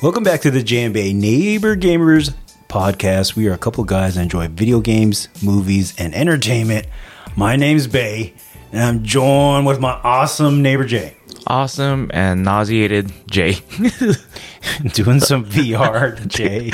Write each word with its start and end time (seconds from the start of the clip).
Welcome 0.00 0.22
back 0.24 0.40
to 0.40 0.50
the 0.50 0.62
JMBA 0.62 1.14
Neighbor 1.14 1.76
Gamers 1.76 2.32
podcast. 2.68 3.36
We 3.36 3.46
are 3.48 3.52
a 3.52 3.58
couple 3.58 3.84
guys 3.84 4.14
that 4.14 4.22
enjoy 4.22 4.48
video 4.48 4.80
games, 4.80 5.28
movies, 5.42 5.94
and 5.98 6.14
entertainment. 6.14 6.86
My 7.36 7.56
name's 7.56 7.86
Bay, 7.86 8.34
and 8.72 8.80
I'm 8.80 9.04
joined 9.04 9.66
with 9.66 9.80
my 9.80 9.92
awesome 9.92 10.62
neighbor 10.62 10.84
Jay. 10.84 11.17
Awesome 11.48 12.10
and 12.12 12.44
nauseated 12.44 13.10
Jay. 13.30 13.52
Doing 14.92 15.18
some 15.18 15.46
VR, 15.46 16.26
Jay. 16.26 16.70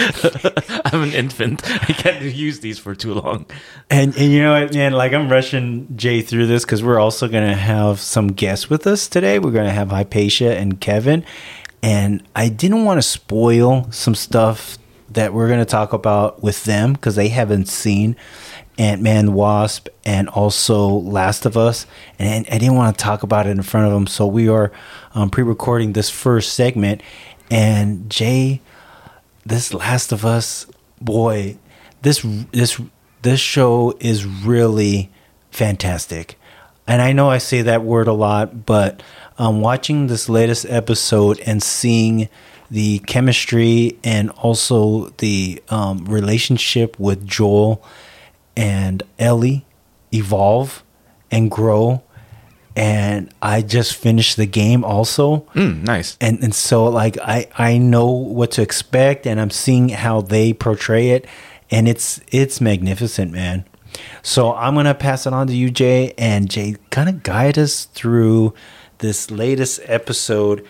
I'm 0.87 1.05
an 1.05 1.13
infant. 1.13 1.63
I 1.65 1.93
can't 1.93 2.23
use 2.23 2.59
these 2.59 2.77
for 2.77 2.93
too 2.97 3.15
long. 3.15 3.47
And, 3.89 4.17
and 4.17 4.33
you 4.33 4.43
know 4.43 4.61
what, 4.61 4.75
man? 4.75 4.93
Like, 4.93 5.13
I'm 5.13 5.31
rushing 5.31 5.97
Jay 5.97 6.23
through 6.23 6.49
this 6.49 6.65
because 6.65 6.83
we're 6.83 6.99
also 6.99 7.29
going 7.29 7.49
to 7.49 7.55
have 7.55 8.01
some 8.01 8.27
guests 8.27 8.69
with 8.69 8.85
us 8.89 9.07
today. 9.07 9.39
We're 9.39 9.53
going 9.53 9.67
to 9.67 9.73
have 9.73 9.91
Hypatia 9.91 10.59
and 10.59 10.81
Kevin. 10.81 11.25
And 11.81 12.27
I 12.35 12.49
didn't 12.49 12.85
want 12.85 12.99
to 12.99 13.03
spoil 13.03 13.89
some 13.93 14.17
stuff 14.17 14.77
that 15.11 15.33
we're 15.33 15.47
going 15.47 15.61
to 15.61 15.65
talk 15.65 15.93
about 15.93 16.43
with 16.43 16.65
them 16.65 16.95
because 16.95 17.15
they 17.15 17.29
haven't 17.29 17.69
seen 17.69 18.17
Ant 18.79 19.01
Man 19.01 19.33
Wasp 19.33 19.89
and 20.05 20.29
also 20.29 20.89
Last 20.89 21.47
of 21.47 21.57
Us. 21.57 21.87
And 22.19 22.47
I 22.51 22.59
didn't 22.59 22.75
want 22.75 22.97
to 22.97 23.03
talk 23.03 23.23
about 23.23 23.47
it 23.47 23.51
in 23.51 23.63
front 23.63 23.87
of 23.87 23.93
them. 23.93 24.07
So 24.07 24.27
we 24.27 24.49
are 24.49 24.73
um, 25.15 25.31
pre 25.31 25.45
recording 25.45 25.93
this 25.93 26.11
first 26.11 26.55
segment. 26.55 27.03
And 27.51 28.11
Jay, 28.11 28.61
this 29.45 29.73
Last 29.73 30.13
of 30.13 30.25
Us, 30.25 30.67
boy, 31.01 31.57
this, 32.03 32.27
this, 32.53 32.81
this 33.23 33.41
show 33.41 33.97
is 34.01 34.27
really 34.27 35.11
fantastic. 35.51 36.39
And 36.87 37.01
I 37.01 37.13
know 37.13 37.31
I 37.31 37.39
say 37.39 37.63
that 37.63 37.83
word 37.83 38.09
a 38.09 38.13
lot, 38.13 38.67
but 38.67 39.03
um, 39.39 39.61
watching 39.61 40.07
this 40.07 40.29
latest 40.29 40.67
episode 40.69 41.41
and 41.47 41.63
seeing 41.63 42.29
the 42.71 42.99
chemistry 43.01 43.99
and 44.03 44.31
also 44.31 45.09
the 45.19 45.63
um, 45.69 46.05
relationship 46.07 46.99
with 46.99 47.27
Joel 47.27 47.85
and 48.57 49.03
Ellie 49.19 49.67
evolve 50.13 50.83
and 51.31 51.51
grow. 51.51 52.03
And 52.77 53.33
I 53.41 53.63
just 53.63 53.95
finished 53.95 54.37
the 54.37 54.47
game 54.47 54.85
also. 54.85 55.47
Mm, 55.55 55.85
nice. 55.85 56.17
And 56.21 56.43
and 56.43 56.55
so 56.55 56.87
like 56.87 57.17
I 57.21 57.47
I 57.57 57.79
know 57.79 58.11
what 58.11 58.51
to 58.53 58.63
expect 58.63 59.27
and 59.27 59.41
I'm 59.41 59.51
seeing 59.51 59.91
how 59.91 60.23
they 60.23 60.53
portray 60.53 61.11
it 61.11 61.27
and 61.71 61.89
it's 61.89 62.21
it's 62.29 62.61
magnificent, 62.61 63.33
man. 63.33 63.65
So 64.23 64.55
I'm 64.55 64.75
gonna 64.75 64.95
pass 64.95 65.27
it 65.27 65.33
on 65.33 65.47
to 65.47 65.55
you, 65.55 65.71
Jay, 65.71 66.15
and 66.19 66.51
Jay 66.51 66.77
kind 66.91 67.09
of 67.09 67.23
guide 67.23 67.59
us 67.59 67.85
through 67.85 68.55
this 68.99 69.31
latest 69.31 69.81
episode, 69.85 70.67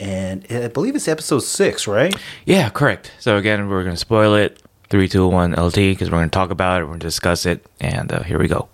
and 0.00 0.46
I 0.50 0.68
believe 0.68 0.96
it's 0.96 1.08
episode 1.08 1.40
six, 1.40 1.86
right? 1.86 2.14
Yeah, 2.46 2.68
correct. 2.70 3.12
So 3.18 3.36
again, 3.36 3.68
we're 3.68 3.82
going 3.82 3.94
to 3.94 4.00
spoil 4.00 4.34
it. 4.34 4.62
Three, 4.90 5.08
two, 5.08 5.26
one, 5.26 5.52
LT, 5.52 5.74
because 5.74 6.10
we're 6.10 6.18
going 6.18 6.30
to 6.30 6.34
talk 6.34 6.50
about 6.50 6.80
it. 6.80 6.84
We're 6.84 6.90
going 6.90 7.00
to 7.00 7.06
discuss 7.06 7.46
it, 7.46 7.66
and 7.80 8.12
uh, 8.12 8.22
here 8.22 8.38
we 8.38 8.48
go. 8.48 8.68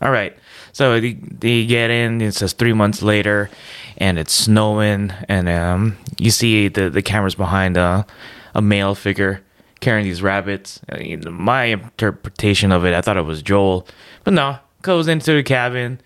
All 0.00 0.10
right. 0.10 0.36
So 0.72 1.00
they 1.00 1.66
get 1.66 1.90
in. 1.90 2.20
It 2.20 2.32
says 2.32 2.52
three 2.52 2.72
months 2.72 3.02
later, 3.02 3.50
and 3.98 4.18
it's 4.18 4.32
snowing, 4.32 5.12
and 5.28 5.48
um, 5.48 5.96
you 6.18 6.30
see 6.30 6.68
the 6.68 6.90
the 6.90 7.02
cameras 7.02 7.34
behind 7.34 7.76
uh, 7.76 8.04
a 8.54 8.62
male 8.62 8.94
figure 8.94 9.42
carrying 9.80 10.04
these 10.04 10.22
rabbits. 10.22 10.80
Uh, 10.88 11.30
my 11.30 11.64
interpretation 11.64 12.72
of 12.72 12.84
it, 12.84 12.94
I 12.94 13.00
thought 13.00 13.16
it 13.16 13.22
was 13.22 13.42
Joel, 13.42 13.86
but 14.24 14.32
no. 14.32 14.58
Goes 14.82 15.06
into 15.06 15.32
the 15.32 15.44
cabin 15.44 16.00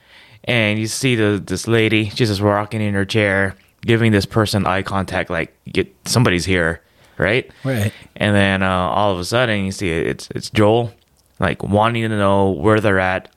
and 0.47 0.79
you 0.79 0.87
see 0.87 1.15
the 1.17 1.43
this 1.45 1.67
lady 1.67 2.09
she's 2.11 2.29
just 2.29 2.41
rocking 2.41 2.81
in 2.81 2.95
her 2.95 3.05
chair 3.05 3.57
giving 3.83 4.13
this 4.13 4.27
person 4.27 4.67
eye 4.67 4.83
contact 4.83 5.29
like 5.29 5.55
get 5.71 5.93
somebody's 6.07 6.45
here 6.45 6.81
right? 7.19 7.51
Right. 7.65 7.93
And 8.17 8.35
then 8.35 8.63
uh, 8.63 8.69
all 8.69 9.13
of 9.13 9.19
a 9.19 9.25
sudden 9.25 9.65
you 9.65 9.73
see 9.73 9.91
it's 9.91 10.29
it's 10.35 10.51
joel 10.51 10.93
like 11.39 11.63
wanting 11.63 12.03
to 12.03 12.17
know 12.17 12.51
where 12.51 12.81
they're 12.81 13.01
at 13.01 13.33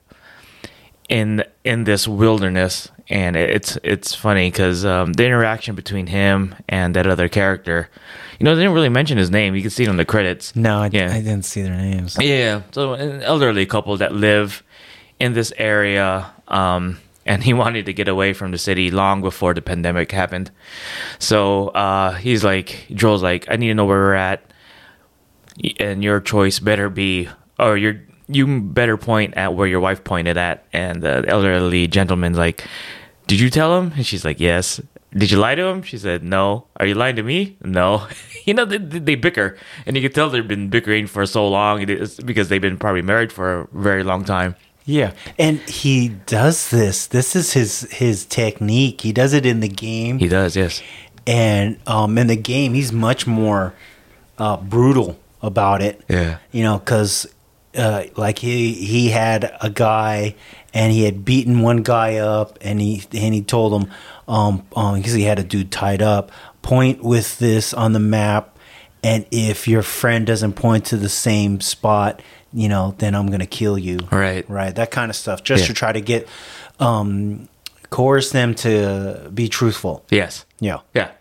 in 1.08 1.44
in 1.64 1.84
this 1.84 2.08
wilderness. 2.08 2.90
And 3.08 3.34
it's 3.34 3.76
it's 3.82 4.14
funny 4.14 4.50
because 4.50 4.84
um, 4.84 5.14
the 5.14 5.26
interaction 5.26 5.74
between 5.74 6.06
him 6.06 6.54
and 6.68 6.94
that 6.94 7.08
other 7.08 7.28
character 7.28 7.90
you 8.38 8.44
know 8.44 8.56
they 8.56 8.62
didn't 8.62 8.74
really 8.74 8.88
mention 8.88 9.18
his 9.18 9.30
name. 9.30 9.54
You 9.54 9.60
can 9.60 9.70
see 9.70 9.82
it 9.84 9.88
on 9.88 9.98
the 9.98 10.04
credits. 10.04 10.56
No 10.56 10.78
i, 10.78 10.90
yeah. 10.90 11.12
I 11.12 11.20
didn't 11.20 11.44
see 11.44 11.60
their 11.60 11.76
names. 11.76 12.16
Yeah. 12.20 12.62
So 12.72 12.94
an 12.94 13.22
elderly 13.22 13.66
couple 13.66 13.96
that 13.98 14.14
live 14.14 14.62
in 15.18 15.34
this 15.34 15.52
area 15.58 16.32
um, 16.48 16.98
and 17.26 17.42
he 17.42 17.52
wanted 17.52 17.86
to 17.86 17.92
get 17.92 18.08
away 18.08 18.32
from 18.32 18.50
the 18.50 18.58
city 18.58 18.90
long 18.90 19.20
before 19.22 19.54
the 19.54 19.62
pandemic 19.62 20.10
happened. 20.12 20.50
So 21.18 21.68
uh, 21.68 22.14
he's 22.14 22.44
like, 22.44 22.86
Joel's 22.92 23.22
like, 23.22 23.46
I 23.50 23.56
need 23.56 23.68
to 23.68 23.74
know 23.74 23.84
where 23.84 23.98
we're 23.98 24.14
at, 24.14 24.52
and 25.78 26.02
your 26.02 26.20
choice 26.20 26.58
better 26.58 26.88
be, 26.88 27.28
or 27.58 27.76
your 27.76 28.00
you 28.30 28.60
better 28.60 28.96
point 28.96 29.34
at 29.34 29.54
where 29.54 29.66
your 29.66 29.80
wife 29.80 30.04
pointed 30.04 30.36
at. 30.36 30.64
And 30.72 31.02
the 31.02 31.24
elderly 31.26 31.88
gentleman's 31.88 32.38
like, 32.38 32.64
Did 33.26 33.40
you 33.40 33.50
tell 33.50 33.78
him? 33.78 33.92
And 33.96 34.06
she's 34.06 34.24
like, 34.24 34.40
Yes. 34.40 34.80
Did 35.12 35.32
you 35.32 35.38
lie 35.38 35.56
to 35.56 35.64
him? 35.64 35.82
She 35.82 35.98
said, 35.98 36.22
No. 36.22 36.66
Are 36.76 36.86
you 36.86 36.94
lying 36.94 37.16
to 37.16 37.22
me? 37.22 37.58
No. 37.62 38.06
you 38.44 38.54
know, 38.54 38.64
they, 38.64 38.78
they 38.78 39.16
bicker, 39.16 39.56
and 39.84 39.96
you 39.96 40.02
can 40.02 40.12
tell 40.12 40.30
they've 40.30 40.46
been 40.46 40.68
bickering 40.68 41.06
for 41.06 41.26
so 41.26 41.48
long. 41.48 41.84
Because 41.84 42.48
they've 42.48 42.62
been 42.62 42.78
probably 42.78 43.02
married 43.02 43.32
for 43.32 43.62
a 43.62 43.68
very 43.72 44.04
long 44.04 44.24
time. 44.24 44.54
Yeah, 44.90 45.12
and 45.38 45.58
he 45.60 46.08
does 46.08 46.70
this. 46.70 47.06
This 47.06 47.36
is 47.36 47.52
his 47.52 47.82
his 47.92 48.26
technique. 48.26 49.00
He 49.02 49.12
does 49.12 49.32
it 49.32 49.46
in 49.46 49.60
the 49.60 49.68
game. 49.68 50.18
He 50.18 50.26
does, 50.26 50.56
yes. 50.56 50.82
And 51.26 51.78
um, 51.86 52.18
in 52.18 52.26
the 52.26 52.36
game, 52.36 52.74
he's 52.74 52.92
much 52.92 53.26
more 53.26 53.72
uh, 54.38 54.56
brutal 54.56 55.16
about 55.42 55.80
it. 55.80 56.00
Yeah, 56.08 56.38
you 56.50 56.64
know, 56.64 56.78
because 56.78 57.26
uh, 57.76 58.04
like 58.16 58.38
he 58.38 58.72
he 58.72 59.10
had 59.10 59.56
a 59.60 59.70
guy 59.70 60.34
and 60.74 60.92
he 60.92 61.04
had 61.04 61.24
beaten 61.24 61.60
one 61.60 61.78
guy 61.78 62.16
up, 62.16 62.58
and 62.60 62.80
he 62.80 63.04
and 63.12 63.32
he 63.32 63.42
told 63.42 63.82
him 63.82 63.90
um 64.26 64.64
because 64.68 65.12
um, 65.12 65.18
he 65.18 65.22
had 65.22 65.38
a 65.38 65.44
dude 65.44 65.70
tied 65.70 66.02
up, 66.02 66.32
point 66.62 67.04
with 67.04 67.38
this 67.38 67.72
on 67.72 67.92
the 67.92 68.00
map, 68.00 68.56
and 69.02 69.26
if 69.30 69.66
your 69.66 69.82
friend 69.82 70.26
doesn't 70.26 70.54
point 70.54 70.86
to 70.86 70.96
the 70.96 71.08
same 71.08 71.60
spot 71.60 72.20
you 72.52 72.68
know, 72.68 72.94
then 72.98 73.14
I'm 73.14 73.26
going 73.28 73.40
to 73.40 73.46
kill 73.46 73.78
you. 73.78 73.98
Right. 74.10 74.48
Right. 74.48 74.74
That 74.74 74.90
kind 74.90 75.10
of 75.10 75.16
stuff, 75.16 75.44
just 75.44 75.62
yeah. 75.62 75.66
to 75.68 75.74
try 75.74 75.92
to 75.92 76.00
get, 76.00 76.28
um, 76.78 77.48
coerce 77.90 78.30
them 78.30 78.54
to 78.56 79.30
be 79.32 79.48
truthful. 79.48 80.04
Yes. 80.10 80.44
Yeah. 80.58 80.80
Yeah. 80.94 81.12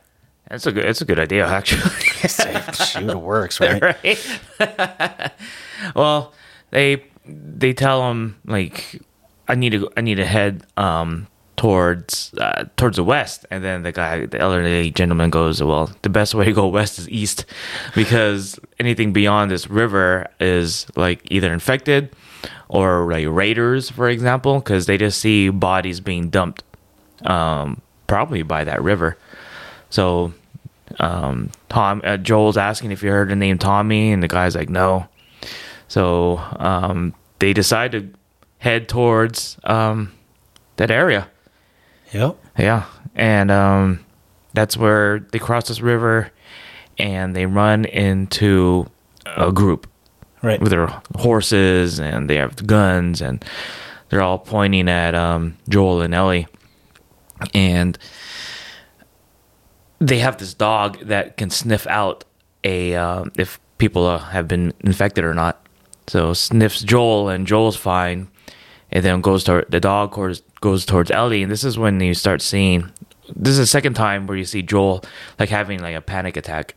That's 0.47 0.66
a 0.66 0.72
good. 0.72 0.85
That's 0.85 1.01
a 1.01 1.06
good 1.06 1.19
idea, 1.19 1.45
actually. 1.45 1.91
Shoot, 2.73 3.09
it 3.09 3.22
works, 3.22 3.59
right? 3.59 3.79
right. 3.79 5.31
well, 5.96 6.34
they 6.72 7.03
they 7.23 7.73
tell 7.73 8.07
them 8.07 8.35
like, 8.46 9.00
I 9.47 9.53
need 9.53 9.73
to 9.73 9.91
I 9.96 10.01
need 10.01 10.16
to 10.16 10.25
head 10.25 10.66
um 10.75 11.28
towards 11.59 12.34
uh, 12.36 12.64
towards 12.78 12.96
the 12.96 13.03
west, 13.03 13.46
and 13.52 13.62
then 13.62 13.84
the 13.84 13.92
guy, 13.92 14.25
the 14.25 14.40
elderly 14.40 14.92
gentleman, 14.92 15.30
goes, 15.30 15.62
"Well, 15.62 15.92
the 16.03 16.09
best 16.09 16.34
way 16.34 16.46
to 16.46 16.53
go 16.53 16.66
west 16.70 16.97
is 16.97 17.09
east, 17.09 17.44
because 17.94 18.58
anything 18.80 19.12
beyond 19.12 19.52
this 19.52 19.70
river 19.70 20.28
is 20.40 20.88
like 20.96 21.20
either 21.30 21.52
infected 21.52 22.16
or 22.70 23.12
like 23.12 23.28
raiders, 23.28 23.90
for 23.90 24.08
example, 24.08 24.59
because 24.59 24.86
they 24.86 24.97
just 24.97 25.20
see 25.20 25.50
bodies 25.50 26.00
being 26.00 26.30
dumped, 26.30 26.64
um, 27.25 27.81
probably 28.08 28.41
by 28.41 28.64
that 28.64 28.81
river. 28.81 29.18
So, 29.90 30.34
um, 30.97 31.52
Tom 31.68 32.02
uh, 32.06 32.16
Joel's 32.16 32.56
asking 32.56 32.94
if 32.94 33.03
you 33.03 33.09
heard 33.09 33.28
the 33.28 33.35
name 33.35 33.58
Tommy, 33.58 34.14
and 34.14 34.23
the 34.23 34.29
guy's 34.29 34.56
like, 34.56 34.70
no. 34.70 35.09
So 35.90 36.38
um, 36.56 37.14
they 37.40 37.52
decide 37.52 37.91
to 37.91 38.09
head 38.59 38.88
towards 38.88 39.58
um, 39.66 40.14
that 40.78 40.90
area. 40.90 41.28
Yep. 42.11 42.38
Yeah, 42.58 42.85
and 43.16 43.52
um, 43.52 44.06
that's 44.53 44.76
where 44.76 45.20
they 45.32 45.40
cross 45.40 45.67
this 45.67 45.82
river, 45.82 46.32
and 46.97 47.35
they 47.35 47.46
run 47.46 47.85
into 47.85 48.88
a 49.26 49.52
group, 49.52 49.88
right, 50.41 50.59
with 50.59 50.72
their 50.72 50.88
horses, 51.16 52.00
and 52.00 52.29
they 52.29 52.38
have 52.38 52.66
guns, 52.66 53.22
and 53.22 53.44
they're 54.09 54.22
all 54.22 54.40
pointing 54.40 54.90
at 54.90 55.16
um, 55.16 55.58
Joel 55.70 56.02
and 56.02 56.14
Ellie, 56.14 56.47
and 57.53 57.97
they 60.00 60.20
have 60.20 60.38
this 60.38 60.53
dog 60.53 61.00
that 61.06 61.38
can 61.38 61.50
sniff 61.50 61.85
out 61.88 62.26
a 62.64 62.96
uh, 62.96 63.26
if 63.38 63.59
people 63.78 64.06
uh, 64.06 64.17
have 64.17 64.47
been 64.47 64.73
infected 64.82 65.23
or 65.23 65.34
not. 65.34 65.66
So 66.08 66.34
sniffs 66.34 66.82
Joel, 66.82 67.29
and 67.29 67.46
Joel's 67.46 67.76
fine, 67.76 68.29
and 68.91 69.06
then 69.06 69.22
goes 69.22 69.44
to 69.44 69.66
the 69.70 69.79
dog 69.79 70.11
goes 70.11 70.41
goes 70.61 70.85
towards 70.85 71.11
Ellie, 71.11 71.44
and 71.44 71.52
this 71.52 71.64
is 71.64 71.78
when 71.78 72.00
you 72.00 72.14
start 72.14 72.41
seeing. 72.41 72.91
This 73.35 73.52
is 73.53 73.58
the 73.59 73.67
second 73.67 73.94
time 73.94 74.26
where 74.26 74.38
you 74.38 74.46
see 74.46 74.61
Joel 74.61 75.03
like 75.38 75.50
having 75.50 75.82
like 75.82 75.96
a 75.96 76.02
panic 76.02 76.35
attack, 76.35 76.76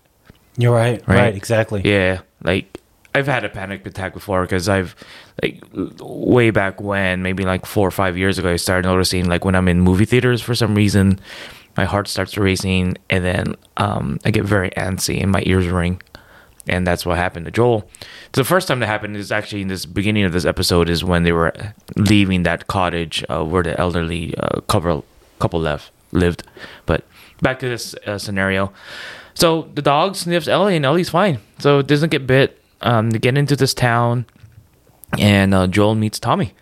You're 0.59 0.75
right. 0.75 1.03
Right. 1.07 1.17
Right. 1.17 1.35
exactly. 1.35 1.81
Yeah, 1.85 2.21
like 2.43 2.79
I've 3.15 3.27
had 3.27 3.45
a 3.45 3.49
panic 3.49 3.87
attack 3.87 4.13
before 4.15 4.43
because 4.43 4.69
I've 4.69 4.95
like 5.43 5.63
way 5.73 6.51
back 6.51 6.81
when, 6.81 7.23
maybe 7.23 7.45
like 7.45 7.67
four 7.67 7.89
or 7.89 7.91
five 7.91 8.17
years 8.19 8.39
ago, 8.39 8.53
I 8.53 8.57
started 8.57 8.87
noticing 8.87 9.29
like 9.29 9.45
when 9.45 9.55
I'm 9.55 9.69
in 9.69 9.81
movie 9.81 10.05
theaters 10.05 10.43
for 10.43 10.55
some 10.55 10.75
reason, 10.75 11.19
my 11.77 11.85
heart 11.85 12.07
starts 12.09 12.37
racing 12.37 12.97
and 13.09 13.25
then 13.25 13.55
um, 13.79 14.19
I 14.25 14.31
get 14.31 14.45
very 14.45 14.71
antsy 14.71 15.23
and 15.23 15.31
my 15.31 15.43
ears 15.47 15.67
ring. 15.69 16.03
And 16.69 16.87
that's 16.87 17.05
what 17.05 17.17
happened 17.17 17.47
to 17.47 17.51
Joel. 17.51 17.89
The 18.33 18.45
first 18.45 18.69
time 18.69 18.81
that 18.81 18.87
happened 18.87 19.17
is 19.17 19.33
actually 19.33 19.63
in 19.63 19.69
this 19.69 19.85
beginning 19.85 20.25
of 20.25 20.33
this 20.33 20.45
episode 20.45 20.89
is 20.89 21.03
when 21.03 21.25
they 21.25 21.33
were 21.33 21.53
leaving 21.97 22.45
that 22.45 22.69
cottage 22.69 23.25
uh, 23.29 23.45
where 23.45 23.65
the 23.65 23.79
elderly 23.81 24.35
uh, 24.37 24.61
couple 24.63 25.05
couple 25.41 25.61
left 25.61 25.91
lived. 26.13 26.45
But 26.87 27.05
back 27.41 27.59
to 27.61 27.69
this 27.69 27.95
uh, 28.07 28.19
scenario. 28.19 28.73
So 29.35 29.69
the 29.75 29.83
dog 29.83 30.15
sniffs 30.15 30.47
Ellie, 30.47 30.77
and 30.77 30.85
Ellie's 30.85 31.11
fine. 31.11 31.39
So 31.59 31.81
it 31.81 31.87
doesn't 31.87 32.11
get 32.11 32.27
bit. 32.27 32.63
Um, 32.81 33.11
they 33.11 33.19
get 33.19 33.37
into 33.37 33.57
this 33.57 33.75
town, 33.75 34.27
and 35.19 35.55
uh, 35.55 35.67
Joel 35.67 35.95
meets 35.95 36.19
Tommy, 36.19 36.53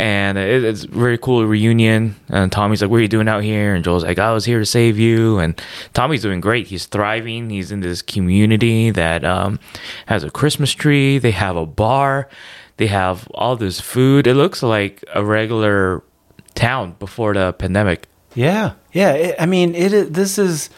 and 0.00 0.38
it, 0.38 0.64
it's 0.64 0.84
a 0.84 0.88
very 0.88 1.18
cool 1.18 1.44
reunion. 1.44 2.16
And 2.28 2.50
Tommy's 2.50 2.80
like, 2.80 2.90
"What 2.90 2.96
are 2.98 3.02
you 3.02 3.08
doing 3.08 3.28
out 3.28 3.42
here?" 3.44 3.74
And 3.74 3.84
Joel's 3.84 4.02
like, 4.02 4.18
"I 4.18 4.32
was 4.32 4.46
here 4.46 4.58
to 4.58 4.64
save 4.64 4.98
you." 4.98 5.38
And 5.38 5.60
Tommy's 5.92 6.22
doing 6.22 6.40
great. 6.40 6.68
He's 6.68 6.86
thriving. 6.86 7.50
He's 7.50 7.70
in 7.70 7.80
this 7.80 8.00
community 8.00 8.90
that 8.90 9.24
um, 9.24 9.60
has 10.06 10.24
a 10.24 10.30
Christmas 10.30 10.72
tree. 10.72 11.18
They 11.18 11.32
have 11.32 11.56
a 11.56 11.66
bar. 11.66 12.28
They 12.78 12.86
have 12.86 13.28
all 13.34 13.56
this 13.56 13.78
food. 13.78 14.26
It 14.26 14.34
looks 14.34 14.62
like 14.62 15.04
a 15.14 15.22
regular 15.22 16.02
town 16.54 16.96
before 16.98 17.34
the 17.34 17.52
pandemic. 17.52 18.08
Yeah, 18.34 18.72
yeah. 18.92 19.12
It, 19.12 19.36
I 19.38 19.44
mean, 19.44 19.74
it. 19.74 20.14
This 20.14 20.38
is 20.38 20.70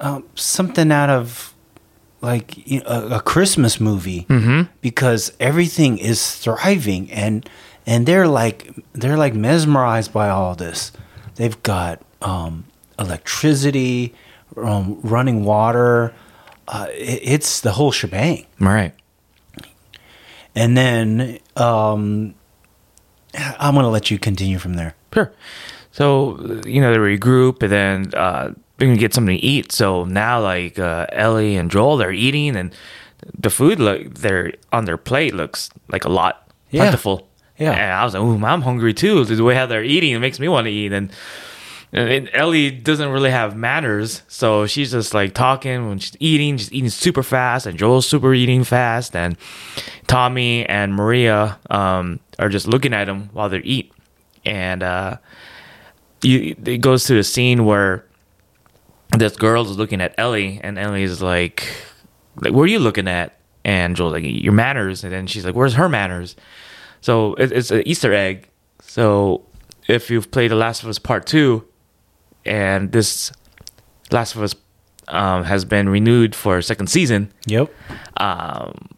um, 0.00 0.24
something 0.34 0.90
out 0.90 1.08
of 1.08 1.54
like 2.20 2.66
you 2.66 2.80
know, 2.80 2.86
a, 2.86 3.16
a 3.18 3.20
Christmas 3.20 3.78
movie 3.80 4.26
because 4.80 5.32
everything 5.38 5.98
is 5.98 6.36
thriving 6.36 7.10
and 7.12 7.48
and 7.90 8.06
they're 8.06 8.28
like 8.28 8.72
they're 8.92 9.16
like 9.16 9.34
mesmerized 9.34 10.12
by 10.12 10.28
all 10.30 10.54
this. 10.54 10.92
They've 11.34 11.60
got 11.64 12.00
um, 12.22 12.64
electricity, 13.00 14.14
um, 14.56 15.00
running 15.02 15.44
water. 15.44 16.14
Uh, 16.68 16.86
it, 16.92 17.20
it's 17.22 17.60
the 17.60 17.72
whole 17.72 17.90
shebang. 17.90 18.46
Right. 18.60 18.94
And 20.54 20.76
then 20.76 21.40
um, 21.56 22.34
I'm 23.34 23.74
gonna 23.74 23.90
let 23.90 24.08
you 24.08 24.20
continue 24.20 24.58
from 24.58 24.74
there. 24.74 24.94
Sure. 25.12 25.32
So 25.90 26.60
you 26.64 26.80
know 26.80 26.92
they 26.92 26.98
regroup 26.98 27.60
and 27.64 27.72
then 27.72 28.14
uh, 28.14 28.54
they're 28.76 28.86
gonna 28.86 29.00
get 29.00 29.14
something 29.14 29.36
to 29.36 29.44
eat. 29.44 29.72
So 29.72 30.04
now 30.04 30.40
like 30.40 30.78
uh, 30.78 31.06
Ellie 31.10 31.56
and 31.56 31.68
Joel 31.68 31.96
they're 31.96 32.12
eating 32.12 32.54
and 32.54 32.72
the 33.36 33.50
food 33.50 33.80
look 33.80 34.14
they're 34.14 34.52
on 34.70 34.84
their 34.84 34.96
plate 34.96 35.34
looks 35.34 35.70
like 35.88 36.04
a 36.04 36.08
lot 36.08 36.48
plentiful. 36.70 37.26
Yeah. 37.60 37.72
And 37.72 37.92
I 37.92 38.04
was 38.04 38.14
like, 38.14 38.22
ooh, 38.22 38.44
I'm 38.44 38.62
hungry 38.62 38.92
too. 38.92 39.24
The 39.24 39.44
way 39.44 39.54
how 39.54 39.66
they're 39.66 39.84
eating 39.84 40.12
it 40.12 40.18
makes 40.18 40.40
me 40.40 40.48
want 40.48 40.64
to 40.64 40.70
eat. 40.72 40.92
And, 40.92 41.12
and 41.92 42.28
Ellie 42.32 42.70
doesn't 42.72 43.10
really 43.10 43.30
have 43.30 43.56
manners, 43.56 44.22
so 44.26 44.66
she's 44.66 44.90
just 44.90 45.14
like 45.14 45.34
talking 45.34 45.88
when 45.88 45.98
she's 45.98 46.16
eating, 46.20 46.56
she's 46.56 46.72
eating 46.72 46.90
super 46.90 47.22
fast, 47.22 47.66
and 47.66 47.78
Joel's 47.78 48.08
super 48.08 48.32
eating 48.32 48.64
fast, 48.64 49.14
and 49.14 49.36
Tommy 50.06 50.64
and 50.66 50.94
Maria 50.94 51.58
um, 51.68 52.18
are 52.38 52.48
just 52.48 52.66
looking 52.66 52.94
at 52.94 53.08
him 53.08 53.28
while 53.32 53.48
they're 53.48 53.60
eat, 53.62 53.92
and 54.44 54.82
uh, 54.82 55.16
you, 56.22 56.54
it 56.64 56.78
goes 56.80 57.04
to 57.04 57.18
a 57.18 57.24
scene 57.24 57.64
where 57.64 58.04
this 59.18 59.36
girl 59.36 59.64
is 59.64 59.76
looking 59.76 60.00
at 60.00 60.14
Ellie, 60.16 60.60
and 60.62 60.78
Ellie's 60.78 61.20
like, 61.20 61.66
like, 62.36 62.52
what 62.52 62.62
are 62.62 62.72
you 62.72 62.78
looking 62.78 63.08
at? 63.08 63.36
And 63.64 63.96
Joel's 63.96 64.12
like, 64.12 64.24
your 64.24 64.52
manners. 64.52 65.04
And 65.04 65.12
then 65.12 65.26
she's 65.26 65.44
like, 65.44 65.54
where's 65.54 65.74
her 65.74 65.88
manners? 65.88 66.36
So 67.00 67.34
it, 67.34 67.52
it's 67.52 67.70
an 67.70 67.82
Easter 67.86 68.12
egg. 68.12 68.48
So 68.82 69.42
if 69.88 70.10
you've 70.10 70.30
played 70.30 70.50
The 70.50 70.56
Last 70.56 70.82
of 70.82 70.88
Us 70.88 70.98
Part 70.98 71.26
2, 71.26 71.64
and 72.44 72.92
this 72.92 73.32
Last 74.10 74.34
of 74.34 74.42
Us 74.42 74.54
um, 75.08 75.44
has 75.44 75.64
been 75.64 75.88
renewed 75.88 76.34
for 76.34 76.58
a 76.58 76.62
second 76.62 76.88
season, 76.88 77.32
Yep. 77.46 77.72
um, 78.18 78.88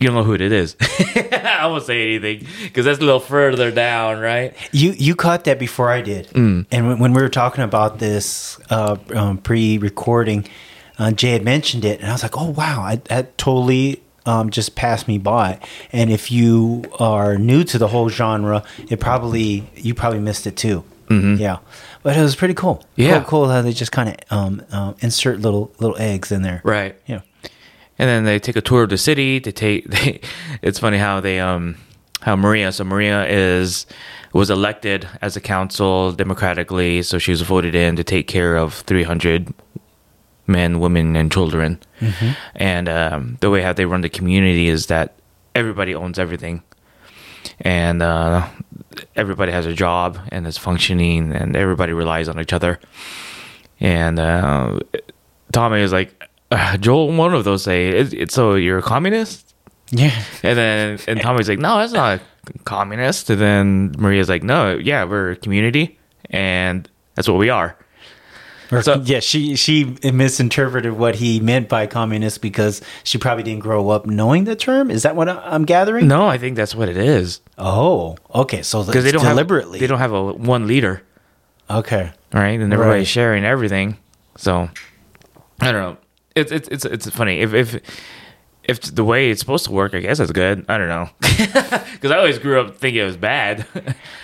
you 0.00 0.06
don't 0.06 0.14
know 0.16 0.24
who 0.24 0.32
it 0.34 0.40
is. 0.40 0.76
I 1.32 1.66
won't 1.66 1.84
say 1.84 2.02
anything 2.14 2.46
because 2.62 2.86
that's 2.86 3.00
a 3.00 3.04
little 3.04 3.20
further 3.20 3.70
down, 3.70 4.18
right? 4.20 4.54
You 4.72 4.92
you 4.92 5.14
caught 5.14 5.44
that 5.44 5.58
before 5.58 5.90
I 5.90 6.00
did, 6.00 6.28
Mm. 6.28 6.64
and 6.70 6.88
when, 6.88 6.98
when 7.00 7.12
we 7.12 7.20
were 7.20 7.28
talking 7.28 7.62
about 7.62 7.98
this 7.98 8.58
uh, 8.70 8.96
um, 9.14 9.36
pre-recording, 9.38 10.46
uh, 10.98 11.10
Jay 11.12 11.32
had 11.32 11.44
mentioned 11.44 11.84
it, 11.84 12.00
and 12.00 12.08
I 12.08 12.12
was 12.12 12.22
like, 12.22 12.34
"Oh 12.38 12.48
wow, 12.50 12.80
I, 12.82 12.96
that 13.10 13.36
totally 13.36 14.00
um, 14.26 14.50
just 14.50 14.74
passed 14.74 15.08
me 15.08 15.18
by." 15.18 15.58
And 15.92 16.10
if 16.10 16.30
you 16.30 16.84
are 16.98 17.36
new 17.38 17.64
to 17.64 17.78
the 17.78 17.88
whole 17.88 18.08
genre, 18.08 18.62
it 18.88 19.00
probably 19.00 19.68
you 19.76 19.94
probably 19.94 20.20
missed 20.20 20.46
it 20.46 20.56
too. 20.56 20.84
Yeah, 21.10 21.58
but 22.04 22.16
it 22.16 22.20
was 22.22 22.36
pretty 22.36 22.54
cool. 22.54 22.76
Mm-hmm. 22.76 23.02
Yeah. 23.02 23.18
cool, 23.22 23.40
cool 23.46 23.48
how 23.48 23.62
they 23.62 23.72
just 23.72 23.90
kind 23.90 24.10
of 24.10 24.16
um, 24.30 24.62
uh, 24.70 24.92
insert 25.00 25.40
little 25.40 25.72
little 25.80 25.96
eggs 25.98 26.30
in 26.30 26.42
there. 26.42 26.60
Right. 26.62 26.94
Yeah. 27.06 27.22
and 27.98 28.08
then 28.08 28.24
they 28.24 28.38
take 28.38 28.54
a 28.54 28.60
tour 28.60 28.84
of 28.84 28.90
the 28.90 28.96
city. 28.98 29.40
They 29.40 29.50
take. 29.52 29.86
They, 29.90 30.20
it's 30.62 30.78
funny 30.78 30.98
how 30.98 31.18
they 31.20 31.40
um 31.40 31.74
how 32.20 32.36
Maria. 32.36 32.70
So 32.70 32.84
Maria 32.84 33.26
is 33.26 33.86
was 34.32 34.50
elected 34.50 35.08
as 35.20 35.36
a 35.36 35.40
council 35.40 36.12
democratically. 36.12 37.02
So 37.02 37.18
she 37.18 37.32
was 37.32 37.42
voted 37.42 37.74
in 37.74 37.96
to 37.96 38.04
take 38.04 38.28
care 38.28 38.56
of 38.56 38.74
three 38.86 39.02
hundred 39.02 39.52
men, 40.50 40.80
women, 40.80 41.16
and 41.16 41.32
children. 41.32 41.78
And 42.54 42.88
um, 42.88 43.38
the 43.40 43.48
way 43.50 43.62
how 43.62 43.72
they 43.72 43.86
run 43.86 44.00
the 44.02 44.08
community 44.10 44.68
is 44.68 44.86
that 44.86 45.14
everybody 45.54 45.94
owns 45.94 46.18
everything, 46.18 46.62
and 47.60 48.02
uh, 48.02 48.46
everybody 49.16 49.52
has 49.52 49.66
a 49.66 49.72
job 49.74 50.18
and 50.30 50.46
is 50.46 50.58
functioning, 50.58 51.32
and 51.32 51.56
everybody 51.56 51.92
relies 51.92 52.28
on 52.28 52.38
each 52.40 52.52
other. 52.52 52.78
And 53.80 54.18
uh, 54.18 54.80
Tommy 55.52 55.80
is 55.80 55.92
like, 55.92 56.22
uh, 56.50 56.76
Joel, 56.76 57.12
one 57.16 57.32
of 57.34 57.44
those 57.44 57.62
say, 57.62 57.88
"It's 57.88 58.12
it's- 58.12 58.34
so 58.34 58.54
you're 58.54 58.78
a 58.78 58.82
communist?" 58.82 59.54
Yeah. 59.92 60.12
And 60.42 60.56
then 60.58 60.98
and 61.08 61.20
Tommy's 61.20 61.48
like, 61.48 61.58
"No, 61.58 61.78
that's 61.78 61.92
not 61.92 62.20
a 62.20 62.58
communist." 62.64 63.30
And 63.30 63.40
then 63.40 63.94
Maria's 63.98 64.28
like, 64.28 64.42
"No, 64.42 64.76
yeah, 64.76 65.04
we're 65.04 65.32
a 65.32 65.36
community, 65.36 65.98
and 66.30 66.88
that's 67.14 67.28
what 67.28 67.38
we 67.38 67.48
are." 67.50 67.76
Or- 68.72 68.82
So- 68.82 69.02
yeah, 69.04 69.20
she 69.20 69.56
she 69.56 69.96
misinterpreted 70.04 70.92
what 70.92 71.16
he 71.16 71.40
meant 71.40 71.68
by 71.68 71.86
communist 71.86 72.40
because 72.40 72.80
she 73.04 73.18
probably 73.18 73.42
didn't 73.42 73.62
grow 73.62 73.90
up 73.90 74.06
knowing 74.06 74.44
the 74.44 74.54
term. 74.56 74.90
Is 74.90 75.02
that 75.02 75.16
what 75.16 75.28
I'm 75.28 75.64
gathering? 75.64 76.06
No, 76.08 76.26
I 76.28 76.38
think 76.38 76.56
that's 76.56 76.74
what 76.74 76.88
it 76.88 76.96
is 76.96 77.40
Oh, 77.58 78.16
okay. 78.34 78.62
So 78.62 78.84
because 78.84 79.04
they 79.04 79.12
don't 79.12 79.24
deliberately. 79.24 79.78
have 79.78 79.80
they 79.80 79.86
don't 79.86 79.98
have 79.98 80.12
a 80.12 80.32
one 80.32 80.66
leader, 80.66 81.02
Okay. 81.70 82.12
right? 82.32 82.60
And 82.60 82.72
everybody's 82.72 83.00
Right. 83.00 83.06
sharing 83.08 83.44
everything. 83.44 83.96
So 84.36 84.68
I 85.60 85.72
don't 85.72 85.82
know. 85.82 85.96
It's 86.36 86.52
it's 86.52 86.68
it's 86.68 86.84
it's 86.84 87.10
funny 87.10 87.40
if 87.40 87.52
if. 87.54 87.80
If 88.62 88.82
the 88.82 89.02
way 89.02 89.30
it's 89.30 89.40
supposed 89.40 89.64
to 89.64 89.72
work, 89.72 89.94
I 89.94 90.00
guess 90.00 90.20
it's 90.20 90.30
good. 90.30 90.64
I 90.68 90.78
don't 90.78 90.86
know, 90.86 91.08
because 91.20 92.10
I 92.12 92.18
always 92.18 92.38
grew 92.38 92.60
up 92.60 92.76
thinking 92.76 93.00
it 93.02 93.04
was 93.04 93.16
bad. 93.16 93.66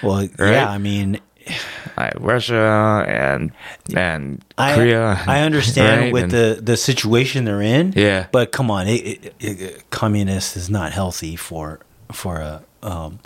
Well, 0.05 0.29
Right? 0.39 0.53
yeah. 0.53 0.69
I 0.71 0.79
mean, 0.79 1.19
like 1.97 2.15
Russia 2.19 3.05
and 3.09 3.53
and 3.95 4.45
I 4.59 4.75
Korea. 4.75 5.23
I 5.27 5.41
understand 5.49 6.01
right? 6.01 6.13
with 6.13 6.23
And- 6.25 6.33
the 6.33 6.59
the 6.63 6.77
situation 6.77 7.45
they're 7.45 7.63
in. 7.63 7.93
Yeah. 7.97 8.27
But 8.33 8.53
come 8.53 8.71
on, 8.71 8.87
it, 8.89 8.99
it, 8.99 9.35
it, 9.41 9.91
communist 9.91 10.57
is 10.57 10.69
not 10.71 10.93
healthy 10.93 11.37
for 11.37 11.81
for 12.13 12.37
a 12.39 12.63
um, 12.83 13.19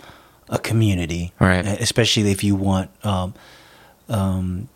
a 0.49 0.57
community, 0.59 1.33
Right. 1.39 1.65
Especially 1.65 2.29
if 2.31 2.43
you 2.43 2.55
want 2.55 2.89
um, 3.05 3.33
um, 4.09 4.67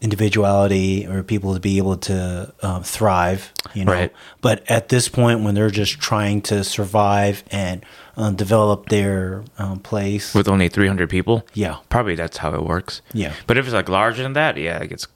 individuality 0.00 1.06
or 1.06 1.22
people 1.22 1.54
to 1.54 1.60
be 1.60 1.78
able 1.78 1.96
to 1.96 2.52
um, 2.62 2.82
thrive, 2.82 3.52
you 3.74 3.84
know. 3.84 3.92
Right. 3.92 4.12
But 4.40 4.68
at 4.70 4.88
this 4.88 5.08
point, 5.08 5.40
when 5.40 5.54
they're 5.54 5.70
just 5.70 6.00
trying 6.00 6.42
to 6.42 6.64
survive 6.64 7.44
and 7.50 7.84
um, 8.16 8.36
develop 8.36 8.88
their 8.88 9.42
um, 9.58 9.78
place, 9.80 10.34
with 10.34 10.48
only 10.48 10.68
300 10.68 11.08
people. 11.08 11.46
yeah, 11.54 11.76
Probably 11.88 12.14
that's 12.14 12.36
how 12.38 12.54
it 12.54 12.62
works. 12.64 13.00
Yeah. 13.12 13.32
But 13.46 13.58
if 13.58 13.64
it's 13.66 13.74
like 13.74 13.88
larger 13.88 14.22
than 14.22 14.34
that, 14.34 14.56
yeah, 14.56 14.78
it 14.78 14.88
gets 14.88 15.06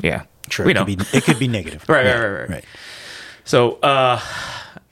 yeah. 0.00 0.22
True, 0.48 0.64
We 0.64 0.70
it 0.70 0.74
know. 0.74 0.84
could 0.86 0.98
be 0.98 1.04
it 1.18 1.24
could 1.24 1.38
be 1.38 1.48
negative, 1.48 1.84
Right, 1.88 2.06
Yeah, 2.06 2.18
right, 2.18 2.40
right, 2.40 2.50
right. 2.50 2.64
So, 3.44 3.72
uh, 3.80 4.20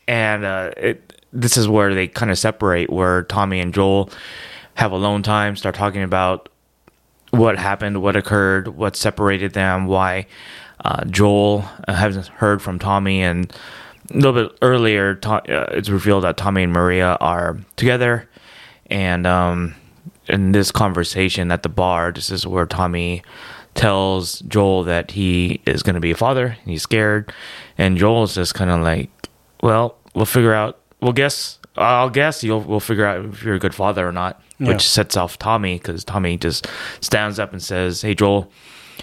and 0.09 0.45
uh, 0.45 0.71
it 0.77 1.13
this 1.33 1.57
is 1.57 1.69
where 1.69 1.95
they 1.95 2.09
kind 2.09 2.31
of 2.31 2.39
separate, 2.39 2.91
where 2.91 3.23
Tommy 3.25 3.61
and 3.61 3.73
Joel 3.75 4.11
have 4.75 4.93
alone 4.93 5.23
time, 5.23 5.57
start 5.57 5.75
talking 5.75 6.03
about 6.03 6.49
what 7.31 7.59
happened, 7.59 8.03
what 8.03 8.17
occurred, 8.17 8.69
what 8.69 8.97
separated 8.97 9.53
them, 9.53 9.87
why 9.87 10.27
uh, 10.85 11.05
Joel 11.07 11.65
uh, 11.89 11.95
hasn't 11.95 12.27
heard 12.29 12.61
from 12.63 12.79
Tommy, 12.79 13.23
and 13.23 13.53
a 14.11 14.15
little 14.15 14.33
bit 14.33 14.59
earlier, 14.63 15.15
to, 15.15 15.31
uh, 15.31 15.71
it's 15.73 15.89
revealed 15.89 16.25
that 16.25 16.37
Tommy 16.37 16.63
and 16.63 16.73
Maria 16.73 17.17
are 17.21 17.59
together, 17.77 18.29
and 18.87 19.27
um, 19.27 19.75
in 20.29 20.53
this 20.53 20.71
conversation 20.71 21.51
at 21.51 21.63
the 21.63 21.69
bar, 21.69 22.13
this 22.13 22.31
is 22.31 22.47
where 22.47 22.67
Tommy 22.67 23.23
tells 23.75 24.41
Joel 24.41 24.85
that 24.85 25.11
he 25.13 25.61
is 25.67 25.83
going 25.83 25.95
to 25.95 26.01
be 26.01 26.11
a 26.11 26.17
father. 26.17 26.47
And 26.47 26.71
he's 26.71 26.83
scared, 26.83 27.33
and 27.79 27.97
Joel's 27.97 28.35
just 28.35 28.55
kind 28.55 28.71
of 28.71 28.81
like, 28.81 29.11
"Well, 29.63 29.97
we'll 30.15 30.27
figure 30.27 30.55
out. 30.55 30.81
We'll 31.01 31.13
guess. 31.13 31.59
I'll 31.77 32.11
guess 32.11 32.43
you'll 32.43 32.63
we'll 32.63 32.81
figure 32.81 33.07
out 33.07 33.25
if 33.27 33.43
you're 33.43 33.55
a 33.55 33.61
good 33.61 33.75
father 33.75 34.07
or 34.07 34.13
not." 34.13 34.43
Yeah. 34.59 34.69
Which 34.69 34.89
sets 34.89 35.17
off 35.17 35.39
Tommy 35.39 35.77
because 35.77 36.03
Tommy 36.05 36.39
just 36.39 36.67
stands 37.01 37.39
up 37.39 37.53
and 37.53 37.63
says, 37.63 38.03
"Hey, 38.03 38.15
Joel, 38.15 38.51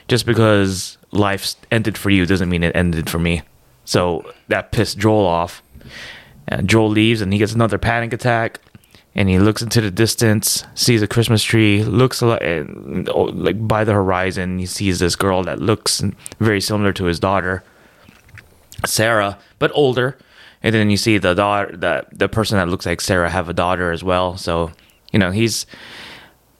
just 0.08 0.26
because 0.26 0.98
life 1.12 1.56
ended 1.72 1.98
for 1.98 2.10
you 2.10 2.26
doesn't 2.26 2.50
mean 2.50 2.64
it 2.64 2.76
ended 2.76 3.10
for 3.10 3.20
me." 3.20 3.44
So 3.86 4.32
that 4.48 4.72
pissed 4.72 4.98
Joel 4.98 5.26
off. 5.26 5.62
And 6.48 6.70
Joel 6.70 6.90
leaves 6.90 7.22
and 7.22 7.32
he 7.32 7.40
gets 7.40 7.54
another 7.54 7.78
panic 7.78 8.14
attack. 8.14 8.60
And 9.16 9.30
he 9.30 9.38
looks 9.38 9.62
into 9.62 9.80
the 9.80 9.92
distance, 9.92 10.66
sees 10.74 11.04
a 11.04 11.08
Christmas 11.08 11.44
tree, 11.44 11.84
looks 11.84 12.24
lot, 12.24 12.42
and, 12.42 13.08
oh, 13.10 13.26
like 13.26 13.68
by 13.68 13.84
the 13.84 13.94
horizon, 13.94 14.58
he 14.58 14.66
sees 14.66 14.98
this 14.98 15.16
girl 15.16 15.44
that 15.44 15.60
looks 15.60 16.02
very 16.40 16.60
similar 16.60 16.92
to 16.94 17.06
his 17.06 17.20
daughter, 17.20 17.64
Sarah, 18.88 19.38
but 19.60 19.72
older. 19.76 20.18
And 20.64 20.74
then 20.74 20.90
you 20.90 20.98
see 20.98 21.20
the 21.20 21.36
daughter, 21.36 21.78
the 21.78 22.08
the 22.12 22.28
person 22.28 22.58
that 22.58 22.70
looks 22.70 22.88
like 22.88 23.02
Sarah, 23.02 23.30
have 23.30 23.50
a 23.50 23.54
daughter 23.54 23.92
as 23.92 24.04
well. 24.04 24.36
So, 24.38 24.72
you 25.12 25.20
know, 25.20 25.30
he's 25.30 25.68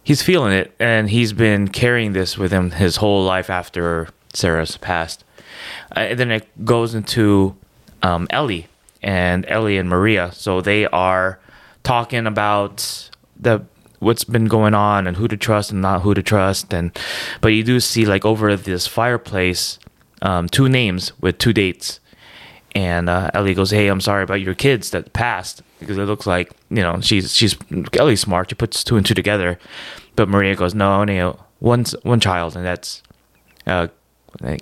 he's 0.04 0.22
feeling 0.22 0.54
it, 0.54 0.76
and 0.80 1.10
he's 1.10 1.34
been 1.34 1.70
carrying 1.70 2.14
this 2.14 2.38
with 2.38 2.52
him 2.52 2.70
his 2.70 2.98
whole 2.98 3.24
life 3.24 3.50
after 3.50 4.10
Sarah's 4.34 4.78
passed. 4.78 5.23
Uh, 5.96 6.00
and 6.00 6.20
then 6.20 6.32
it 6.32 6.66
goes 6.66 6.96
into 6.96 7.56
um, 8.02 8.28
Ellie 8.30 8.68
and 9.02 9.46
Ellie 9.48 9.78
and 9.78 9.90
Maria. 9.90 10.32
So 10.34 10.62
they 10.62 10.86
are 10.88 11.40
talking 11.84 12.26
about 12.26 13.10
the 13.40 13.66
what's 14.00 14.26
been 14.26 14.46
going 14.46 14.74
on 14.74 15.08
and 15.08 15.18
who 15.18 15.28
to 15.30 15.38
trust 15.38 15.72
and 15.72 15.82
not 15.82 16.02
who 16.02 16.14
to 16.14 16.24
trust. 16.24 16.74
And 16.74 16.98
but 17.42 17.50
you 17.50 17.64
do 17.64 17.80
see 17.80 18.06
like 18.06 18.26
over 18.26 18.56
this 18.56 18.88
fireplace 18.88 19.80
um, 20.22 20.48
two 20.48 20.70
names 20.70 21.12
with 21.22 21.38
two 21.38 21.54
dates. 21.54 22.00
And 22.76 23.08
uh, 23.08 23.30
Ellie 23.36 23.54
goes, 23.54 23.70
"Hey, 23.70 23.88
I'm 23.88 24.02
sorry 24.02 24.24
about 24.24 24.42
your 24.42 24.56
kids 24.56 24.90
that 24.92 25.14
passed 25.14 25.62
because 25.80 25.98
it 25.98 26.06
looks 26.06 26.26
like 26.26 26.52
you 26.72 26.82
know 26.82 27.02
she's 27.02 27.32
she's 27.36 27.56
Ellie's 27.94 28.22
smart. 28.22 28.50
She 28.50 28.56
puts 28.56 28.84
two 28.84 28.98
and 28.98 29.06
two 29.06 29.14
together." 29.14 29.60
But 30.16 30.28
Maria 30.28 30.56
goes, 30.56 30.74
"No, 30.74 31.04
no, 31.04 31.40
one 31.60 31.86
one 32.02 32.20
child, 32.20 32.56
and 32.56 32.66
that's 32.66 33.04
uh, 33.68 33.90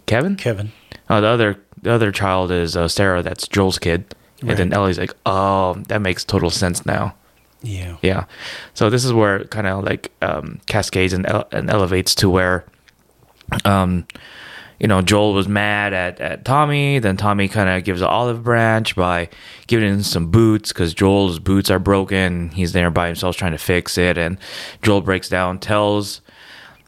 Kevin." 0.07 0.35
Kevin. 0.35 0.73
Uh, 1.11 1.19
the 1.19 1.27
other 1.27 1.59
the 1.81 1.91
other 1.91 2.11
child 2.11 2.51
is 2.51 2.77
uh, 2.77 2.87
Sarah. 2.87 3.21
That's 3.21 3.47
Joel's 3.47 3.77
kid. 3.79 4.15
And 4.41 4.57
then 4.57 4.73
Ellie's 4.73 4.97
like, 4.97 5.13
"Oh, 5.25 5.75
that 5.89 6.01
makes 6.01 6.23
total 6.23 6.49
sense 6.49 6.85
now." 6.85 7.13
Yeah. 7.61 7.97
Yeah. 8.01 8.25
So 8.73 8.89
this 8.89 9.05
is 9.05 9.13
where 9.13 9.37
it 9.37 9.51
kind 9.51 9.67
of 9.67 9.83
like 9.83 10.11
um, 10.21 10.59
cascades 10.67 11.13
and, 11.13 11.27
ele- 11.27 11.47
and 11.51 11.69
elevates 11.69 12.15
to 12.15 12.29
where, 12.29 12.65
um, 13.65 14.07
you 14.79 14.87
know, 14.87 15.01
Joel 15.03 15.33
was 15.33 15.47
mad 15.47 15.93
at, 15.93 16.19
at 16.19 16.43
Tommy. 16.43 16.97
Then 16.97 17.17
Tommy 17.17 17.47
kind 17.47 17.69
of 17.69 17.83
gives 17.83 18.01
an 18.01 18.07
olive 18.07 18.43
branch 18.43 18.95
by 18.95 19.29
giving 19.67 19.89
him 19.93 20.01
some 20.01 20.31
boots 20.31 20.73
because 20.73 20.93
Joel's 20.95 21.37
boots 21.37 21.69
are 21.69 21.77
broken. 21.77 22.49
He's 22.49 22.71
there 22.73 22.89
by 22.89 23.05
himself 23.07 23.35
trying 23.35 23.51
to 23.51 23.59
fix 23.59 23.95
it. 23.97 24.17
And 24.17 24.39
Joel 24.81 25.01
breaks 25.01 25.29
down, 25.29 25.59
tells 25.59 26.21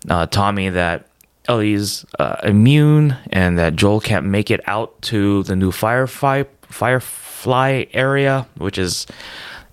uh, 0.10 0.26
Tommy 0.26 0.70
that 0.70 1.08
Ellie's 1.48 2.06
uh, 2.20 2.38
immune 2.44 3.18
and 3.32 3.58
that 3.58 3.76
Joel 3.76 4.00
can't 4.00 4.26
make 4.26 4.50
it 4.50 4.62
out 4.68 5.02
to 5.04 5.44
the 5.44 5.56
new 5.56 5.72
firefly 5.72 6.44
firefly 6.62 7.86
area, 7.94 8.48
which 8.58 8.78
is 8.78 9.06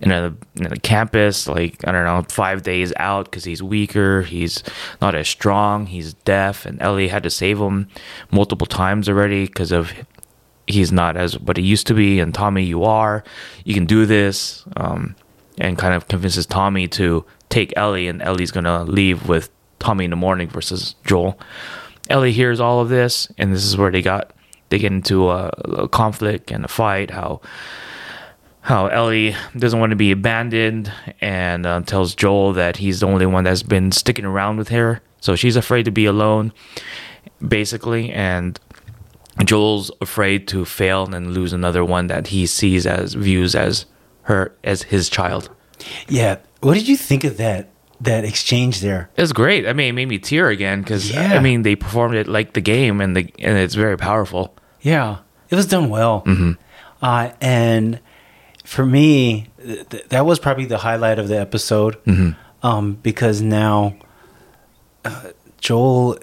in 0.01 0.11
a, 0.11 0.35
in 0.55 0.73
a 0.73 0.77
campus 0.77 1.47
like 1.47 1.87
I 1.87 1.91
don't 1.91 2.05
know 2.05 2.25
five 2.29 2.63
days 2.63 2.91
out 2.97 3.25
because 3.25 3.43
he's 3.43 3.61
weaker, 3.61 4.23
he's 4.23 4.63
not 5.01 5.15
as 5.15 5.29
strong, 5.29 5.85
he's 5.85 6.13
deaf, 6.13 6.65
and 6.65 6.81
Ellie 6.81 7.07
had 7.07 7.23
to 7.23 7.29
save 7.29 7.59
him 7.59 7.87
multiple 8.31 8.67
times 8.67 9.07
already 9.07 9.45
because 9.45 9.71
of 9.71 9.93
he's 10.67 10.91
not 10.91 11.17
as 11.17 11.39
what 11.39 11.57
he 11.57 11.63
used 11.63 11.87
to 11.87 11.93
be. 11.93 12.19
And 12.19 12.33
Tommy, 12.33 12.63
you 12.63 12.83
are, 12.83 13.23
you 13.63 13.73
can 13.73 13.85
do 13.85 14.05
this, 14.05 14.63
um, 14.75 15.15
and 15.57 15.77
kind 15.77 15.93
of 15.93 16.07
convinces 16.07 16.45
Tommy 16.45 16.87
to 16.89 17.23
take 17.49 17.73
Ellie, 17.75 18.07
and 18.07 18.21
Ellie's 18.21 18.51
gonna 18.51 18.83
leave 18.83 19.27
with 19.27 19.49
Tommy 19.81 20.05
in 20.05 20.11
the 20.11 20.15
morning 20.15 20.47
versus 20.47 20.95
Joel. 21.05 21.37
Ellie 22.09 22.31
hears 22.31 22.59
all 22.59 22.79
of 22.79 22.89
this, 22.89 23.27
and 23.37 23.53
this 23.53 23.65
is 23.65 23.75
where 23.75 23.91
they 23.91 24.01
got 24.01 24.31
they 24.69 24.79
get 24.79 24.91
into 24.91 25.29
a, 25.29 25.47
a 25.47 25.87
conflict 25.89 26.51
and 26.51 26.63
a 26.63 26.67
fight. 26.67 27.11
How 27.11 27.41
how 28.61 28.87
Ellie 28.87 29.35
doesn't 29.57 29.79
want 29.79 29.89
to 29.89 29.95
be 29.95 30.11
abandoned 30.11 30.91
and 31.19 31.65
uh, 31.65 31.81
tells 31.81 32.13
Joel 32.15 32.53
that 32.53 32.77
he's 32.77 32.99
the 32.99 33.07
only 33.07 33.25
one 33.25 33.43
that's 33.43 33.63
been 33.63 33.91
sticking 33.91 34.25
around 34.25 34.57
with 34.57 34.69
her. 34.69 35.01
So 35.19 35.35
she's 35.35 35.55
afraid 35.55 35.85
to 35.85 35.91
be 35.91 36.05
alone, 36.05 36.53
basically, 37.45 38.11
and 38.11 38.59
Joel's 39.43 39.91
afraid 39.99 40.47
to 40.49 40.63
fail 40.65 41.13
and 41.13 41.33
lose 41.33 41.53
another 41.53 41.83
one 41.83 42.07
that 42.07 42.27
he 42.27 42.45
sees 42.45 42.85
as 42.85 43.15
views 43.15 43.55
as 43.55 43.85
her 44.23 44.55
as 44.63 44.83
his 44.83 45.09
child. 45.09 45.49
Yeah. 46.07 46.37
What 46.59 46.75
did 46.75 46.87
you 46.87 46.97
think 46.97 47.23
of 47.23 47.37
that 47.37 47.70
that 48.03 48.23
exchange 48.25 48.81
there? 48.81 49.09
It 49.15 49.21
was 49.21 49.33
great. 49.33 49.67
I 49.67 49.73
mean, 49.73 49.89
it 49.89 49.93
made 49.93 50.07
me 50.07 50.19
tear 50.19 50.49
again 50.49 50.81
because 50.81 51.11
Yeah. 51.11 51.33
I 51.33 51.39
mean 51.39 51.61
they 51.63 51.75
performed 51.75 52.15
it 52.15 52.27
like 52.27 52.53
the 52.53 52.61
game 52.61 53.01
and 53.01 53.15
the 53.15 53.29
and 53.39 53.57
it's 53.57 53.75
very 53.75 53.97
powerful. 53.97 54.53
Yeah, 54.81 55.17
it 55.49 55.55
was 55.55 55.65
done 55.67 55.89
well. 55.89 56.23
Mm-hmm. 56.25 56.51
Uh, 57.01 57.29
and 57.41 57.99
for 58.65 58.85
me, 58.85 59.47
th- 59.63 59.89
th- 59.89 60.05
that 60.09 60.25
was 60.25 60.39
probably 60.39 60.65
the 60.65 60.77
highlight 60.79 61.19
of 61.19 61.27
the 61.27 61.39
episode 61.39 61.95
Mm-hmm. 62.05 62.31
um, 62.65 62.93
because 63.03 63.41
now 63.41 63.95
uh, 65.05 65.31
Joel 65.59 66.17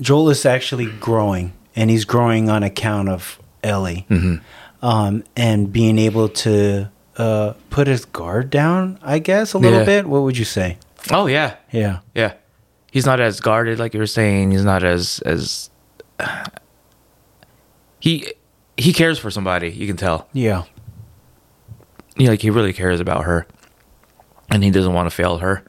Joel 0.00 0.30
is 0.30 0.44
actually 0.46 0.86
growing, 1.00 1.52
and 1.76 1.90
he's 1.90 2.04
growing 2.04 2.48
on 2.50 2.62
account 2.62 3.08
of 3.08 3.38
Ellie, 3.62 4.06
Mm-hmm. 4.10 4.36
um, 4.84 5.24
and 5.36 5.72
being 5.72 5.98
able 5.98 6.28
to 6.28 6.90
uh, 7.16 7.52
put 7.70 7.86
his 7.86 8.04
guard 8.06 8.50
down. 8.50 8.98
I 9.02 9.18
guess 9.18 9.52
a 9.54 9.58
little 9.58 9.80
Yeah. 9.80 9.84
bit. 9.84 10.06
What 10.06 10.22
would 10.22 10.36
you 10.38 10.44
say? 10.46 10.78
Oh 11.10 11.26
yeah, 11.26 11.56
Yeah, 11.72 12.00
yeah. 12.14 12.34
He's 12.90 13.06
not 13.06 13.20
as 13.20 13.40
guarded 13.40 13.78
like 13.78 13.94
you 13.94 14.00
were 14.00 14.06
saying. 14.06 14.50
He's 14.52 14.64
not 14.64 14.84
as 14.84 15.20
as 15.24 15.70
he 18.00 18.32
he 18.76 18.92
cares 18.92 19.18
for 19.18 19.30
somebody. 19.30 19.70
You 19.70 19.86
can 19.86 19.96
tell. 19.96 20.28
yeah, 20.32 20.64
he 22.16 22.28
like 22.28 22.40
he 22.42 22.50
really 22.50 22.72
cares 22.72 23.00
about 23.00 23.24
her 23.24 23.46
and 24.50 24.62
he 24.62 24.70
doesn't 24.70 24.92
want 24.92 25.08
to 25.08 25.14
fail 25.14 25.38
her 25.38 25.64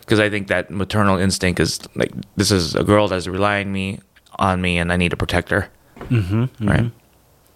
because 0.00 0.20
i 0.20 0.28
think 0.28 0.48
that 0.48 0.70
maternal 0.70 1.16
instinct 1.18 1.58
is 1.60 1.80
like 1.94 2.12
this 2.36 2.50
is 2.50 2.74
a 2.74 2.84
girl 2.84 3.08
that's 3.08 3.26
relying 3.26 3.72
me 3.72 3.98
on 4.38 4.60
me 4.60 4.76
and 4.78 4.92
i 4.92 4.96
need 4.96 5.08
to 5.10 5.16
protect 5.16 5.48
her 5.48 5.68
mm-hmm, 5.96 6.68
right 6.68 6.90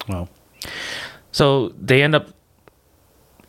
Well, 0.09 0.29
so 1.31 1.69
they 1.79 2.01
end 2.01 2.15
up 2.15 2.29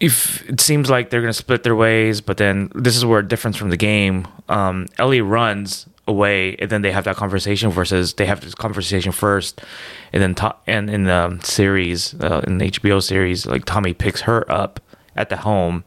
if 0.00 0.48
it 0.48 0.60
seems 0.60 0.88
like 0.88 1.10
they're 1.10 1.20
going 1.20 1.32
to 1.32 1.38
split 1.38 1.62
their 1.62 1.76
ways 1.76 2.20
but 2.20 2.36
then 2.36 2.70
this 2.74 2.96
is 2.96 3.04
where 3.04 3.20
a 3.20 3.26
difference 3.26 3.56
from 3.56 3.70
the 3.70 3.76
game. 3.76 4.26
Um, 4.48 4.86
ellie 4.98 5.20
runs 5.20 5.86
away 6.06 6.56
and 6.56 6.70
then 6.70 6.82
they 6.82 6.90
have 6.92 7.04
that 7.04 7.16
conversation 7.16 7.70
versus 7.70 8.14
they 8.14 8.26
have 8.26 8.40
this 8.40 8.54
conversation 8.54 9.12
first 9.12 9.60
and 10.12 10.22
then 10.22 10.34
to- 10.36 10.56
and 10.66 10.88
in 10.88 11.04
the 11.04 11.38
series 11.42 12.14
uh, 12.20 12.42
in 12.46 12.56
the 12.58 12.70
hbo 12.70 13.02
series 13.02 13.44
like 13.44 13.64
tommy 13.66 13.92
picks 13.92 14.22
her 14.22 14.50
up 14.50 14.80
at 15.16 15.28
the 15.30 15.36
home. 15.38 15.84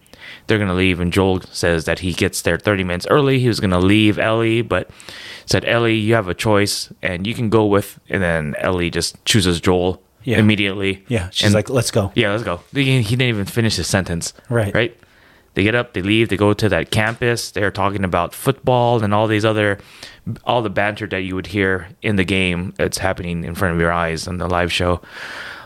They're 0.47 0.57
going 0.57 0.67
to 0.69 0.75
leave 0.75 0.99
and 0.99 1.11
joel 1.11 1.41
says 1.41 1.85
that 1.85 1.99
he 1.99 2.13
gets 2.13 2.41
there 2.43 2.57
30 2.57 2.83
minutes 2.83 3.07
early. 3.09 3.39
He 3.39 3.47
was 3.47 3.59
going 3.59 3.71
to 3.71 3.79
leave 3.79 4.19
ellie 4.19 4.61
but 4.61 4.89
said 5.45 5.65
ellie 5.65 5.95
you 5.95 6.13
have 6.13 6.27
a 6.27 6.33
choice 6.33 6.91
and 7.01 7.25
you 7.25 7.33
can 7.33 7.49
go 7.49 7.65
with 7.65 7.99
and 8.09 8.21
then 8.21 8.55
ellie 8.59 8.89
just 8.89 9.23
chooses 9.25 9.59
joel 9.59 10.01
Yeah. 10.23 10.37
immediately 10.39 11.03
yeah. 11.07 11.29
She's 11.31 11.45
And- 11.47 11.53
like, 11.55 11.69
"Let's 11.69 11.91
go." 11.91 12.11
yeah, 12.15 12.31
let's 12.31 12.43
go. 12.43 12.59
He 12.73 13.01
he 13.01 13.15
didn't 13.15 13.29
even 13.29 13.45
finish 13.45 13.75
his 13.75 13.87
sentence. 13.87 14.33
Right. 14.49 14.73
Right. 14.73 14.97
They 15.53 15.63
get 15.63 15.75
up, 15.75 15.91
they 15.93 16.01
leave, 16.01 16.29
they 16.29 16.37
go 16.37 16.53
to 16.53 16.69
that 16.69 16.91
campus. 16.91 17.51
They're 17.51 17.71
talking 17.71 18.05
about 18.05 18.33
football 18.33 19.03
and 19.03 19.13
all 19.13 19.27
these 19.27 19.43
other, 19.43 19.79
all 20.45 20.61
the 20.61 20.69
banter 20.69 21.07
that 21.07 21.23
you 21.23 21.35
would 21.35 21.47
hear 21.47 21.89
in 22.01 22.15
the 22.15 22.23
game 22.23 22.73
that's 22.77 22.97
happening 22.99 23.43
in 23.43 23.53
front 23.55 23.73
of 23.75 23.81
your 23.81 23.91
eyes 23.91 24.29
on 24.29 24.37
the 24.37 24.47
live 24.47 24.71
show. 24.71 25.01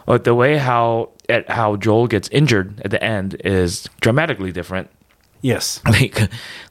But 0.07 0.24
the 0.24 0.33
way 0.33 0.57
how 0.57 1.09
at 1.29 1.47
how 1.51 1.75
Joel 1.75 2.07
gets 2.07 2.27
injured 2.29 2.81
at 2.83 2.89
the 2.89 3.03
end 3.03 3.35
is 3.45 3.88
dramatically 4.01 4.51
different 4.51 4.89
Yes. 5.41 5.81
like 5.88 6.19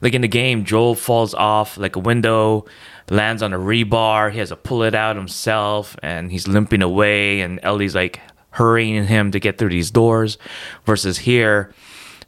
like 0.01 0.13
in 0.13 0.21
the 0.21 0.27
game 0.27 0.65
joel 0.65 0.95
falls 0.95 1.33
off 1.33 1.77
like 1.77 1.95
a 1.95 1.99
window 1.99 2.65
lands 3.09 3.41
on 3.43 3.53
a 3.53 3.57
rebar. 3.59 4.31
He 4.31 4.39
has 4.39 4.49
to 4.49 4.55
pull 4.55 4.83
it 4.83 4.95
out 4.95 5.15
himself 5.15 5.95
and 6.01 6.31
he's 6.31 6.47
limping 6.47 6.81
away 6.81 7.41
and 7.41 7.59
ellie's 7.63 7.95
like 7.95 8.19
hurrying 8.51 9.05
him 9.05 9.31
to 9.31 9.39
get 9.39 9.57
through 9.57 9.69
these 9.69 9.91
doors. 9.91 10.37
Versus 10.85 11.19
here 11.19 11.73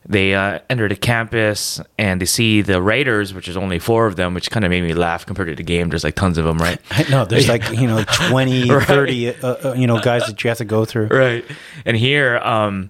they 0.10 0.34
uh, 0.36 0.60
enter 0.70 0.88
the 0.88 0.96
campus 0.96 1.82
and 1.98 2.22
they 2.22 2.26
see 2.26 2.62
the 2.62 2.82
raiders 2.82 3.34
which 3.34 3.50
is 3.50 3.58
only 3.58 3.78
four 3.80 4.06
of 4.08 4.16
them 4.16 4.34
which 4.34 4.50
kind 4.52 4.64
of 4.64 4.70
made 4.72 4.82
me 4.84 4.94
laugh 4.94 5.26
compared 5.26 5.50
to 5.50 5.56
the 5.56 5.64
game. 5.64 5.90
There's 5.90 6.04
like 6.04 6.16
tons 6.16 6.38
of 6.38 6.46
them 6.46 6.58
right? 6.60 6.80
No, 7.10 7.26
there's 7.26 7.50
like, 7.50 7.70
you 7.72 7.88
know, 7.88 8.04
20, 8.30 8.70
Right. 8.70 8.88
30, 8.88 9.30
uh, 9.30 9.56
uh, 9.70 9.74
you 9.74 9.88
know, 9.88 10.00
guys 10.00 10.26
that 10.28 10.44
you 10.44 10.50
have 10.50 10.58
to 10.60 10.66
go 10.66 10.86
through. 10.86 11.08
right. 11.08 11.44
And 11.86 11.98
here 11.98 12.38
um 12.38 12.90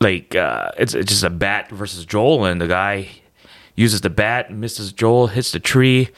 like 0.00 0.34
uh 0.36 0.70
it's, 0.78 0.94
it's 0.94 1.08
just 1.10 1.24
a 1.24 1.30
bat 1.30 1.70
versus 1.70 2.06
joel 2.06 2.44
and 2.44 2.60
the 2.60 2.68
guy 2.68 3.08
uses 3.74 4.00
the 4.00 4.10
bat 4.10 4.52
misses 4.52 4.92
joel 4.92 5.26
hits 5.26 5.50
the 5.52 5.58
tree 5.60 6.08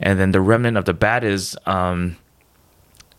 and 0.00 0.18
then 0.18 0.32
the 0.32 0.40
remnant 0.40 0.76
of 0.76 0.84
the 0.86 0.94
bat 0.94 1.22
is 1.24 1.56
um, 1.66 2.16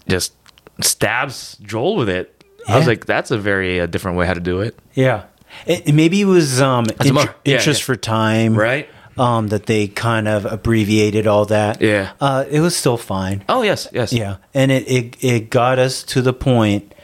just 0.07 0.33
stabs 0.81 1.57
Joel 1.61 1.95
with 1.95 2.09
it. 2.09 2.43
I 2.67 2.77
was 2.77 2.87
like, 2.87 3.05
that's 3.05 3.31
a 3.31 3.37
very 3.37 3.79
uh, 3.81 3.85
different 3.87 4.17
way 4.17 4.25
how 4.27 4.33
to 4.33 4.39
do 4.39 4.61
it, 4.61 4.77
Yeah. 4.93 5.23
It, 5.65 5.89
it- 5.89 5.93
maybe 5.93 6.21
it 6.21 6.25
was 6.25 6.61
um, 6.61 6.85
int- 7.03 7.15
yeah, 7.15 7.33
interest 7.43 7.81
yeah. 7.81 7.85
for 7.85 7.95
time, 7.97 8.55
right? 8.55 8.87
Um, 9.17 9.49
that 9.49 9.65
they 9.65 9.87
kind 9.89 10.27
of 10.29 10.45
abbreviated 10.45 11.27
all 11.27 11.43
that. 11.47 11.81
Yeah. 11.81 12.11
Uh, 12.21 12.45
it 12.49 12.61
was 12.61 12.73
still 12.75 12.95
fine. 12.97 13.43
Oh 13.49 13.61
yes, 13.61 13.87
yes, 13.91 14.13
Yeah, 14.13 14.37
and 14.53 14.71
it 14.71 14.87
it, 14.87 15.23
it 15.23 15.49
got 15.49 15.77
us 15.79 16.03
to 16.03 16.21
the 16.21 16.31
point 16.31 16.95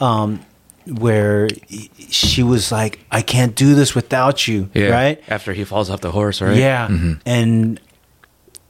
um, 0.00 0.44
where 0.86 1.48
she 2.10 2.42
was 2.42 2.70
like, 2.70 2.98
"I 3.10 3.22
can't 3.22 3.54
do 3.56 3.74
this 3.74 3.94
without 3.94 4.46
you." 4.46 4.68
yeah. 4.74 4.88
Right? 4.90 5.22
after 5.28 5.54
he 5.54 5.64
falls 5.64 5.88
off 5.88 6.02
the 6.02 6.10
horse, 6.12 6.42
right? 6.42 6.58
Yeah, 6.58 6.88
Mhm. 6.88 7.20
and 7.24 7.80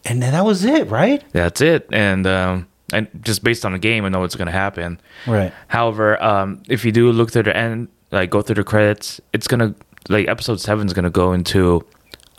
and 0.04 0.22
then 0.22 0.32
that 0.32 0.44
was 0.44 0.64
it, 0.64 0.88
right? 0.88 1.22
That's 1.32 1.60
it. 1.60 1.86
And 1.92 2.26
um, 2.26 2.66
and 2.92 3.08
just 3.22 3.42
based 3.42 3.64
on 3.64 3.72
the 3.72 3.78
game, 3.78 4.04
I 4.04 4.08
know 4.08 4.20
what's 4.20 4.36
going 4.36 4.46
to 4.46 4.52
happen. 4.52 5.00
Right. 5.26 5.52
However, 5.68 6.22
um, 6.22 6.62
if 6.68 6.84
you 6.84 6.92
do 6.92 7.10
look 7.12 7.30
to 7.32 7.42
the 7.42 7.56
end, 7.56 7.88
like 8.10 8.30
go 8.30 8.42
through 8.42 8.56
the 8.56 8.64
credits, 8.64 9.20
it's 9.32 9.48
gonna 9.48 9.74
like 10.08 10.28
episode 10.28 10.60
seven 10.60 10.86
is 10.86 10.92
gonna 10.92 11.10
go 11.10 11.32
into 11.32 11.84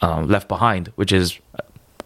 um, 0.02 0.28
Left 0.28 0.48
Behind, 0.48 0.88
which 0.96 1.12
is 1.12 1.40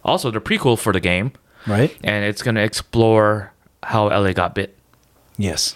also 0.04 0.30
the 0.30 0.40
prequel 0.40 0.78
for 0.78 0.92
the 0.92 1.00
game, 1.00 1.32
Right. 1.66 1.94
and 2.02 2.24
it's 2.24 2.42
gonna 2.42 2.60
explore 2.62 3.52
how 3.82 4.08
Ellie 4.08 4.34
got 4.34 4.54
bit. 4.54 4.76
Yes. 5.36 5.74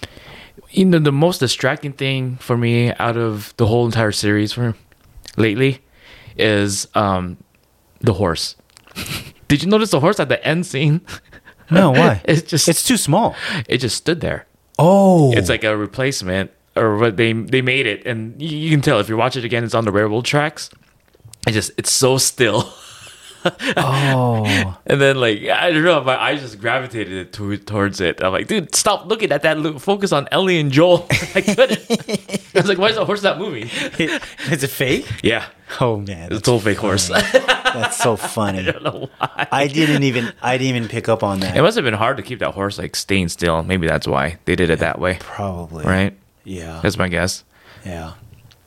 You 0.70 0.86
know, 0.86 0.98
the 0.98 1.12
most 1.12 1.38
distracting 1.38 1.92
thing 1.92 2.36
for 2.36 2.56
me 2.56 2.92
out 2.94 3.16
of 3.16 3.54
the 3.58 3.66
whole 3.66 3.84
entire 3.86 4.12
series 4.12 4.52
for 4.52 4.74
lately 5.36 5.80
is 6.36 6.88
um, 6.94 7.36
the 8.00 8.14
horse. 8.14 8.56
Did 9.48 9.62
you 9.62 9.68
notice 9.68 9.90
the 9.90 10.00
horse 10.00 10.18
at 10.20 10.28
the 10.28 10.44
end 10.46 10.66
scene? 10.66 11.00
No, 11.70 11.90
why? 11.98 12.20
It's 12.24 12.42
just 12.42 12.68
it's 12.68 12.82
too 12.82 12.96
small. 12.96 13.34
it 13.68 13.78
just 13.78 13.96
stood 13.96 14.20
there. 14.20 14.46
Oh, 14.78 15.32
it's 15.32 15.48
like 15.48 15.64
a 15.64 15.76
replacement 15.76 16.50
or 16.76 16.96
what 16.96 17.16
they 17.16 17.32
they 17.32 17.62
made 17.62 17.86
it 17.86 18.04
and 18.06 18.40
you, 18.42 18.56
you 18.56 18.70
can 18.70 18.80
tell 18.80 18.98
if 18.98 19.08
you 19.08 19.16
watch 19.16 19.36
it 19.36 19.44
again 19.44 19.62
it's 19.62 19.74
on 19.74 19.84
the 19.84 19.92
railroad 19.92 20.24
tracks 20.24 20.70
it 21.46 21.52
just 21.52 21.70
it's 21.76 21.92
so 21.92 22.18
still 22.18 22.68
oh, 23.76 24.78
and 24.86 25.00
then 25.00 25.16
like 25.16 25.42
i 25.48 25.70
don't 25.70 25.84
know 25.84 26.02
my 26.02 26.20
eyes 26.20 26.40
just 26.40 26.60
gravitated 26.60 27.32
to, 27.32 27.56
towards 27.58 28.00
it. 28.00 28.22
I'm 28.22 28.32
like 28.32 28.46
dude 28.46 28.74
stop 28.74 29.06
looking 29.06 29.32
at 29.32 29.42
that 29.42 29.58
Look, 29.58 29.78
focus 29.80 30.12
on 30.12 30.28
ellie 30.30 30.58
and 30.58 30.70
joel. 30.72 31.06
I 31.34 31.40
couldn't. 31.40 31.80
I 31.90 32.58
was 32.58 32.68
like 32.68 32.78
why 32.78 32.88
is 32.88 32.96
the 32.96 33.04
horse 33.04 33.22
not 33.22 33.38
moving 33.38 33.64
is 33.98 34.62
it 34.62 34.70
fake? 34.70 35.06
yeah. 35.22 35.46
Oh 35.80 35.96
man, 35.96 36.06
it's 36.06 36.26
a 36.26 36.28
that's, 36.34 36.42
total 36.42 36.60
fake 36.60 36.78
horse. 36.78 37.08
that's 37.08 37.96
so 37.96 38.16
funny. 38.16 38.60
I 38.60 38.62
don't 38.72 38.84
know 38.84 39.08
why. 39.18 39.48
I 39.50 39.66
didn't 39.66 40.04
even 40.04 40.32
I 40.42 40.56
didn't 40.58 40.76
even 40.76 40.88
pick 40.88 41.08
up 41.08 41.22
on 41.22 41.40
that. 41.40 41.56
it 41.56 41.62
must 41.62 41.74
have 41.76 41.84
been 41.84 41.94
hard 41.94 42.16
to 42.18 42.22
keep 42.22 42.38
that 42.40 42.52
horse 42.52 42.78
like 42.78 42.94
staying 42.94 43.28
still. 43.28 43.62
Maybe 43.62 43.86
that's 43.86 44.06
why 44.06 44.38
they 44.44 44.56
did 44.56 44.70
it 44.70 44.78
that 44.80 44.98
way. 44.98 45.16
Probably. 45.20 45.84
right? 45.84 46.16
Yeah. 46.44 46.80
that's 46.82 46.98
my 46.98 47.08
guess. 47.08 47.44
Yeah. 47.84 48.12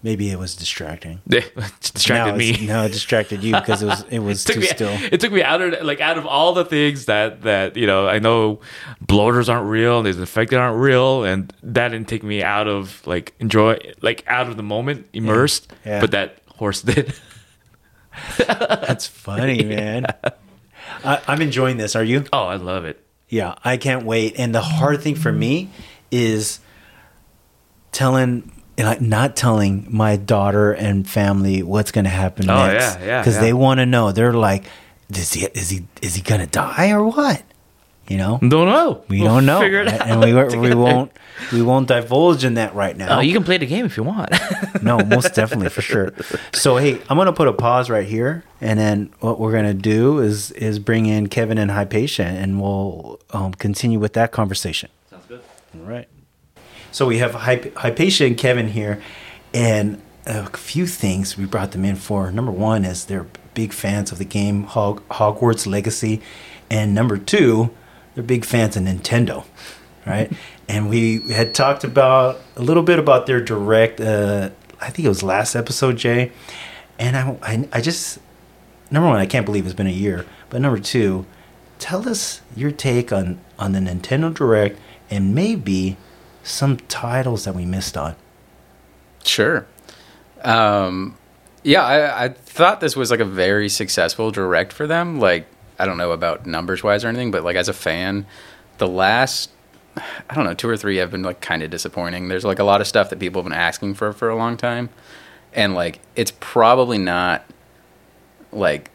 Maybe 0.04 0.30
it 0.30 0.38
was 0.38 0.56
distracting. 0.56 1.22
it 1.28 1.54
distracted 1.82 2.32
no, 2.34 2.38
me 2.38 2.68
No, 2.68 2.84
it 2.84 2.92
distracted 2.92 3.44
you 3.44 3.54
because 3.54 3.82
it 3.82 3.88
was 3.88 4.06
it 4.10 4.20
was 4.30 4.44
took 4.44 4.56
too 4.56 4.62
me, 4.62 4.68
still. 4.68 4.98
It 5.12 5.20
took 5.20 5.32
me 5.32 5.42
out 5.42 5.62
of 5.62 5.84
like 5.86 6.02
out 6.02 6.18
of 6.18 6.26
all 6.26 6.54
the 6.54 6.66
things 6.66 7.06
that 7.06 7.42
that 7.44 7.76
you 7.76 7.88
know 7.88 8.08
I 8.08 8.20
know 8.20 8.60
bloaters 9.02 9.50
aren't 9.50 9.68
real, 9.68 10.04
these 10.04 10.18
infected 10.18 10.60
aren't 10.60 10.80
real, 10.80 11.24
and 11.24 11.52
that 11.64 11.90
didn't 11.90 12.08
take 12.08 12.24
me 12.24 12.44
out 12.44 12.68
of 12.68 13.06
like 13.08 13.34
enjoy 13.40 13.80
like 14.02 14.24
out 14.28 14.48
of 14.48 14.58
the 14.58 14.64
moment, 14.64 15.08
immersed. 15.14 15.74
Yeah. 15.86 16.00
But 16.00 16.12
that 16.12 16.40
horse 16.58 16.82
did. 16.82 17.14
That's 18.38 19.08
funny, 19.08 19.64
man. 19.64 20.06
I, 21.04 21.22
I'm 21.28 21.42
enjoying 21.42 21.78
this. 21.78 21.96
Are 21.96 22.04
you? 22.04 22.26
oh, 22.34 22.46
I 22.46 22.56
love 22.56 22.86
it. 22.86 23.04
Yeah, 23.30 23.56
I 23.64 23.78
can't 23.78 24.06
wait. 24.06 24.36
And 24.38 24.56
the 24.56 24.62
hard 24.62 25.02
thing 25.02 25.16
for 25.16 25.32
me 25.32 25.70
is 26.12 26.60
telling, 27.92 28.52
like, 28.86 29.02
not 29.02 29.36
telling 29.36 29.88
my 29.90 30.16
daughter 30.18 30.72
and 30.72 31.08
family 31.10 31.64
what's 31.64 31.92
going 31.92 32.06
to 32.06 32.12
happen 32.12 32.50
Oh, 32.50 32.68
next. 32.68 33.00
yeah, 33.00 33.06
yeah, 33.06 33.22
Because 33.22 33.36
yeah. 33.36 33.42
they 33.42 33.54
want 33.54 33.80
to 33.80 33.86
know. 33.86 34.12
They're 34.12 34.34
like, 34.34 34.66
is 35.10 35.34
he 35.34 35.46
is 35.46 35.70
he 35.70 35.86
is 36.02 36.16
he 36.16 36.22
going 36.22 36.42
to 36.42 36.48
die 36.48 36.92
or 36.92 37.06
what? 37.08 37.42
You 38.10 38.18
know, 38.18 38.38
Don't 38.40 38.68
know. 38.70 39.04
we 39.10 39.20
We'll 39.22 39.34
don't 39.36 39.46
know, 39.46 39.60
Figure 39.60 39.82
it 39.82 39.90
and 39.90 40.24
out 40.24 40.52
we 40.54 40.58
we 40.70 40.74
won't 40.76 41.12
we 41.52 41.62
won't 41.62 41.90
divulge 41.90 42.46
in 42.46 42.54
that 42.54 42.74
right 42.74 42.96
now. 42.96 43.18
Oh, 43.18 43.20
you 43.20 43.34
can 43.34 43.44
play 43.44 43.58
the 43.58 43.66
game 43.66 43.86
if 43.86 43.98
you 43.98 44.04
want. 44.04 44.30
no, 44.82 44.98
most 45.00 45.34
definitely 45.34 45.70
for 45.70 45.82
sure. 45.82 46.14
So 46.54 46.78
hey, 46.78 47.02
I'm 47.10 47.18
gonna 47.18 47.34
put 47.34 47.50
a 47.50 47.54
pause 47.54 47.90
right 47.90 48.08
here, 48.08 48.46
and 48.62 48.80
then 48.80 49.10
what 49.20 49.40
we're 49.42 49.52
gonna 49.52 49.74
do 49.74 50.20
is 50.20 50.52
is 50.52 50.80
bring 50.80 51.06
in 51.06 51.28
Kevin 51.28 51.58
and 51.58 51.70
Hypatia, 51.72 52.24
and 52.26 52.62
we'll 52.62 53.20
um, 53.32 53.52
continue 53.54 54.00
with 54.00 54.14
that 54.14 54.32
conversation. 54.32 54.90
Sounds 55.10 55.26
good. 55.28 55.42
All 55.78 55.82
right. 55.86 56.08
So 56.92 57.06
we 57.06 57.18
have 57.20 57.32
Hyp- 57.34 57.74
Hypatia 57.76 58.26
and 58.26 58.38
Kevin 58.38 58.70
here, 58.70 59.02
and 59.54 60.02
a 60.26 60.46
few 60.58 60.88
things 60.88 61.38
we 61.38 61.46
brought 61.46 61.72
them 61.72 61.86
in 61.86 61.96
for. 61.96 62.32
Number 62.32 62.52
one 62.52 62.84
is 62.86 63.06
they're 63.06 63.28
big 63.54 63.74
fans 63.74 64.12
of 64.12 64.18
the 64.18 64.26
game 64.26 64.64
Hog- 64.64 65.08
Hogwarts 65.10 65.66
Legacy, 65.66 66.22
and 66.70 66.94
number 66.94 67.18
two, 67.18 67.72
they're 68.14 68.24
big 68.24 68.46
fans 68.46 68.76
of 68.76 68.84
Nintendo, 68.84 69.46
right? 70.06 70.32
and 70.70 70.90
we 70.90 71.20
had 71.32 71.54
talked 71.54 71.84
about 71.84 72.40
a 72.56 72.62
little 72.62 72.84
bit 72.84 73.00
about 73.00 73.26
their 73.26 73.42
direct. 73.42 74.00
Uh, 74.00 74.50
I 74.80 74.90
think 74.90 75.06
it 75.06 75.10
was 75.10 75.24
last 75.24 75.56
episode, 75.56 75.98
Jay, 75.98 76.32
and 77.00 77.16
I, 77.16 77.38
I, 77.42 77.70
I 77.74 77.82
just 77.82 78.20
number 78.92 79.10
one, 79.10 79.20
I 79.20 79.26
can't 79.26 79.46
believe 79.46 79.66
it's 79.66 79.74
been 79.76 79.88
a 79.88 79.92
year, 79.92 80.26
but 80.50 80.62
number 80.62 80.80
two, 80.80 81.26
tell 81.80 82.08
us 82.08 82.42
your 82.56 82.72
take 82.72 83.12
on 83.12 83.40
on 83.60 83.72
the 83.72 83.80
Nintendo 83.80 84.34
Direct 84.34 84.80
and 85.10 85.34
maybe 85.34 85.98
some 86.48 86.78
titles 86.78 87.44
that 87.44 87.54
we 87.54 87.66
missed 87.66 87.98
on. 87.98 88.16
Sure. 89.24 89.68
Um, 90.44 91.18
yeah, 91.64 91.84
I, 91.84 92.26
I 92.26 92.30
thought 92.30 92.80
this 92.80 92.96
was 92.96 93.12
like 93.12 93.20
a 93.20 93.26
very 93.26 93.70
successful 93.70 94.32
direct 94.32 94.72
for 94.72 94.88
them. 94.88 95.20
Like, 95.20 95.46
I 95.78 95.86
don't 95.86 95.98
know 95.98 96.12
about 96.12 96.46
numbers 96.46 96.84
wise 96.84 97.04
or 97.04 97.10
anything, 97.10 97.32
but 97.32 97.44
like 97.44 97.56
as 97.56 97.68
a 97.68 97.74
fan, 97.74 98.26
the 98.78 98.88
last, 98.88 99.52
I 100.30 100.36
don't 100.36 100.46
know, 100.46 100.54
two 100.54 100.70
or 100.70 100.78
three 100.78 100.98
have 100.98 101.12
been 101.12 101.24
like 101.24 101.42
kind 101.42 101.62
of 101.62 101.70
disappointing. 101.70 102.30
There's 102.30 102.46
like 102.46 102.60
a 102.60 102.64
lot 102.64 102.82
of 102.82 102.88
stuff 102.88 103.10
that 103.10 103.20
people 103.20 103.42
have 103.42 103.50
been 103.50 103.58
asking 103.58 103.96
for 103.96 104.14
for 104.14 104.30
a 104.30 104.36
long 104.36 104.56
time. 104.56 104.90
And 105.54 105.74
like, 105.76 106.00
it's 106.16 106.32
probably 106.40 106.98
not 106.98 107.46
like 108.52 108.92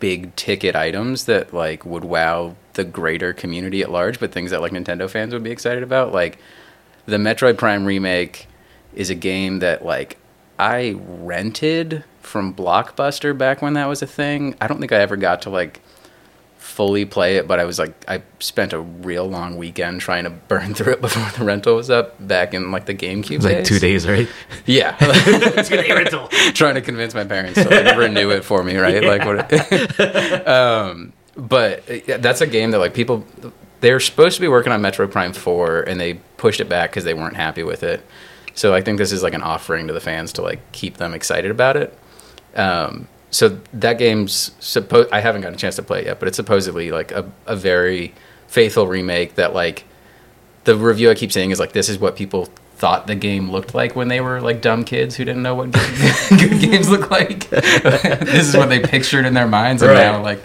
big 0.00 0.34
ticket 0.34 0.74
items 0.74 1.26
that 1.26 1.54
like 1.54 1.86
would 1.86 2.04
wow 2.04 2.56
the 2.72 2.84
greater 2.84 3.32
community 3.32 3.82
at 3.82 3.90
large, 3.90 4.18
but 4.18 4.32
things 4.32 4.50
that 4.50 4.60
like 4.60 4.72
Nintendo 4.72 5.08
fans 5.08 5.32
would 5.32 5.44
be 5.44 5.50
excited 5.50 5.82
about. 5.82 6.12
Like, 6.12 6.38
the 7.06 7.16
Metroid 7.16 7.58
Prime 7.58 7.84
remake 7.84 8.46
is 8.94 9.10
a 9.10 9.14
game 9.14 9.60
that 9.60 9.84
like 9.84 10.18
I 10.58 10.96
rented 10.98 12.04
from 12.20 12.54
Blockbuster 12.54 13.36
back 13.36 13.62
when 13.62 13.74
that 13.74 13.86
was 13.86 14.02
a 14.02 14.06
thing. 14.06 14.54
I 14.60 14.66
don't 14.66 14.78
think 14.78 14.92
I 14.92 14.98
ever 14.98 15.16
got 15.16 15.42
to 15.42 15.50
like 15.50 15.80
fully 16.58 17.04
play 17.04 17.36
it, 17.36 17.48
but 17.48 17.58
I 17.58 17.64
was 17.64 17.78
like 17.78 17.92
I 18.06 18.22
spent 18.38 18.72
a 18.72 18.80
real 18.80 19.26
long 19.26 19.56
weekend 19.56 20.00
trying 20.00 20.24
to 20.24 20.30
burn 20.30 20.74
through 20.76 20.92
it 20.94 21.00
before 21.00 21.28
the 21.36 21.44
rental 21.44 21.76
was 21.76 21.90
up 21.90 22.14
back 22.26 22.54
in 22.54 22.70
like 22.70 22.86
the 22.86 22.94
GameCube 22.94 23.42
like 23.42 23.58
days. 23.58 23.68
two 23.68 23.78
days, 23.78 24.06
right? 24.06 24.28
Yeah. 24.66 24.96
trying 26.54 26.74
to 26.74 26.80
convince 26.82 27.14
my 27.14 27.24
parents 27.24 27.62
to 27.62 27.68
like 27.68 27.96
renew 27.96 28.30
it 28.30 28.44
for 28.44 28.62
me, 28.62 28.76
right? 28.76 29.02
Like 29.02 29.24
what 29.24 30.48
um 30.48 31.12
but 31.36 31.90
uh, 31.90 32.18
that's 32.18 32.40
a 32.40 32.46
game 32.46 32.70
that 32.72 32.78
like 32.78 32.94
people 32.94 33.24
they 33.80 33.92
were 33.92 34.00
supposed 34.00 34.34
to 34.36 34.40
be 34.40 34.48
working 34.48 34.72
on 34.72 34.82
Metroid 34.82 35.10
Prime 35.10 35.32
4 35.32 35.80
and 35.82 36.00
they 36.00 36.14
pushed 36.36 36.60
it 36.60 36.68
back 36.68 36.92
cuz 36.92 37.04
they 37.04 37.14
weren't 37.14 37.36
happy 37.36 37.62
with 37.62 37.82
it. 37.82 38.04
So 38.54 38.74
I 38.74 38.80
think 38.82 38.98
this 38.98 39.12
is 39.12 39.22
like 39.22 39.34
an 39.34 39.42
offering 39.42 39.86
to 39.86 39.92
the 39.92 40.00
fans 40.00 40.32
to 40.34 40.42
like 40.42 40.60
keep 40.72 40.96
them 40.98 41.14
excited 41.14 41.50
about 41.50 41.76
it. 41.76 41.96
Um 42.56 43.08
so 43.30 43.58
that 43.72 43.98
game's 43.98 44.50
supposed 44.58 45.08
I 45.12 45.20
haven't 45.20 45.42
gotten 45.42 45.54
a 45.54 45.58
chance 45.58 45.76
to 45.76 45.82
play 45.82 46.00
it 46.00 46.06
yet, 46.06 46.18
but 46.18 46.28
it's 46.28 46.36
supposedly 46.36 46.90
like 46.90 47.12
a, 47.12 47.24
a 47.46 47.54
very 47.56 48.12
faithful 48.48 48.86
remake 48.88 49.36
that 49.36 49.54
like 49.54 49.84
the 50.64 50.74
review 50.76 51.10
I 51.10 51.14
keep 51.14 51.32
saying 51.32 51.50
is 51.52 51.60
like 51.60 51.72
this 51.72 51.88
is 51.88 51.98
what 51.98 52.16
people 52.16 52.48
thought 52.76 53.06
the 53.06 53.14
game 53.14 53.50
looked 53.50 53.74
like 53.74 53.94
when 53.94 54.08
they 54.08 54.20
were 54.20 54.40
like 54.40 54.60
dumb 54.62 54.84
kids 54.84 55.14
who 55.16 55.24
didn't 55.24 55.42
know 55.42 55.54
what 55.54 55.70
good, 55.70 56.40
good 56.50 56.60
games 56.60 56.88
look 56.90 57.10
like. 57.10 57.48
this 57.50 58.48
is 58.48 58.56
what 58.56 58.68
they 58.68 58.80
pictured 58.80 59.26
in 59.26 59.34
their 59.34 59.46
minds, 59.46 59.82
and 59.82 59.92
Right. 59.92 60.00
now 60.00 60.22
like 60.22 60.40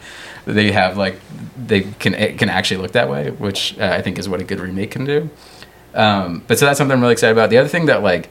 they 0.45 0.71
have 0.71 0.97
like 0.97 1.19
they 1.57 1.81
can 1.81 2.13
can 2.37 2.49
actually 2.49 2.77
look 2.81 2.91
that 2.93 3.09
way, 3.09 3.31
which 3.31 3.77
uh, 3.79 3.85
I 3.85 4.01
think 4.01 4.17
is 4.19 4.29
what 4.29 4.39
a 4.41 4.43
good 4.43 4.59
remake 4.59 4.91
can 4.91 5.05
do. 5.05 5.29
Um, 5.93 6.43
but 6.47 6.59
so 6.59 6.65
that's 6.65 6.77
something 6.77 6.93
I'm 6.95 7.01
really 7.01 7.13
excited 7.13 7.33
about. 7.33 7.49
The 7.49 7.57
other 7.57 7.69
thing 7.69 7.85
that 7.87 8.03
like 8.03 8.29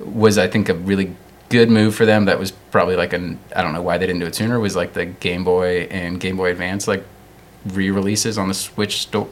was 0.00 0.38
I 0.38 0.48
think 0.48 0.68
a 0.68 0.74
really 0.74 1.14
good 1.50 1.68
move 1.70 1.94
for 1.94 2.06
them 2.06 2.24
that 2.24 2.38
was 2.38 2.50
probably 2.50 2.96
like 2.96 3.12
an 3.12 3.38
I 3.54 3.62
don't 3.62 3.72
know 3.72 3.82
why 3.82 3.98
they 3.98 4.06
didn't 4.06 4.20
do 4.20 4.26
it 4.26 4.34
sooner 4.34 4.58
was 4.58 4.74
like 4.74 4.92
the 4.94 5.06
Game 5.06 5.44
Boy 5.44 5.82
and 5.90 6.18
Game 6.18 6.36
Boy 6.36 6.50
Advance 6.50 6.88
like 6.88 7.04
re-releases 7.66 8.38
on 8.38 8.48
the 8.48 8.54
Switch 8.54 9.02
sto- 9.02 9.30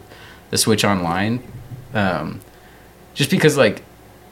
the 0.50 0.58
Switch 0.58 0.84
Online. 0.84 1.42
Um, 1.94 2.40
just 3.14 3.30
because 3.30 3.56
like 3.56 3.82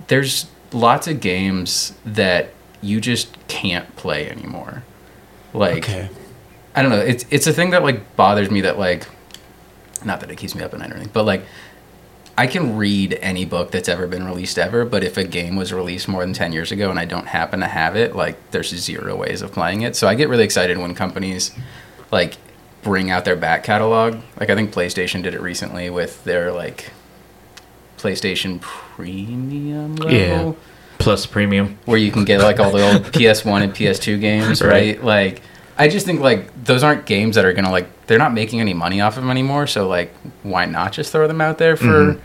there's 0.09 0.47
lots 0.73 1.07
of 1.07 1.21
games 1.21 1.93
that 2.05 2.51
you 2.83 3.01
just 3.01 3.37
can't 3.49 3.95
play 3.97 4.29
anymore. 4.29 4.83
Like 5.53 5.85
Okay. 5.85 6.09
I 6.75 6.83
don't 6.83 6.91
know. 6.91 6.99
It's 7.01 7.25
it's 7.31 7.47
a 7.47 7.53
thing 7.53 7.71
that 7.71 7.83
like 7.83 8.17
bothers 8.17 8.51
me 8.51 8.61
that 8.63 8.79
like, 8.79 9.07
not 10.05 10.21
that 10.21 10.31
it 10.31 10.37
keeps 10.37 10.55
me 10.55 10.63
up 10.63 10.73
at 10.73 10.81
night 10.81 10.91
or 10.91 10.95
anything, 10.95 11.13
but 11.13 11.25
like, 11.25 11.45
I 12.39 12.47
can 12.47 12.77
read 12.77 13.19
any 13.21 13.45
book 13.45 13.71
that's 13.71 13.89
ever 13.89 14.07
been 14.07 14.25
released 14.25 14.59
ever. 14.59 14.85
But 14.85 15.03
if 15.05 15.17
a 15.17 15.25
game 15.25 15.57
was 15.57 15.73
released 15.73 16.09
more 16.09 16.23
than 16.23 16.33
ten 16.33 16.53
years 16.53 16.71
ago 16.73 16.91
and 16.91 16.99
I 16.99 17.05
don't 17.05 17.27
happen 17.27 17.61
to 17.61 17.67
have 17.67 17.97
it, 17.97 18.15
like, 18.15 18.51
there's 18.53 18.69
zero 18.69 19.17
ways 19.17 19.43
of 19.43 19.53
playing 19.53 19.83
it. 19.83 19.97
So 19.97 20.07
I 20.09 20.15
get 20.15 20.29
really 20.29 20.45
excited 20.45 20.79
when 20.79 20.95
companies 20.95 21.53
like 22.11 22.37
bring 22.83 23.11
out 23.11 23.25
their 23.25 23.37
back 23.37 23.65
catalog. 23.65 24.19
Like 24.39 24.51
I 24.51 24.55
think 24.55 24.73
PlayStation 24.73 25.23
did 25.23 25.35
it 25.35 25.41
recently 25.41 25.91
with 25.91 26.23
their 26.25 26.53
like 26.53 26.91
PlayStation 27.99 28.61
Premium 28.61 29.97
level. 29.97 30.13
Yeah. 30.13 30.53
Plus 30.99 31.25
premium. 31.25 31.79
where 31.87 31.97
you 31.97 32.13
can 32.13 32.25
get 32.25 32.41
like 32.41 32.61
all 32.61 32.71
the 32.71 32.93
old 32.93 33.03
PS1 33.13 33.63
and 33.63 33.73
PS2 33.73 34.21
games, 34.21 34.61
right? 34.61 34.71
Right. 34.71 35.05
Like, 35.05 35.43
I 35.81 35.89
just 35.89 36.05
think 36.05 36.21
like 36.21 36.65
those 36.65 36.83
aren't 36.83 37.07
games 37.07 37.37
that 37.37 37.45
are 37.47 37.55
gonna 37.55 37.71
like 37.71 38.07
they're 38.07 38.19
not 38.19 38.35
making 38.35 38.61
any 38.61 38.75
money 38.75 39.01
off 39.01 39.17
of 39.17 39.23
them 39.23 39.31
anymore. 39.31 39.67
So 39.67 39.89
like, 39.89 40.15
why 40.43 40.67
not 40.67 40.93
just 40.93 41.11
throw 41.11 41.27
them 41.27 41.41
out 41.41 41.57
there 41.57 41.75
for 41.77 42.21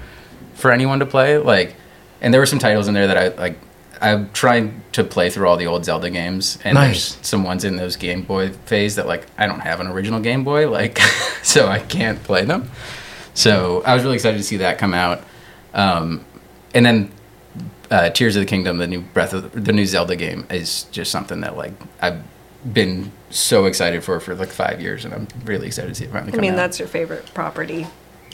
for 0.56 0.72
anyone 0.72 1.00
to 1.00 1.06
play? 1.06 1.38
Like, 1.38 1.76
and 2.20 2.34
there 2.34 2.42
were 2.42 2.46
some 2.46 2.60
titles 2.60 2.88
in 2.90 2.94
there 2.94 3.08
that 3.08 3.18
I 3.18 3.28
like. 3.30 3.58
I'm 4.02 4.30
trying 4.32 4.84
to 4.92 5.06
play 5.06 5.30
through 5.30 5.48
all 5.48 5.56
the 5.56 5.68
old 5.68 5.86
Zelda 5.86 6.10
games, 6.10 6.60
and 6.66 6.76
Nice. 6.76 7.14
there's 7.16 7.26
some 7.28 7.46
ones 7.46 7.64
in 7.64 7.78
those 7.78 7.96
Game 7.96 8.24
Boy 8.24 8.50
phase 8.66 8.98
that 8.98 9.08
like 9.08 9.26
I 9.38 9.48
don't 9.48 9.62
have 9.62 9.80
an 9.80 9.88
original 9.88 10.20
Game 10.20 10.44
Boy, 10.44 10.70
like, 10.70 11.00
so 11.44 11.70
I 11.70 11.80
can't 11.80 12.22
play 12.22 12.44
them. 12.44 12.70
So 13.36 13.84
I 13.86 13.94
was 13.94 14.04
really 14.04 14.16
excited 14.16 14.38
to 14.38 14.44
see 14.44 14.58
that 14.58 14.78
come 14.80 14.94
out. 14.94 15.24
Um, 15.74 16.26
and 16.74 16.86
then 16.86 17.12
uh, 17.90 18.10
Tears 18.10 18.36
of 18.36 18.42
the 18.42 18.46
Kingdom, 18.46 18.80
the 18.80 18.88
new 18.88 19.00
Breath 19.00 19.34
of 19.34 19.64
the 19.64 19.72
new 19.72 19.86
Zelda 19.86 20.18
game, 20.18 20.46
is 20.50 20.84
just 20.92 21.10
something 21.10 21.40
that 21.40 21.56
like 21.56 21.72
I've 22.02 22.22
been 22.74 23.12
so 23.30 23.66
excited 23.66 24.04
for 24.04 24.20
for 24.20 24.36
like 24.36 24.50
five 24.50 24.82
years, 24.82 25.06
and 25.06 25.14
I'm 25.14 25.28
really 25.46 25.68
excited 25.68 25.90
to 25.90 25.96
see 25.96 26.06
it 26.06 26.12
finally 26.12 26.32
I 26.32 26.36
come 26.36 26.42
mean, 26.42 26.54
out. 26.54 26.58
that's 26.58 26.80
your 26.80 26.88
favorite 26.88 27.32
property. 27.34 27.88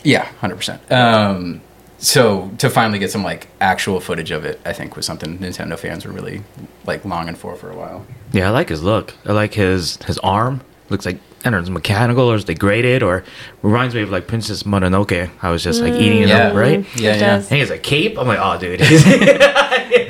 yeah, 0.04 0.24
hundred 0.40 0.56
percent. 0.56 0.90
Um, 0.92 1.60
so 1.98 2.50
to 2.58 2.68
finally 2.70 2.98
get 2.98 3.10
some 3.12 3.22
like 3.22 3.48
actual 3.60 4.00
footage 4.00 4.30
of 4.30 4.44
it, 4.44 4.60
I 4.64 4.72
think 4.72 4.96
was 4.96 5.06
something 5.06 5.38
Nintendo 5.38 5.78
fans 5.78 6.04
were 6.04 6.12
really 6.12 6.42
like 6.86 7.04
longing 7.04 7.34
for 7.36 7.54
for 7.56 7.70
a 7.70 7.76
while. 7.76 8.06
Yeah, 8.32 8.48
I 8.48 8.50
like 8.50 8.68
his 8.70 8.82
look. 8.82 9.14
I 9.26 9.32
like 9.32 9.54
his 9.54 9.96
his 10.04 10.18
arm. 10.18 10.62
Looks 10.88 11.06
like 11.06 11.18
I 11.44 11.50
don't 11.50 11.52
know, 11.54 11.58
it's 11.60 11.68
mechanical 11.70 12.30
or 12.30 12.36
is 12.36 12.44
degraded 12.44 13.02
or 13.02 13.24
reminds 13.62 13.94
me 13.94 14.02
of 14.02 14.10
like 14.10 14.26
Princess 14.28 14.62
Mononoke. 14.62 15.28
I 15.42 15.50
was 15.50 15.62
just 15.64 15.80
like 15.82 15.94
eating 15.94 16.22
it 16.22 16.28
Yeah. 16.28 16.48
up, 16.48 16.54
right? 16.54 16.86
Yeah, 16.96 17.14
It 17.14 17.20
yeah. 17.20 17.36
does. 17.36 17.46
I 17.46 17.48
think 17.48 17.62
it's 17.62 17.70
a 17.72 17.78
cape. 17.78 18.16
I'm 18.18 18.28
like, 18.28 18.38
oh, 18.40 18.58
dude. 18.58 18.80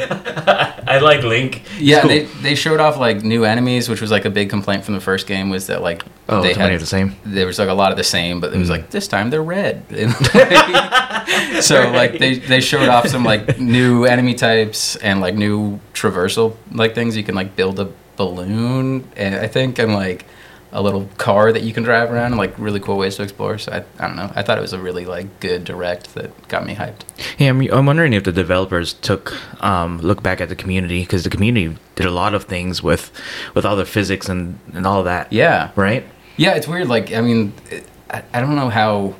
I 0.04 0.98
like 0.98 1.22
Link. 1.22 1.62
It's 1.64 1.80
Yeah, 1.80 2.00
cool. 2.00 2.10
they 2.10 2.24
they 2.42 2.54
showed 2.54 2.80
off 2.80 2.98
like 2.98 3.22
new 3.22 3.44
enemies, 3.44 3.88
which 3.88 4.00
was 4.00 4.10
like 4.10 4.24
a 4.26 4.30
big 4.30 4.50
complaint 4.50 4.84
from 4.84 4.94
the 4.94 5.00
first 5.00 5.26
game 5.26 5.48
was 5.50 5.66
that 5.68 5.80
like 5.80 6.02
Oh, 6.28 6.42
they 6.42 6.52
had 6.54 6.78
the 6.80 6.86
same? 6.86 7.16
There 7.24 7.46
was 7.46 7.58
like 7.58 7.68
a 7.68 7.74
lot 7.74 7.92
of 7.92 7.98
the 7.98 8.04
same, 8.04 8.40
but 8.40 8.52
it 8.52 8.58
was 8.58 8.68
Mm. 8.68 8.72
like 8.72 8.90
this 8.90 9.08
time 9.08 9.30
they're 9.30 9.42
red. 9.42 9.84
so 11.62 11.90
like 11.92 12.18
they 12.18 12.34
they 12.38 12.60
showed 12.60 12.88
off 12.88 13.08
some 13.08 13.24
like 13.24 13.58
new 13.58 14.04
enemy 14.04 14.34
types 14.34 14.96
and 14.96 15.20
like 15.20 15.34
new 15.34 15.80
traversal 15.94 16.56
like 16.72 16.94
things 16.94 17.16
you 17.16 17.22
can 17.24 17.34
like 17.34 17.56
build 17.56 17.80
a 17.80 17.88
balloon 18.16 19.08
and 19.16 19.34
I 19.34 19.46
think 19.46 19.78
and 19.78 19.94
like 19.94 20.26
a 20.74 20.80
little 20.82 21.06
car 21.18 21.52
that 21.52 21.62
you 21.62 21.72
can 21.74 21.82
drive 21.82 22.10
around 22.10 22.26
and 22.32 22.36
like 22.38 22.58
really 22.58 22.80
cool 22.80 22.96
ways 22.96 23.16
to 23.16 23.22
explore. 23.22 23.58
So 23.58 23.72
I, 23.72 23.84
I 24.02 24.06
don't 24.06 24.16
know. 24.16 24.32
I 24.34 24.42
thought 24.42 24.56
it 24.56 24.62
was 24.62 24.72
a 24.72 24.78
really 24.78 25.04
like 25.04 25.38
good 25.40 25.64
direct 25.64 26.14
that 26.14 26.48
got 26.48 26.64
me 26.64 26.74
hyped. 26.74 27.00
Yeah, 27.38 27.50
I'm, 27.50 27.60
I'm 27.72 27.84
wondering 27.86 28.14
if 28.14 28.24
the 28.24 28.32
developers 28.32 28.94
took 28.94 29.34
um, 29.62 29.98
look 29.98 30.22
back 30.22 30.40
at 30.40 30.48
the 30.48 30.56
community 30.56 31.02
because 31.02 31.24
the 31.24 31.30
community 31.30 31.76
did 31.94 32.06
a 32.06 32.10
lot 32.10 32.34
of 32.34 32.44
things 32.44 32.82
with 32.82 33.10
with 33.54 33.66
all 33.66 33.76
the 33.76 33.84
physics 33.84 34.28
and 34.28 34.58
and 34.72 34.86
all 34.86 35.02
that. 35.02 35.30
Yeah. 35.32 35.70
Right. 35.76 36.04
Yeah, 36.38 36.54
it's 36.54 36.66
weird. 36.66 36.88
Like, 36.88 37.12
I 37.12 37.20
mean, 37.20 37.52
it, 37.70 37.84
I, 38.10 38.22
I 38.32 38.40
don't 38.40 38.56
know 38.56 38.70
how 38.70 39.14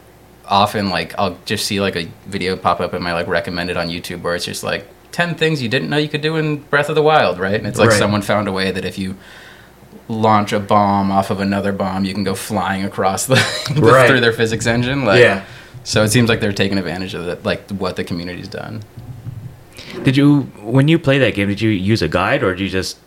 often 0.48 0.88
like 0.90 1.14
I'll 1.18 1.36
just 1.44 1.66
see 1.66 1.80
like 1.80 1.96
a 1.96 2.04
video 2.26 2.56
pop 2.56 2.80
up 2.80 2.94
in 2.94 3.02
my 3.02 3.12
like 3.12 3.26
recommended 3.28 3.76
on 3.76 3.88
YouTube 3.88 4.22
where 4.22 4.34
it's 4.34 4.44
just 4.46 4.62
like 4.64 4.86
ten 5.12 5.34
things 5.34 5.60
you 5.62 5.68
didn't 5.68 5.90
know 5.90 5.98
you 5.98 6.08
could 6.08 6.22
do 6.22 6.36
in 6.36 6.56
Breath 6.60 6.88
of 6.88 6.94
the 6.94 7.02
Wild, 7.02 7.38
right? 7.38 7.54
And 7.56 7.66
it's 7.66 7.78
like 7.78 7.90
Right. 7.90 7.98
someone 7.98 8.22
found 8.22 8.48
a 8.48 8.52
way 8.52 8.70
that 8.70 8.86
if 8.86 8.96
you 8.98 9.16
launch 10.08 10.52
a 10.52 10.60
bomb 10.60 11.10
off 11.10 11.30
of 11.30 11.40
another 11.40 11.72
bomb, 11.72 12.04
you 12.04 12.14
can 12.14 12.24
go 12.24 12.34
flying 12.34 12.84
across 12.84 13.26
the, 13.26 13.34
the- 13.74 13.80
Right. 13.80 14.08
through 14.08 14.20
their 14.20 14.32
physics 14.32 14.66
engine. 14.66 15.04
Like, 15.04 15.20
Yeah. 15.20 15.44
So 15.84 16.02
it 16.04 16.10
seems 16.10 16.28
like 16.28 16.38
they're 16.40 16.52
taking 16.52 16.78
advantage 16.78 17.14
of 17.14 17.26
it, 17.28 17.44
like 17.44 17.68
what 17.70 17.96
the 17.96 18.04
community's 18.04 18.46
done. 18.48 18.82
Did 20.04 20.16
you 20.16 20.42
when 20.62 20.86
you 20.88 20.98
play 20.98 21.18
that 21.18 21.34
game? 21.34 21.48
Did 21.48 21.60
you 21.60 21.70
use 21.70 22.02
a 22.02 22.08
guide 22.08 22.42
or 22.42 22.52
did 22.54 22.60
you 22.62 22.68
just 22.68 22.98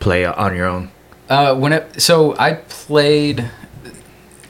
play 0.00 0.24
on 0.26 0.54
your 0.54 0.66
own? 0.66 0.90
Uh, 1.28 1.54
when 1.54 1.72
it, 1.72 2.00
so 2.00 2.36
I 2.38 2.54
played 2.54 3.48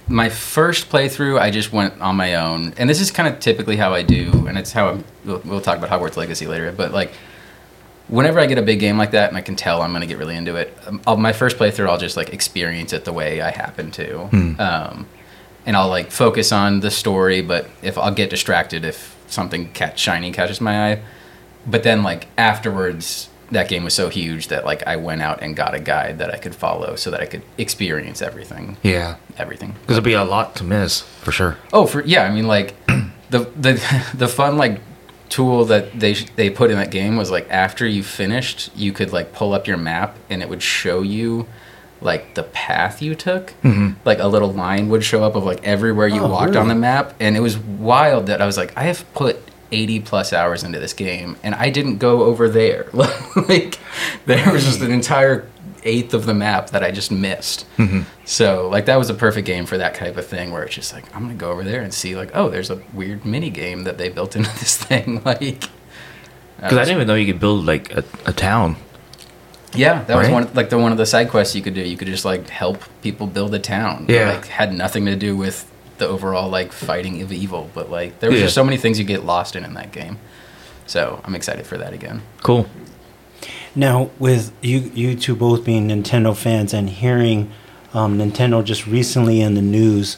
my 0.08 0.28
first 0.28 0.88
playthrough. 0.90 1.38
I 1.40 1.50
just 1.50 1.72
went 1.72 2.00
on 2.00 2.16
my 2.16 2.34
own, 2.34 2.74
and 2.76 2.88
this 2.90 3.00
is 3.00 3.10
kind 3.10 3.32
of 3.32 3.38
typically 3.38 3.76
how 3.76 3.92
I 3.94 4.02
do, 4.02 4.46
and 4.48 4.58
it's 4.58 4.72
how 4.72 4.88
I'm, 4.88 5.04
we'll, 5.24 5.40
we'll 5.44 5.60
talk 5.60 5.78
about 5.78 5.90
Hogwarts 5.90 6.16
Legacy 6.16 6.46
later. 6.46 6.72
But 6.72 6.92
like, 6.92 7.12
whenever 8.10 8.40
I 8.40 8.46
get 8.46 8.58
a 8.58 8.62
big 8.62 8.80
game 8.80 8.98
like 8.98 9.12
that, 9.12 9.28
and 9.28 9.36
I 9.36 9.40
can 9.40 9.56
tell 9.56 9.80
I'm 9.82 9.90
going 9.92 10.02
to 10.02 10.06
get 10.06 10.18
really 10.18 10.36
into 10.36 10.56
it, 10.56 10.76
um, 10.86 11.00
I'll, 11.06 11.16
my 11.16 11.32
first 11.32 11.56
playthrough, 11.56 11.88
I'll 11.88 11.98
just 11.98 12.16
like 12.16 12.32
experience 12.32 12.92
it 12.92 13.04
the 13.04 13.12
way 13.12 13.40
I 13.40 13.50
happen 13.50 13.90
to, 13.92 14.22
um, 14.62 15.06
and 15.66 15.76
I'll 15.76 15.88
like 15.88 16.10
focus 16.10 16.52
on 16.52 16.80
the 16.80 16.90
story. 16.90 17.40
But 17.40 17.68
if 17.82 17.96
I'll 17.96 18.12
get 18.14 18.30
distracted 18.30 18.84
if 18.84 19.16
something 19.28 19.72
catch, 19.72 19.98
shiny 19.98 20.32
catches 20.32 20.60
my 20.60 20.92
eye, 20.92 21.02
but 21.66 21.82
then 21.82 22.02
like 22.02 22.26
afterwards 22.36 23.28
that 23.52 23.68
game 23.68 23.82
was 23.82 23.94
so 23.94 24.08
huge 24.08 24.46
that 24.48 24.64
like 24.64 24.86
I 24.86 24.94
went 24.96 25.22
out 25.22 25.42
and 25.42 25.56
got 25.56 25.74
a 25.74 25.80
guide 25.80 26.18
that 26.18 26.32
I 26.32 26.36
could 26.36 26.54
follow 26.54 26.94
so 26.94 27.10
that 27.10 27.20
I 27.20 27.26
could 27.26 27.42
experience 27.58 28.22
everything. 28.22 28.76
Yeah, 28.82 29.16
Everything. 29.38 29.72
because 29.82 29.94
it'd 29.96 30.04
be 30.04 30.12
a 30.12 30.22
lot 30.24 30.54
to 30.56 30.64
miss 30.64 31.00
for 31.00 31.32
sure. 31.32 31.56
Oh, 31.72 31.86
for 31.86 32.00
yeah, 32.02 32.22
I 32.24 32.30
mean 32.32 32.46
like 32.46 32.74
the 33.30 33.40
the 33.56 34.06
the 34.14 34.28
fun 34.28 34.56
like 34.56 34.80
tool 35.30 35.64
that 35.66 35.98
they 35.98 36.12
they 36.12 36.50
put 36.50 36.70
in 36.70 36.76
that 36.76 36.90
game 36.90 37.16
was 37.16 37.30
like 37.30 37.48
after 37.50 37.86
you 37.86 38.02
finished, 38.02 38.70
you 38.76 38.92
could 38.92 39.12
like 39.12 39.32
pull 39.32 39.54
up 39.54 39.66
your 39.66 39.78
map 39.78 40.18
and 40.28 40.42
it 40.42 40.48
would 40.48 40.62
show 40.62 41.00
you 41.00 41.46
like 42.02 42.34
the 42.34 42.42
path 42.42 43.00
you 43.00 43.14
took. 43.14 43.54
Mm-hmm. 43.62 43.92
Like 44.04 44.18
a 44.18 44.26
little 44.26 44.52
line 44.52 44.88
would 44.88 45.04
show 45.04 45.22
up 45.22 45.36
of 45.36 45.44
like 45.44 45.64
everywhere 45.64 46.08
you 46.08 46.20
Oh, 46.20 46.28
walked 46.28 46.56
on 46.56 46.68
the 46.68 46.74
map, 46.74 47.14
and 47.20 47.36
it 47.36 47.40
was 47.40 47.56
wild 47.58 48.26
that 48.26 48.42
I 48.42 48.46
was 48.46 48.56
like, 48.58 48.76
I 48.76 48.82
have 48.84 49.10
put. 49.14 49.38
80 49.72 50.00
plus 50.00 50.32
hours 50.32 50.64
into 50.64 50.80
this 50.80 50.92
game 50.92 51.36
and 51.44 51.54
I 51.54 51.70
didn't 51.70 51.98
go 51.98 52.24
over 52.24 52.48
there. 52.48 52.88
like 53.48 53.78
there 54.26 54.52
was 54.52 54.64
just 54.64 54.80
an 54.80 54.90
entire 54.90 55.48
eighth 55.84 56.14
of 56.14 56.26
the 56.26 56.34
map 56.34 56.70
that 56.70 56.82
I 56.82 56.90
just 56.90 57.10
missed. 57.10 57.66
Mm-hmm. 57.76 58.02
So 58.24 58.68
like 58.68 58.86
that 58.86 58.96
was 58.96 59.10
a 59.10 59.14
perfect 59.14 59.46
game 59.46 59.66
for 59.66 59.78
that 59.78 59.94
type 59.94 60.16
of 60.16 60.26
thing 60.26 60.50
where 60.52 60.62
it's 60.62 60.74
just 60.74 60.92
like 60.92 61.04
I'm 61.14 61.22
gonna 61.22 61.34
go 61.34 61.50
over 61.50 61.64
there 61.64 61.80
and 61.82 61.92
see 61.92 62.16
like 62.16 62.30
oh 62.34 62.48
there's 62.48 62.70
a 62.70 62.80
weird 62.92 63.24
mini 63.24 63.50
game 63.50 63.84
that 63.84 63.98
they 63.98 64.08
built 64.08 64.36
into 64.36 64.50
this 64.58 64.76
thing 64.76 65.22
like 65.24 65.64
uh, 65.64 65.68
Because 66.62 66.78
I 66.78 66.84
didn't 66.84 66.96
even 66.96 67.06
know 67.08 67.14
you 67.14 67.32
could 67.32 67.40
build 67.40 67.64
like 67.66 67.92
a, 67.94 68.04
a 68.26 68.32
town. 68.32 68.76
yeah 69.74 70.02
that 70.04 70.16
was 70.16 70.26
Right? 70.26 70.32
one 70.32 70.50
like 70.54 70.70
the 70.70 70.78
one 70.78 70.92
of 70.92 70.98
the 70.98 71.06
side 71.06 71.28
quests 71.30 71.54
you 71.54 71.62
could 71.62 71.74
do 71.74 71.80
you 71.80 71.96
could 71.96 72.08
just 72.08 72.24
like 72.24 72.48
help 72.48 72.82
people 73.02 73.26
build 73.26 73.54
a 73.54 73.58
town 73.58 74.06
Yeah. 74.08 74.32
like 74.32 74.46
had 74.46 74.72
nothing 74.74 75.06
to 75.06 75.16
do 75.16 75.36
with 75.36 75.70
the 75.98 76.06
overall 76.08 76.48
like 76.48 76.72
fighting 76.72 77.22
of 77.22 77.32
evil 77.32 77.70
but 77.74 77.90
like 77.90 78.18
there 78.20 78.30
was 78.30 78.38
Yeah. 78.40 78.46
just 78.46 78.54
so 78.54 78.64
many 78.64 78.76
things 78.76 78.98
you 78.98 79.04
get 79.04 79.24
lost 79.24 79.54
in 79.56 79.64
in 79.64 79.74
that 79.74 79.92
game 79.92 80.18
so 80.86 81.20
I'm 81.24 81.34
excited 81.34 81.66
for 81.66 81.78
that 81.78 81.92
again 81.92 82.22
Cool. 82.42 82.66
Now, 83.74 84.10
with 84.18 84.52
you, 84.62 84.90
you 84.94 85.14
two 85.14 85.36
both 85.36 85.64
being 85.64 85.88
Nintendo 85.88 86.36
fans 86.36 86.74
and 86.74 86.90
hearing 86.90 87.52
um, 87.94 88.18
Nintendo 88.18 88.64
just 88.64 88.86
recently 88.86 89.40
in 89.40 89.54
the 89.54 89.62
news, 89.62 90.16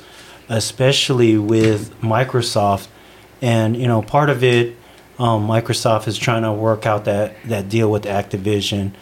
especially 0.48 1.36
with 1.36 1.94
Microsoft, 2.00 2.88
and 3.42 3.76
you 3.76 3.86
know, 3.86 4.02
part 4.02 4.30
of 4.30 4.42
it, 4.42 4.76
um, 5.18 5.46
Microsoft 5.46 6.08
is 6.08 6.16
trying 6.16 6.42
to 6.42 6.52
work 6.52 6.86
out 6.86 7.04
that 7.04 7.42
that 7.44 7.68
deal 7.68 7.90
with 7.90 8.04
Activision, 8.04 8.92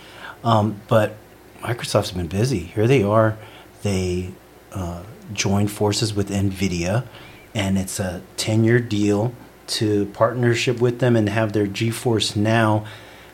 um, 0.43 0.81
but 0.89 1.17
Microsoft's 1.61 2.13
been 2.13 2.27
busy. 2.27 2.61
Here 2.61 2.89
they 2.89 3.03
are, 3.03 3.39
they 3.83 4.33
uh, 4.73 5.05
joined 5.33 5.71
forces 5.71 6.13
with 6.13 6.31
Nvidia, 6.31 7.07
and 7.55 7.79
it's 7.79 8.01
a 8.01 8.23
ten-year 8.37 8.81
deal 8.81 9.33
to 9.69 10.07
partnership 10.07 10.81
with 10.81 10.99
them 10.99 11.15
and 11.15 11.29
have 11.29 11.53
their 11.53 11.67
GeForce 11.67 12.35
Now 12.35 12.85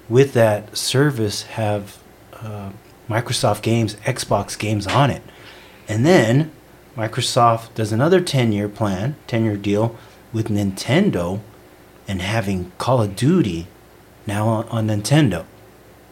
with 0.09 0.33
that 0.35 0.77
service 0.77 1.43
have 1.43 1.99
uh, 2.35 2.71
Microsoft 3.09 3.63
games, 3.63 3.95
Xbox 3.97 4.59
games 4.59 4.87
on 4.87 5.11
it. 5.11 5.23
And 5.89 6.05
then 6.05 6.53
Microsoft 6.97 7.75
does 7.75 7.93
another 7.93 8.21
10 8.21 8.53
year 8.53 8.69
plan, 8.69 9.17
10 9.27 9.45
year 9.45 9.57
deal 9.57 9.97
with 10.33 10.49
Nintendo 10.49 11.41
and 12.09 12.23
having 12.23 12.73
Call 12.79 13.03
of 13.03 13.17
Duty 13.17 13.67
now 14.27 14.49
on, 14.49 14.69
on 14.69 14.87
Nintendo. 14.89 15.45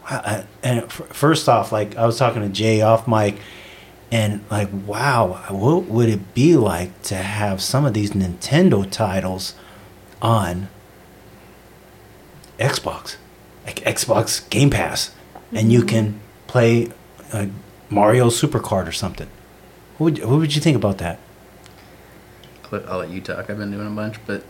I, 0.07 0.45
and 0.61 0.83
f- 0.83 1.07
first 1.09 1.49
off, 1.49 1.71
like 1.71 1.95
I 1.95 2.05
was 2.05 2.17
talking 2.17 2.41
to 2.41 2.49
Jay 2.49 2.81
off 2.81 3.07
mic, 3.07 3.39
and 4.11 4.45
like, 4.51 4.69
wow, 4.85 5.43
what 5.49 5.85
would 5.85 6.09
it 6.09 6.33
be 6.33 6.55
like 6.55 7.01
to 7.03 7.15
have 7.15 7.61
some 7.61 7.85
of 7.85 7.93
these 7.93 8.11
Nintendo 8.11 8.89
titles 8.89 9.55
on 10.21 10.69
Xbox, 12.59 13.15
like 13.65 13.77
Xbox 13.81 14.47
Game 14.49 14.69
Pass, 14.69 15.13
and 15.53 15.71
you 15.71 15.83
can 15.83 16.19
play 16.47 16.89
uh, 17.33 17.47
Mario 17.89 18.29
Super 18.29 18.59
Kart 18.59 18.87
or 18.87 18.91
something. 18.91 19.27
What 19.97 20.13
would, 20.13 20.23
what 20.25 20.39
would 20.39 20.55
you 20.55 20.61
think 20.61 20.75
about 20.75 20.97
that? 20.99 21.19
I'll 22.65 22.79
let, 22.79 22.89
I'll 22.89 22.97
let 22.99 23.09
you 23.09 23.21
talk. 23.21 23.49
I've 23.49 23.57
been 23.57 23.71
doing 23.71 23.87
a 23.87 23.91
bunch, 23.91 24.17
but 24.25 24.43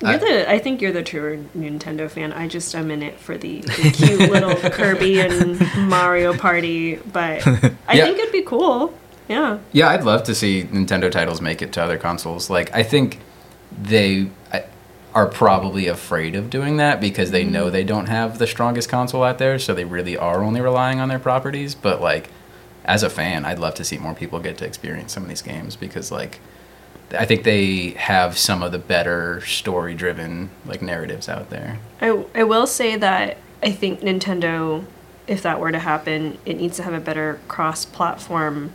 You're 0.00 0.10
I- 0.10 0.16
the. 0.18 0.50
I 0.50 0.58
think 0.58 0.80
you're 0.80 0.92
the 0.92 1.02
true 1.02 1.46
Nintendo 1.56 2.10
fan. 2.10 2.32
I 2.32 2.48
just 2.48 2.74
am 2.74 2.90
in 2.90 3.02
it 3.02 3.18
for 3.18 3.36
the, 3.38 3.60
the 3.60 3.90
cute 3.94 4.30
little 4.30 4.54
Kirby 4.70 5.20
and 5.20 5.60
Mario 5.88 6.36
Party, 6.36 6.96
but 6.96 7.46
I 7.88 7.94
Yeah. 7.94 8.04
think 8.06 8.18
it'd 8.18 8.32
be 8.32 8.42
cool. 8.42 8.92
Yeah. 9.28 9.58
Yeah, 9.72 9.90
I'd 9.90 10.04
love 10.04 10.22
to 10.24 10.34
see 10.34 10.62
Nintendo 10.64 11.10
titles 11.10 11.40
make 11.42 11.60
it 11.60 11.72
to 11.74 11.82
other 11.82 11.98
consoles. 11.98 12.48
Like, 12.48 12.74
I 12.74 12.82
think 12.82 13.18
they 13.80 14.30
I- 14.52 14.64
are 15.18 15.26
probably 15.26 15.88
afraid 15.88 16.36
of 16.36 16.48
doing 16.48 16.76
that 16.76 17.00
because 17.00 17.32
they 17.32 17.42
know 17.42 17.64
mm-hmm. 17.64 17.72
they 17.72 17.82
don't 17.82 18.06
have 18.06 18.38
the 18.38 18.46
strongest 18.46 18.88
console 18.88 19.24
out 19.24 19.38
there, 19.38 19.58
so 19.58 19.74
they 19.74 19.84
really 19.84 20.16
are 20.16 20.44
only 20.44 20.60
relying 20.60 21.00
on 21.00 21.08
their 21.08 21.18
properties. 21.18 21.74
But 21.74 22.00
like, 22.00 22.30
as 22.84 23.02
a 23.02 23.10
fan, 23.10 23.44
I'd 23.44 23.58
love 23.58 23.74
to 23.74 23.84
see 23.84 23.98
more 23.98 24.14
people 24.14 24.38
get 24.38 24.58
to 24.58 24.64
experience 24.64 25.12
some 25.12 25.24
of 25.24 25.28
these 25.28 25.42
games 25.42 25.74
because 25.74 26.12
like, 26.12 26.38
I 27.10 27.24
think 27.24 27.42
they 27.42 27.90
have 27.90 28.38
some 28.38 28.62
of 28.62 28.70
the 28.70 28.78
better 28.78 29.40
story-driven 29.40 30.50
like 30.64 30.82
narratives 30.82 31.28
out 31.28 31.50
there. 31.50 31.80
I, 32.00 32.24
I 32.32 32.44
will 32.44 32.68
say 32.68 32.96
that 32.96 33.38
I 33.60 33.72
think 33.72 34.02
Nintendo, 34.02 34.84
if 35.26 35.42
that 35.42 35.58
were 35.58 35.72
to 35.72 35.80
happen, 35.80 36.38
it 36.46 36.58
needs 36.58 36.76
to 36.76 36.84
have 36.84 36.94
a 36.94 37.00
better 37.00 37.40
cross 37.48 37.84
platform 37.84 38.72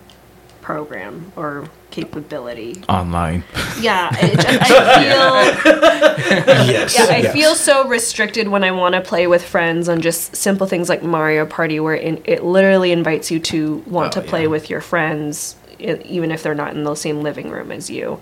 program 0.63 1.31
or 1.35 1.69
capability. 1.91 2.81
Online. 2.89 3.43
Yeah, 3.79 4.09
I, 4.11 4.27
just, 4.35 4.47
I 4.47 5.53
feel 5.63 6.65
Yes. 6.73 6.95
yeah, 6.97 7.15
I 7.15 7.21
feel 7.31 7.53
so 7.53 7.87
restricted 7.87 8.47
when 8.47 8.63
I 8.63 8.71
want 8.71 8.95
to 8.95 9.01
play 9.01 9.27
with 9.27 9.43
friends 9.43 9.87
on 9.89 10.01
just 10.01 10.35
simple 10.35 10.65
things 10.65 10.89
like 10.89 11.03
Mario 11.03 11.45
Party, 11.45 11.79
where 11.79 11.95
it, 11.95 12.21
it 12.25 12.43
literally 12.43 12.91
invites 12.91 13.29
you 13.29 13.39
to 13.41 13.83
want 13.85 14.17
Oh, 14.17 14.21
to 14.21 14.27
play 14.27 14.43
yeah. 14.43 14.47
with 14.47 14.69
your 14.69 14.81
friends, 14.81 15.55
even 15.79 16.31
if 16.31 16.41
they're 16.41 16.55
not 16.55 16.73
in 16.73 16.83
the 16.83 16.95
same 16.95 17.21
living 17.21 17.49
room 17.51 17.71
as 17.71 17.89
you. 17.89 18.19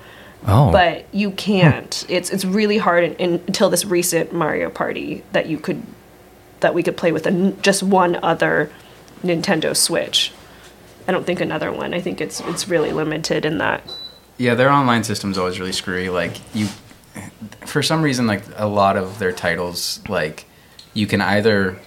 Oh. 0.48 0.72
But 0.72 1.06
you 1.14 1.30
can't. 1.32 2.04
It's 2.10 2.32
it's 2.32 2.44
really 2.44 2.80
hard 2.80 3.04
in, 3.04 3.14
in, 3.18 3.34
until 3.46 3.70
this 3.70 3.86
recent 3.86 4.34
Mario 4.34 4.72
Party 4.72 5.24
that 5.34 5.46
you 5.46 5.60
could 5.60 5.84
that 6.62 6.74
we 6.74 6.82
could 6.82 6.98
play 6.98 7.12
with 7.12 7.28
an, 7.28 7.62
just 7.62 7.84
one 7.84 8.18
other 8.24 8.72
Nintendo 9.24 9.76
Switch. 9.78 10.32
I 11.08 11.12
don't 11.12 11.26
think 11.26 11.42
another 11.42 11.72
one. 11.72 11.94
I 11.94 12.02
think 12.02 12.22
it's 12.22 12.40
it's 12.42 12.68
really 12.68 12.92
limited 12.92 13.46
in 13.46 13.58
that. 13.58 13.82
Yeah, 14.38 14.56
their 14.56 14.70
online 14.72 15.04
system's 15.04 15.38
always 15.38 15.60
really 15.60 15.72
screwy. 15.72 16.10
Like 16.10 16.38
you, 16.56 16.68
for 17.66 17.84
some 17.84 18.02
reason, 18.02 18.28
like 18.28 18.44
a 18.56 18.68
lot 18.68 18.98
of 18.98 19.20
their 19.20 19.32
titles, 19.32 20.02
like 20.10 20.46
you 20.94 21.08
can 21.08 21.22
either 21.22 21.78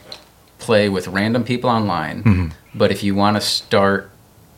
play 0.58 0.88
with 0.88 1.08
random 1.08 1.44
people 1.44 1.68
online, 1.68 2.22
mm-hmm. 2.22 2.48
but 2.74 2.90
if 2.90 3.02
you 3.02 3.14
want 3.14 3.36
to 3.36 3.40
start 3.40 4.10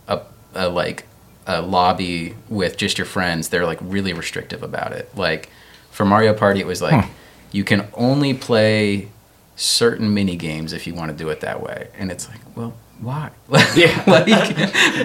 a, 0.08 0.20
a 0.54 0.68
like 0.68 1.06
a 1.46 1.62
lobby 1.62 2.34
with 2.48 2.76
just 2.76 2.98
your 2.98 3.06
friends, 3.06 3.48
they're 3.48 3.66
like 3.66 3.78
really 3.80 4.12
restrictive 4.12 4.62
about 4.62 4.92
it. 4.92 5.08
Like 5.16 5.50
for 5.90 6.04
Mario 6.04 6.34
Party, 6.34 6.60
it 6.60 6.66
was 6.66 6.82
like 6.82 6.92
Huh. 7.04 7.08
you 7.52 7.64
can 7.64 7.88
only 7.94 8.34
play 8.34 9.08
certain 9.54 10.12
mini 10.12 10.36
games 10.36 10.72
if 10.72 10.86
you 10.86 10.94
want 10.94 11.10
to 11.10 11.16
do 11.16 11.28
it 11.30 11.40
that 11.40 11.62
way, 11.62 11.88
and 11.96 12.10
it's 12.10 12.28
like, 12.28 12.40
well, 12.54 12.74
why? 13.00 13.30
yeah, 13.76 14.02
like 14.06 14.26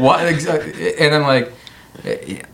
why? 0.02 0.28
Exactly? 0.28 0.98
And 0.98 1.16
I'm 1.16 1.24
like. 1.24 1.52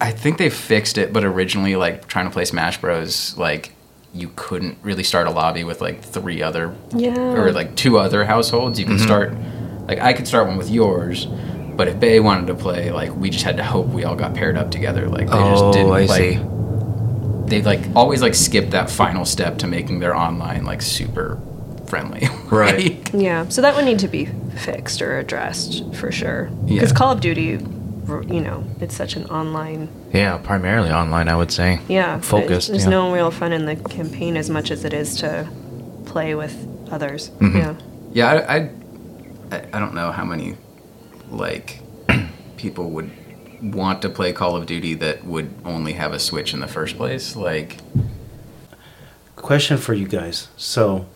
I 0.02 0.12
think 0.12 0.39
they 0.39 0.50
fixed 0.50 0.97
it, 0.97 1.13
but 1.13 1.23
originally, 1.23 1.76
like 1.76 2.08
trying 2.08 2.26
to 2.26 2.32
play 2.32 2.43
Smash 2.43 2.82
Bros, 2.82 3.38
like 3.38 3.71
you 4.13 4.32
couldn't 4.36 4.78
really 4.82 5.04
start 5.04 5.28
a 5.28 5.30
lobby 5.32 5.63
with 5.63 5.80
like 5.80 6.02
three 6.02 6.41
other 6.41 6.76
Yeah. 6.91 7.17
or 7.17 7.52
like 7.52 7.76
two 7.76 7.97
other 8.00 8.26
households. 8.26 8.80
You 8.80 8.86
can 8.86 8.95
mm-hmm. 8.95 9.06
start 9.06 9.34
like 9.88 10.00
I 10.00 10.13
could 10.13 10.28
start 10.28 10.47
one 10.47 10.58
with 10.58 10.69
yours, 10.69 11.28
but 11.28 11.88
if 11.88 12.00
Bay 12.00 12.19
wanted 12.19 12.47
to 12.47 12.56
play, 12.56 12.91
like 12.91 13.15
we 13.15 13.30
just 13.30 13.45
had 13.45 13.58
to 13.58 13.63
hope 13.63 13.88
we 13.88 14.04
all 14.04 14.15
got 14.15 14.34
paired 14.34 14.58
up 14.58 14.71
together. 14.71 15.08
Like 15.08 15.28
they 15.28 15.34
just 15.34 15.63
Oh, 15.63 15.71
didn't 15.71 15.91
I 15.91 16.06
like 16.06 16.10
see. 16.10 16.39
they 17.45 17.62
like 17.62 17.82
always 17.95 18.21
like 18.21 18.34
skip 18.34 18.71
that 18.71 18.89
final 18.89 19.23
step 19.23 19.60
to 19.60 19.67
making 19.67 20.00
their 20.00 20.15
online 20.15 20.65
like 20.65 20.82
super 20.82 21.39
friendly. 21.88 22.28
Right. 22.47 23.13
Yeah, 23.13 23.50
so 23.50 23.62
that 23.62 23.76
would 23.76 23.84
need 23.84 24.00
to 24.00 24.08
be 24.08 24.26
fixed 24.56 25.02
or 25.02 25.19
addressed 25.19 25.93
for 25.95 26.13
sure. 26.13 26.45
Because 26.65 26.91
Yeah. 26.91 26.95
Call 26.97 27.12
of 27.12 27.19
Duty, 27.19 27.60
you 28.34 28.39
know, 28.39 28.63
it's 28.80 28.95
such 28.95 29.17
an 29.17 29.26
online. 29.26 29.89
Yeah, 30.13 30.38
primarily 30.38 30.89
online, 30.91 31.28
I 31.28 31.36
would 31.36 31.52
say. 31.52 31.82
Yeah, 31.89 32.21
Focused. 32.21 32.69
There's 32.69 32.86
yeah. 32.86 32.89
no 32.89 33.13
real 33.13 33.32
fun 33.32 33.52
in 33.52 33.65
the 33.65 33.76
campaign 33.76 34.38
as 34.38 34.50
much 34.50 34.71
as 34.71 34.86
it 34.86 34.93
is 34.93 35.17
to 35.17 35.45
play 36.06 36.36
with 36.36 36.56
others. 36.89 37.32
Mm-hmm. 37.32 37.58
Yeah. 37.58 37.76
Yeah, 38.13 38.28
I, 38.47 38.56
I, 38.56 38.58
I- 39.52 39.65
I 39.73 39.80
don't 39.80 39.93
know 39.93 40.13
how 40.13 40.23
many, 40.23 40.56
like, 41.30 41.82
people 42.58 42.91
would 42.91 43.12
want 43.62 44.02
to 44.04 44.10
play 44.10 44.32
Call 44.32 44.56
of 44.56 44.65
Duty 44.67 44.93
that 44.95 45.26
would 45.26 45.54
only 45.65 45.93
have 45.93 46.13
a 46.13 46.19
Switch 46.19 46.54
in 46.54 46.62
the 46.62 46.67
first 46.67 46.95
place. 46.95 47.36
Like, 47.36 47.78
Question 49.36 49.78
for 49.78 49.93
you 49.93 50.08
guys. 50.08 50.47
So, 50.58 51.08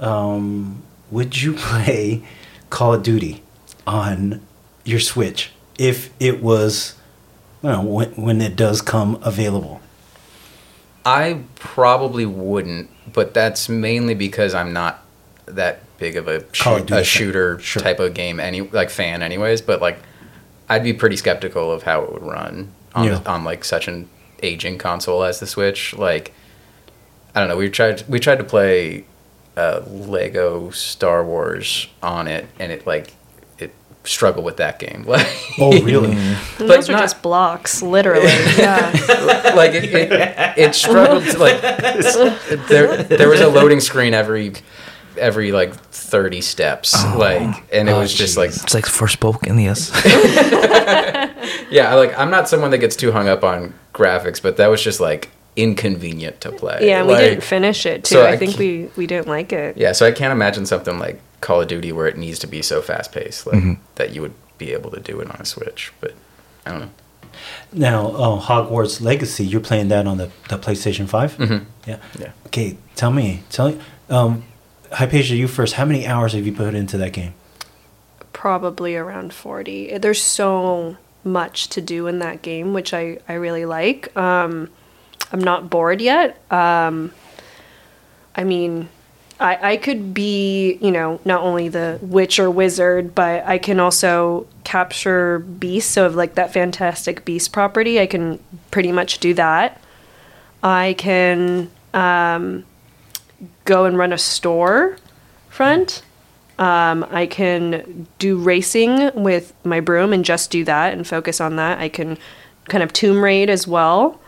um, 0.00 0.82
would 1.10 1.40
you 1.40 1.54
play 1.54 2.22
Call 2.70 2.94
of 2.94 3.02
Duty 3.02 3.42
on 3.86 4.40
your 4.84 5.00
Switch 5.00 5.50
if 5.78 6.10
it 6.20 6.42
was, 6.42 6.94
well, 7.62 7.82
when, 7.84 8.10
when 8.12 8.40
it 8.40 8.56
does 8.56 8.82
come 8.82 9.18
available? 9.22 9.80
I 11.04 11.42
probably 11.56 12.26
wouldn't, 12.26 12.90
but 13.12 13.32
that's 13.34 13.68
mainly 13.68 14.14
because 14.14 14.54
I'm 14.54 14.72
not 14.72 15.02
that 15.46 15.80
big 15.98 16.16
of 16.16 16.28
a, 16.28 16.44
shoot, 16.54 16.90
a 16.90 17.02
shooter 17.04 17.58
Sure. 17.60 17.82
type 17.82 18.00
of 18.00 18.14
game, 18.14 18.38
any 18.40 18.60
like 18.62 18.90
fan, 18.90 19.22
anyways. 19.22 19.62
But 19.62 19.80
like, 19.80 19.98
I'd 20.68 20.82
be 20.84 20.92
pretty 20.92 21.16
skeptical 21.16 21.72
of 21.72 21.82
how 21.84 22.02
it 22.02 22.12
would 22.12 22.22
run 22.22 22.70
on 22.94 23.04
Yeah. 23.06 23.20
on 23.26 23.44
like 23.44 23.64
such 23.64 23.88
an 23.88 24.08
aging 24.42 24.78
console 24.78 25.24
as 25.24 25.40
the 25.40 25.46
Switch. 25.46 25.94
Like, 25.94 26.32
I 27.34 27.40
don't 27.40 27.48
know. 27.48 27.56
We 27.56 27.70
tried 27.70 28.04
we 28.08 28.18
tried 28.20 28.38
to 28.38 28.44
play 28.44 29.04
uh, 29.60 29.82
Lego 29.88 30.70
Star 30.70 31.24
Wars 31.24 31.86
on 32.02 32.26
it, 32.28 32.46
and 32.58 32.72
it 32.72 32.86
like 32.86 33.14
it 33.58 33.72
struggled 34.04 34.44
with 34.44 34.56
that 34.56 34.78
game. 34.78 35.04
Like, 35.08 35.26
Oh, 35.58 35.80
really? 35.82 36.12
And 36.12 36.38
But 36.58 36.68
those 36.68 36.88
are 36.88 36.92
not- 36.92 37.00
just 37.02 37.22
blocks, 37.22 37.82
literally. 37.82 38.26
yeah. 38.58 38.90
like 39.54 39.72
it, 39.74 39.84
it, 39.84 40.58
it 40.58 40.74
struggled 40.74 41.24
to 41.24 41.38
like 41.38 41.60
there 42.68 43.02
there 43.02 43.28
was 43.28 43.40
a 43.40 43.48
loading 43.48 43.80
screen 43.80 44.14
every 44.14 44.52
every 45.18 45.52
like 45.52 45.74
30 45.74 46.40
steps 46.40 46.94
like 47.16 47.64
and 47.74 47.88
it 47.88 47.92
Oh, 47.92 47.98
was 48.00 48.14
just 48.14 48.36
like 48.38 48.50
It's 48.50 48.72
like 48.74 48.84
Forspoken, 48.86 49.60
yes. 49.62 49.90
yeah 51.70 51.94
like 51.94 52.16
i'm 52.18 52.30
not 52.30 52.48
someone 52.48 52.70
that 52.70 52.78
gets 52.78 52.96
too 52.96 53.12
hung 53.12 53.28
up 53.28 53.42
on 53.44 53.74
graphics 53.92 54.40
but 54.40 54.56
that 54.56 54.68
was 54.68 54.82
just 54.82 55.00
like 55.00 55.30
inconvenient 55.56 56.40
to 56.40 56.52
play 56.52 56.78
Yeah, 56.86 57.00
and 57.00 57.08
we 57.08 57.14
didn't 57.16 57.42
finish 57.42 57.84
it 57.86 58.04
too. 58.04 58.14
so 58.16 58.24
I, 58.24 58.30
I 58.32 58.36
think 58.36 58.56
we 58.56 58.88
we 58.96 59.06
didn't 59.06 59.26
like 59.28 59.52
it. 59.52 59.76
yeah 59.76 59.92
so 59.92 60.06
i 60.06 60.12
can't 60.12 60.32
imagine 60.32 60.64
something 60.66 60.98
like 60.98 61.20
call 61.40 61.60
of 61.60 61.68
duty 61.68 61.90
where 61.92 62.06
it 62.06 62.16
needs 62.16 62.38
to 62.40 62.46
be 62.46 62.62
so 62.62 62.80
fast 62.80 63.12
paced 63.12 63.46
like 63.46 63.78
that 63.96 64.12
you 64.14 64.20
would 64.22 64.34
be 64.58 64.72
able 64.72 64.90
to 64.90 65.00
do 65.00 65.20
it 65.20 65.28
on 65.30 65.36
a 65.40 65.44
switch 65.44 65.92
but 66.00 66.14
i 66.66 66.70
don't 66.70 66.80
know 66.80 66.90
Now, 67.72 68.08
uh, 68.08 68.40
Hogwarts 68.40 69.00
Legacy, 69.00 69.44
you're 69.46 69.60
playing 69.62 69.88
that 69.88 70.06
on 70.06 70.18
the, 70.18 70.30
the 70.48 70.58
PlayStation 70.58 71.08
5? 71.08 71.36
Mhm. 71.38 71.64
Yeah. 71.86 71.98
Yeah. 72.18 72.32
Okay, 72.46 72.76
tell 72.96 73.12
me, 73.12 73.42
tell 73.50 73.78
um, 74.10 74.42
Hypatia, 74.92 75.36
you 75.36 75.48
first. 75.48 75.74
How 75.74 75.84
many 75.86 76.06
hours 76.06 76.32
have 76.34 76.44
you 76.44 76.52
put 76.52 76.74
into 76.74 76.98
that 76.98 77.12
game? 77.12 77.32
Probably 78.32 78.96
around 78.96 79.32
40. 79.32 79.98
There's 79.98 80.20
so 80.22 80.96
much 81.24 81.68
to 81.68 81.80
do 81.80 82.06
in 82.08 82.18
that 82.18 82.42
game, 82.42 82.72
which 82.74 82.92
I, 82.92 83.18
I 83.28 83.34
really 83.34 83.64
like. 83.64 84.14
Um, 84.16 84.68
I'm 85.32 85.40
not 85.40 85.70
bored 85.70 86.00
yet. 86.00 86.40
Um, 86.52 87.12
I 88.34 88.44
mean, 88.44 88.88
I, 89.40 89.72
I 89.72 89.76
could 89.78 90.12
be, 90.12 90.78
you 90.82 90.90
know, 90.90 91.20
not 91.24 91.42
only 91.42 91.68
the 91.68 91.98
witch 92.02 92.38
or 92.38 92.50
wizard, 92.50 93.14
but 93.14 93.44
I 93.46 93.58
can 93.58 93.80
also 93.80 94.46
capture 94.64 95.38
beasts. 95.38 95.92
So, 95.92 96.08
like 96.08 96.34
that 96.34 96.52
Fantastic 96.52 97.24
Beast 97.24 97.52
property, 97.52 97.98
I 98.00 98.06
can 98.06 98.38
pretty 98.70 98.92
much 98.92 99.18
do 99.18 99.32
that. 99.34 99.80
I 100.62 100.94
can 100.98 101.70
um, 101.94 102.64
go 103.64 103.86
and 103.86 103.96
run 103.96 104.12
a 104.12 104.18
store 104.18 104.98
front. 105.48 106.02
Um, 106.58 107.06
I 107.10 107.24
can 107.24 108.06
do 108.18 108.36
racing 108.36 109.10
with 109.14 109.54
my 109.64 109.80
broom 109.80 110.12
and 110.12 110.22
just 110.22 110.50
do 110.50 110.64
that 110.64 110.92
and 110.92 111.06
focus 111.06 111.40
on 111.40 111.56
that. 111.56 111.78
I 111.78 111.88
can 111.88 112.18
kind 112.68 112.84
of 112.84 112.92
tomb 112.92 113.24
raid 113.24 113.48
as 113.48 113.66
well. 113.66 114.20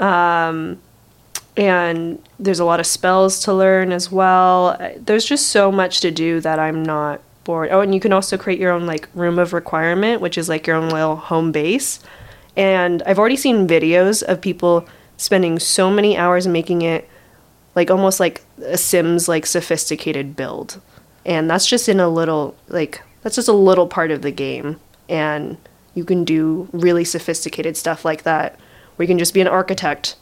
Um, 0.00 0.80
and 1.56 2.20
there's 2.38 2.58
a 2.58 2.64
lot 2.64 2.80
of 2.80 2.86
spells 2.86 3.40
to 3.40 3.54
learn 3.54 3.92
as 3.92 4.10
well. 4.10 4.76
There's 4.98 5.24
just 5.24 5.48
so 5.48 5.70
much 5.70 6.00
to 6.00 6.10
do 6.10 6.40
that 6.40 6.58
I'm 6.58 6.82
not 6.82 7.20
bored. 7.44 7.68
Oh, 7.70 7.80
and 7.80 7.94
you 7.94 8.00
can 8.00 8.12
also 8.12 8.36
create 8.36 8.58
your 8.58 8.72
own 8.72 8.86
like 8.86 9.08
room 9.14 9.38
of 9.38 9.52
requirement, 9.52 10.20
which 10.20 10.36
is 10.36 10.48
like 10.48 10.66
your 10.66 10.76
own 10.76 10.88
little 10.88 11.16
home 11.16 11.52
base. 11.52 12.00
And 12.56 13.02
I've 13.04 13.18
already 13.18 13.36
seen 13.36 13.68
videos 13.68 14.22
of 14.22 14.40
people 14.40 14.88
spending 15.16 15.58
so 15.58 15.90
many 15.90 16.16
hours 16.16 16.46
making 16.46 16.82
it 16.82 17.08
like 17.74 17.90
almost 17.90 18.20
like 18.20 18.42
a 18.64 18.76
Sims 18.76 19.28
like 19.28 19.46
sophisticated 19.46 20.36
build. 20.36 20.80
And 21.24 21.48
that's 21.48 21.66
just 21.66 21.88
in 21.88 22.00
a 22.00 22.08
little 22.08 22.56
like 22.68 23.02
that's 23.22 23.36
just 23.36 23.48
a 23.48 23.52
little 23.52 23.86
part 23.86 24.10
of 24.10 24.22
the 24.22 24.30
game. 24.30 24.80
And 25.08 25.56
you 25.94 26.04
can 26.04 26.24
do 26.24 26.68
really 26.72 27.04
sophisticated 27.04 27.76
stuff 27.76 28.04
like 28.04 28.24
that, 28.24 28.58
where 28.96 29.04
you 29.04 29.08
can 29.08 29.18
just 29.18 29.34
be 29.34 29.40
an 29.40 29.48
architect 29.48 30.16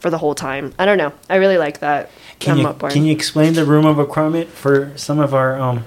for 0.00 0.10
the 0.10 0.18
whole 0.18 0.34
time. 0.34 0.74
I 0.78 0.86
don't 0.86 0.98
know. 0.98 1.12
I 1.28 1.36
really 1.36 1.58
like 1.58 1.80
that. 1.80 2.10
Can 2.38 2.64
I'm 2.64 2.80
you 2.80 2.88
can 2.90 3.04
you 3.04 3.12
explain 3.12 3.54
the 3.54 3.64
room 3.64 3.84
of 3.84 3.98
requirement 3.98 4.48
for 4.48 4.96
some 4.96 5.18
of 5.18 5.34
our 5.34 5.58
um 5.58 5.84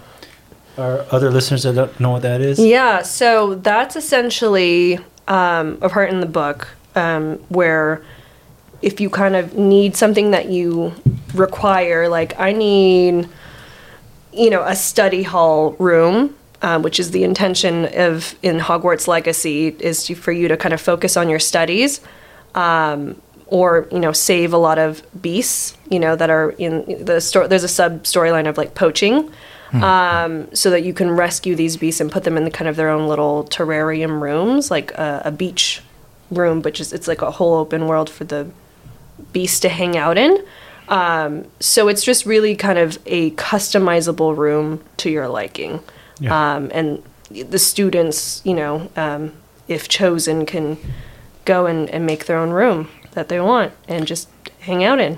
our 0.77 1.05
other 1.11 1.29
listeners 1.29 1.63
that 1.63 1.75
don't 1.75 1.99
know 1.99 2.11
what 2.11 2.21
that 2.23 2.41
is? 2.41 2.59
Yeah, 2.59 3.01
so 3.01 3.55
that's 3.55 3.95
essentially 3.95 4.99
um, 5.27 5.77
a 5.81 5.89
part 5.89 6.09
in 6.09 6.19
the 6.19 6.25
book 6.25 6.67
um, 6.95 7.37
where 7.49 8.03
if 8.81 8.99
you 8.99 9.09
kind 9.09 9.35
of 9.35 9.55
need 9.55 9.95
something 9.95 10.31
that 10.31 10.49
you 10.49 10.93
require, 11.33 12.09
like 12.09 12.39
I 12.39 12.51
need, 12.51 13.29
you 14.33 14.49
know, 14.49 14.63
a 14.63 14.75
study 14.75 15.23
hall 15.23 15.71
room. 15.73 16.35
Um, 16.63 16.83
which 16.83 16.99
is 16.99 17.09
the 17.09 17.23
intention 17.23 17.89
of 17.95 18.35
in 18.43 18.59
Hogwarts 18.59 19.07
Legacy 19.07 19.69
is 19.79 20.03
to, 20.05 20.13
for 20.13 20.31
you 20.31 20.47
to 20.47 20.55
kind 20.55 20.73
of 20.73 20.81
focus 20.81 21.17
on 21.17 21.27
your 21.27 21.39
studies, 21.39 22.01
um, 22.53 23.19
or 23.47 23.87
you 23.91 23.99
know 23.99 24.11
save 24.11 24.53
a 24.53 24.57
lot 24.57 24.77
of 24.77 25.01
beasts, 25.19 25.75
you 25.89 25.99
know 25.99 26.15
that 26.15 26.29
are 26.29 26.51
in 26.51 27.03
the 27.03 27.19
story. 27.19 27.47
There's 27.47 27.63
a 27.63 27.67
sub 27.67 28.03
storyline 28.03 28.47
of 28.47 28.57
like 28.59 28.75
poaching, 28.75 29.31
um, 29.73 30.53
so 30.53 30.69
that 30.69 30.83
you 30.83 30.93
can 30.93 31.09
rescue 31.09 31.55
these 31.55 31.77
beasts 31.77 32.01
and 32.01 32.11
put 32.11 32.25
them 32.25 32.37
in 32.37 32.43
the 32.43 32.51
kind 32.51 32.67
of 32.67 32.75
their 32.75 32.89
own 32.89 33.07
little 33.07 33.45
terrarium 33.45 34.21
rooms, 34.21 34.69
like 34.69 34.91
a, 34.91 35.23
a 35.25 35.31
beach 35.31 35.81
room, 36.29 36.61
but 36.61 36.73
just 36.73 36.93
it's 36.93 37.07
like 37.07 37.21
a 37.21 37.31
whole 37.31 37.55
open 37.55 37.87
world 37.87 38.09
for 38.09 38.23
the 38.23 38.49
beasts 39.33 39.59
to 39.61 39.69
hang 39.69 39.97
out 39.97 40.17
in. 40.17 40.43
Um, 40.89 41.45
so 41.59 41.87
it's 41.87 42.03
just 42.03 42.25
really 42.25 42.55
kind 42.55 42.77
of 42.77 42.99
a 43.05 43.31
customizable 43.31 44.35
room 44.35 44.83
to 44.97 45.09
your 45.09 45.27
liking. 45.27 45.79
Yeah. 46.21 46.55
Um, 46.55 46.69
and 46.73 47.03
the 47.29 47.59
students, 47.59 48.41
you 48.45 48.53
know, 48.53 48.89
um, 48.95 49.33
if 49.67 49.87
chosen, 49.89 50.45
can 50.45 50.77
go 51.45 51.65
and, 51.65 51.89
and 51.89 52.05
make 52.05 52.25
their 52.27 52.37
own 52.37 52.51
room 52.51 52.87
that 53.13 53.27
they 53.27 53.39
want 53.39 53.73
and 53.87 54.05
just 54.07 54.29
hang 54.61 54.83
out 54.83 54.99
in. 54.99 55.17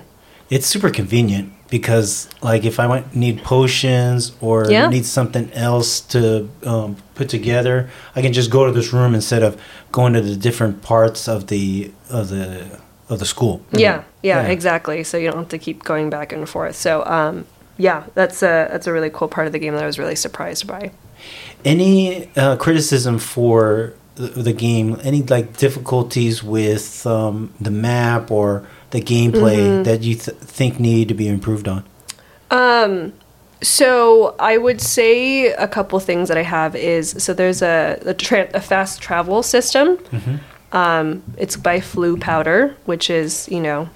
It's 0.50 0.66
super 0.66 0.90
convenient 0.90 1.52
because 1.70 2.28
like 2.42 2.64
if 2.64 2.78
I 2.78 2.86
want 2.86 3.14
need 3.14 3.42
potions 3.42 4.32
or 4.40 4.70
Yeah. 4.70 4.88
need 4.88 5.04
something 5.06 5.50
else 5.52 6.00
to 6.14 6.48
um, 6.64 6.96
put 7.14 7.28
together, 7.28 7.88
I 8.16 8.22
can 8.22 8.32
just 8.32 8.50
go 8.50 8.64
to 8.66 8.72
this 8.72 8.92
room 8.92 9.14
instead 9.14 9.42
of 9.42 9.56
going 9.92 10.12
to 10.14 10.20
the 10.20 10.36
different 10.36 10.82
parts 10.82 11.28
of 11.28 11.46
the 11.48 11.90
of 12.10 12.28
the 12.28 12.80
of 13.10 13.18
the 13.18 13.26
school. 13.26 13.60
Yeah, 13.72 14.04
yeah, 14.22 14.42
Yeah. 14.42 14.48
exactly. 14.52 15.04
So 15.04 15.16
you 15.18 15.30
don't 15.30 15.40
have 15.40 15.48
to 15.50 15.58
keep 15.58 15.82
going 15.84 16.08
back 16.10 16.32
and 16.32 16.48
forth. 16.48 16.76
So, 16.76 17.04
um, 17.04 17.44
yeah, 17.76 18.04
that's 18.14 18.42
a 18.42 18.68
that's 18.70 18.86
a 18.86 18.92
really 18.92 19.10
cool 19.10 19.28
part 19.28 19.46
of 19.46 19.52
the 19.52 19.58
game 19.58 19.74
that 19.74 19.82
I 19.82 19.86
was 19.86 19.98
really 19.98 20.16
surprised 20.16 20.66
by. 20.66 20.92
Any 21.64 22.28
uh, 22.36 22.56
criticism 22.56 23.18
for 23.18 23.94
the, 24.16 24.28
the 24.28 24.52
game? 24.52 24.98
Any 25.02 25.22
like 25.22 25.56
difficulties 25.56 26.42
with 26.44 27.06
um, 27.06 27.52
the 27.60 27.70
map 27.70 28.30
or 28.30 28.66
the 28.90 29.00
gameplay 29.00 29.56
Mm-hmm. 29.56 29.82
that 29.84 30.02
you 30.02 30.14
th- 30.14 30.36
think 30.38 30.78
need 30.78 31.08
to 31.08 31.14
be 31.14 31.26
improved 31.26 31.66
on? 31.68 31.84
So 33.62 34.34
I 34.38 34.58
would 34.58 34.80
say 34.80 35.46
a 35.52 35.66
couple 35.66 35.98
things 35.98 36.28
that 36.28 36.36
I 36.36 36.42
have 36.42 36.76
is 36.76 37.14
so 37.18 37.32
there's 37.32 37.62
a 37.62 37.98
a, 38.04 38.12
tra- 38.14 38.50
a 38.52 38.60
fast 38.60 39.00
travel 39.00 39.42
system. 39.42 39.98
Um, 40.72 41.22
it's 41.38 41.56
by 41.56 41.78
Floo 41.78 42.20
Powder, 42.20 42.76
which 42.84 43.08
is 43.08 43.48
you 43.48 43.60
know 43.60 43.88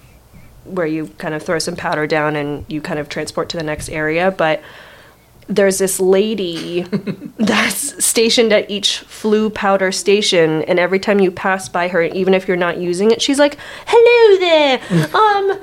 where 0.68 0.86
you 0.86 1.08
kind 1.18 1.34
of 1.34 1.42
throw 1.42 1.58
some 1.58 1.76
powder 1.76 2.06
down 2.06 2.36
and 2.36 2.64
you 2.68 2.80
kind 2.80 2.98
of 2.98 3.08
transport 3.08 3.48
to 3.50 3.56
the 3.56 3.62
next 3.62 3.88
area, 3.88 4.30
but 4.30 4.62
there's 5.48 5.78
this 5.78 5.98
lady 5.98 6.82
that's 7.38 8.04
stationed 8.04 8.52
at 8.52 8.70
each 8.70 9.02
floo 9.06 9.52
powder 9.52 9.90
station 9.90 10.62
and 10.64 10.78
every 10.78 10.98
time 10.98 11.20
you 11.20 11.30
pass 11.30 11.68
by 11.68 11.88
her 11.88 12.02
even 12.02 12.34
if 12.34 12.46
you're 12.46 12.56
not 12.56 12.76
using 12.76 13.10
it 13.10 13.22
she's 13.22 13.38
like 13.38 13.56
hello 13.86 14.38
there. 14.40 14.80
Um 15.14 15.58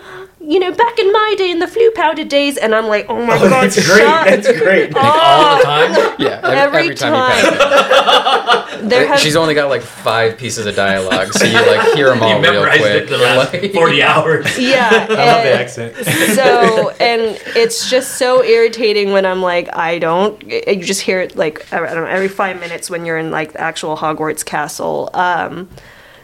you 0.47 0.59
know 0.59 0.71
back 0.71 0.99
in 0.99 1.11
my 1.11 1.35
day 1.37 1.49
in 1.51 1.59
the 1.59 1.65
floo 1.65 1.93
powder 1.95 2.23
days 2.23 2.57
and 2.57 2.75
i'm 2.75 2.87
like 2.87 3.05
oh 3.09 3.25
my 3.25 3.37
god 3.49 3.71
shut 3.73 3.85
great. 3.85 4.33
it's 4.33 4.61
great 4.61 4.93
like 4.95 5.03
all 5.03 5.57
the 5.57 5.63
time. 5.63 6.15
Yeah, 6.19 6.39
every, 6.43 6.55
Every 6.59 6.79
every 6.83 6.95
time, 6.95 7.43
you 7.43 7.51
pass 7.51 8.73
it. 8.75 8.89
there 8.89 9.07
has 9.07 9.19
She's 9.21 9.35
only 9.35 9.53
got 9.53 9.69
like 9.69 9.81
five 9.81 10.37
pieces 10.37 10.65
of 10.65 10.75
dialogue, 10.75 11.33
so 11.33 11.45
you 11.45 11.53
like 11.53 11.93
hear 11.95 12.09
them 12.09 12.21
all 12.21 12.39
real 12.41 12.65
quick. 12.65 13.09
Like- 13.09 14.01
hours. 14.01 14.57
yeah 14.59 15.07
I 15.09 15.25
love 15.25 15.43
the 15.43 15.53
accent. 15.53 15.95
so 16.35 16.89
and 16.99 17.37
it's 17.55 17.89
just 17.89 18.17
so 18.17 18.43
irritating 18.43 19.11
when 19.11 19.25
I'm 19.25 19.41
like 19.41 19.75
I 19.75 19.99
don't 19.99 20.41
you 20.43 20.83
just 20.83 21.01
hear 21.01 21.19
it 21.21 21.35
like 21.35 21.71
I 21.73 21.79
don't 21.79 21.95
know 21.95 22.05
every 22.05 22.27
5 22.27 22.59
minutes 22.59 22.89
when 22.89 23.05
you're 23.05 23.17
in 23.17 23.31
like 23.31 23.53
the 23.53 23.61
actual 23.61 23.97
Hogwarts 23.97 24.45
castle 24.45 25.09
um 25.13 25.69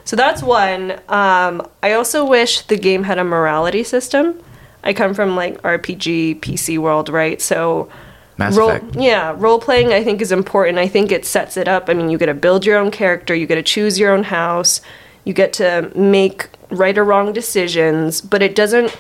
so 0.04 0.16
that's 0.16 0.42
one 0.42 0.92
um 1.10 1.66
I 1.84 1.94
also 1.94 2.26
wish 2.26 2.62
the 2.62 2.78
game 2.78 3.04
had 3.04 3.18
a 3.18 3.24
morality 3.24 3.84
system 3.84 4.42
I 4.84 4.94
come 4.94 5.14
from 5.14 5.36
like 5.36 5.62
RPG 5.62 6.40
PC 6.40 6.78
world 6.78 7.10
right 7.10 7.42
so 7.42 7.90
Mass 8.38 8.58
role, 8.58 8.72
Effect. 8.72 8.96
Yeah, 8.96 9.36
role 9.38 9.60
playing 9.60 9.94
I 9.94 10.04
think 10.04 10.22
is 10.22 10.32
important. 10.32 10.80
I 10.80 10.88
think 10.88 11.12
it 11.12 11.26
sets 11.26 11.58
it 11.58 11.68
up. 11.68 11.90
I 11.90 11.94
mean, 11.94 12.10
you 12.10 12.18
get 12.18 12.26
to 12.26 12.34
build 12.34 12.66
your 12.66 12.78
own 12.78 12.90
character, 12.90 13.36
you 13.36 13.46
get 13.46 13.56
to 13.56 13.64
choose 13.64 14.00
your 14.00 14.12
own 14.12 14.24
house, 14.24 14.82
you 15.26 15.34
get 15.34 15.54
to 15.54 15.92
make 15.96 16.50
right 16.70 16.98
or 16.98 17.04
wrong 17.04 17.34
decisions, 17.34 18.20
but 18.22 18.42
it 18.42 18.56
doesn't 18.56 18.98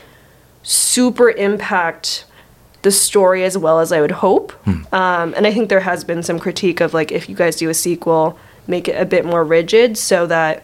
super 0.64 1.32
impact 1.32 2.26
the 2.84 2.92
story 2.92 3.44
as 3.44 3.58
well 3.58 3.80
as 3.80 3.92
I 3.92 4.02
would 4.02 4.12
hope. 4.12 4.54
Um, 4.94 5.34
and 5.36 5.48
I 5.48 5.54
think 5.54 5.70
there 5.70 5.80
has 5.80 6.04
been 6.04 6.22
some 6.24 6.38
critique 6.40 6.82
of 6.82 6.94
like 6.94 7.12
if 7.12 7.28
you 7.30 7.36
guys 7.36 7.56
do 7.56 7.70
a 7.70 7.74
sequel, 7.74 8.38
make 8.68 8.88
it 8.88 9.00
a 9.00 9.06
bit 9.06 9.26
more 9.26 9.44
rigid 9.44 9.98
so 9.98 10.28
that 10.28 10.64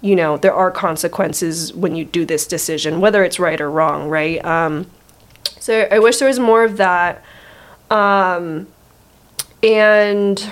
you 0.00 0.16
know 0.16 0.36
there 0.38 0.54
are 0.54 0.70
consequences 0.70 1.72
when 1.74 1.94
you 1.94 2.04
do 2.04 2.24
this 2.24 2.46
decision, 2.46 3.00
whether 3.00 3.22
it's 3.24 3.38
right 3.38 3.60
or 3.60 3.70
wrong, 3.70 4.08
right? 4.08 4.42
Um, 4.44 4.86
so 5.58 5.86
I 5.90 5.98
wish 5.98 6.18
there 6.18 6.28
was 6.28 6.38
more 6.38 6.64
of 6.64 6.76
that. 6.78 7.22
Um, 7.90 8.66
and 9.62 10.50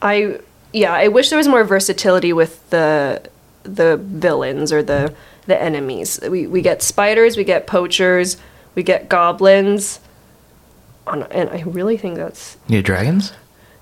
I, 0.00 0.38
yeah, 0.72 0.92
I 0.92 1.08
wish 1.08 1.30
there 1.30 1.36
was 1.36 1.48
more 1.48 1.64
versatility 1.64 2.32
with 2.32 2.68
the 2.70 3.22
the 3.64 3.96
villains 3.96 4.72
or 4.72 4.82
the 4.82 5.14
the 5.46 5.60
enemies. 5.60 6.20
We 6.22 6.46
we 6.46 6.62
get 6.62 6.82
spiders, 6.82 7.36
we 7.36 7.44
get 7.44 7.66
poachers, 7.66 8.36
we 8.74 8.82
get 8.82 9.08
goblins. 9.08 10.00
And 11.04 11.50
I 11.50 11.62
really 11.66 11.96
think 11.96 12.14
that's 12.16 12.56
You 12.68 12.80
dragons? 12.82 13.32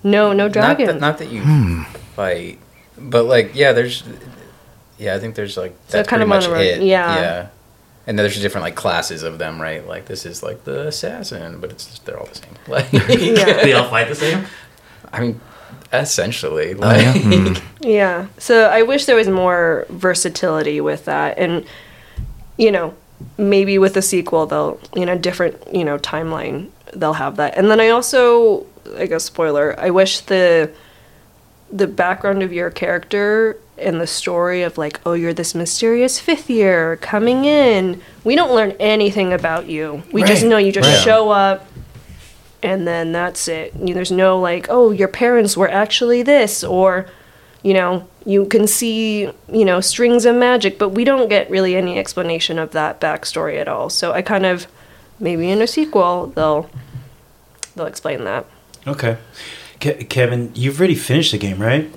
no, 0.03 0.33
no 0.33 0.44
Not 0.44 0.53
dragons. 0.53 0.88
that, 0.88 1.00
not 1.00 1.18
that 1.18 1.29
you 1.31 1.85
fight, 2.16 2.59
but 3.01 3.25
like 3.25 3.55
yeah, 3.55 3.73
there's 3.73 4.03
yeah, 4.99 5.15
I 5.15 5.19
think 5.19 5.35
there's 5.35 5.57
like 5.57 5.73
So 5.89 5.97
that's 5.99 6.09
kind 6.09 6.21
pretty 6.23 6.45
of 6.45 6.51
much 6.53 6.63
it. 6.67 6.83
yeah. 6.83 7.17
yeah. 7.17 7.47
And 8.07 8.19
there's 8.19 8.41
different 8.41 8.65
like 8.65 8.75
classes 8.75 9.23
of 9.23 9.39
them, 9.39 9.61
right? 9.61 9.87
Like 9.87 10.07
this 10.07 10.27
is 10.27 10.43
like 10.43 10.65
the 10.65 10.89
assassin, 10.89 11.61
but 11.61 11.71
it's 11.71 11.87
just, 11.87 12.05
they're 12.05 12.19
all 12.19 12.27
the 12.27 12.35
same. 12.35 12.55
Like, 12.69 12.93
yeah. 12.93 13.63
They 13.63 13.73
all 13.73 13.89
fight 13.89 14.09
the 14.09 14.15
same? 14.15 14.45
I 15.13 15.21
mean, 15.21 15.41
essentially, 15.93 16.75
Oh, 16.75 16.79
like 16.79 17.03
yeah? 17.03 17.13
Hmm. 17.19 17.55
Yeah. 17.81 18.27
So 18.39 18.67
I 18.69 18.83
wish 18.83 19.05
there 19.07 19.17
was 19.17 19.29
more 19.29 19.87
versatility 19.91 20.81
with 20.81 21.05
that. 21.07 21.39
And, 21.39 21.65
you 22.57 22.71
know, 22.71 22.95
maybe 23.39 23.79
with 23.79 23.95
the 23.95 24.03
sequel, 24.03 24.47
they'll, 24.47 24.81
you 24.95 25.07
know, 25.07 25.17
different, 25.17 25.57
you 25.75 25.85
know, 25.85 25.99
timeline, 25.99 26.69
they'll 26.95 27.15
have 27.15 27.37
that. 27.37 27.57
And 27.57 27.71
then 27.71 27.81
I 27.81 27.89
also, 27.91 28.67
I 28.97 29.07
guess, 29.07 29.25
spoiler, 29.25 29.79
I 29.79 29.91
wish 29.91 30.21
the, 30.21 30.71
the 31.73 31.87
background 31.87 32.43
of 32.43 32.53
your 32.53 32.71
character 32.71 33.57
and 33.79 34.01
the 34.01 34.07
story 34.07 34.63
of 34.63 34.77
like, 34.77 35.01
oh, 35.07 35.13
you're 35.15 35.33
this 35.33 35.55
mysterious 35.55 36.19
fifth 36.19 36.51
year 36.51 36.97
coming 36.97 37.45
in. 37.45 38.03
We 38.25 38.37
don't 38.37 38.53
learn 38.55 38.73
anything 38.81 39.33
about 39.33 39.67
you. 39.67 40.03
We 40.13 40.23
just 40.23 40.45
know 40.45 40.59
you 40.59 40.73
just 40.73 40.89
right. 40.89 41.03
show 41.03 41.31
up 41.31 41.67
and 42.63 42.87
then 42.87 43.13
that's 43.13 43.49
it. 43.49 43.73
You- 43.75 43.95
There's 43.95 44.11
no 44.11 44.39
like, 44.39 44.67
oh, 44.69 44.91
your 44.91 45.09
parents 45.09 45.57
were 45.57 45.71
actually 45.71 46.23
this, 46.23 46.63
or, 46.63 47.09
you 47.63 47.73
know, 47.73 48.07
you 48.27 48.45
can 48.47 48.67
see, 48.67 49.31
you 49.51 49.64
know, 49.64 49.81
strings 49.81 50.27
of 50.27 50.37
magic, 50.37 50.79
but 50.79 50.91
we 50.91 51.05
don't 51.05 51.29
get 51.29 51.49
really 51.51 51.75
any 51.75 51.99
explanation 51.99 52.59
of 52.59 52.73
that 52.73 53.01
backstory 53.01 53.59
at 53.59 53.66
all. 53.66 53.89
So 53.89 54.12
I 54.12 54.21
kind 54.21 54.45
of, 54.45 54.66
maybe 55.18 55.51
in 55.51 55.62
a 55.62 55.66
sequel, 55.66 56.27
they'll, 56.27 56.68
they'll 57.75 57.87
explain 57.87 58.25
that. 58.25 58.45
Okay. 58.87 59.16
Ke- 59.81 60.09
Kevin, 60.09 60.53
you've 60.55 60.78
already 60.78 60.95
finished 60.95 61.33
the 61.33 61.39
game, 61.39 61.59
right? 61.61 61.91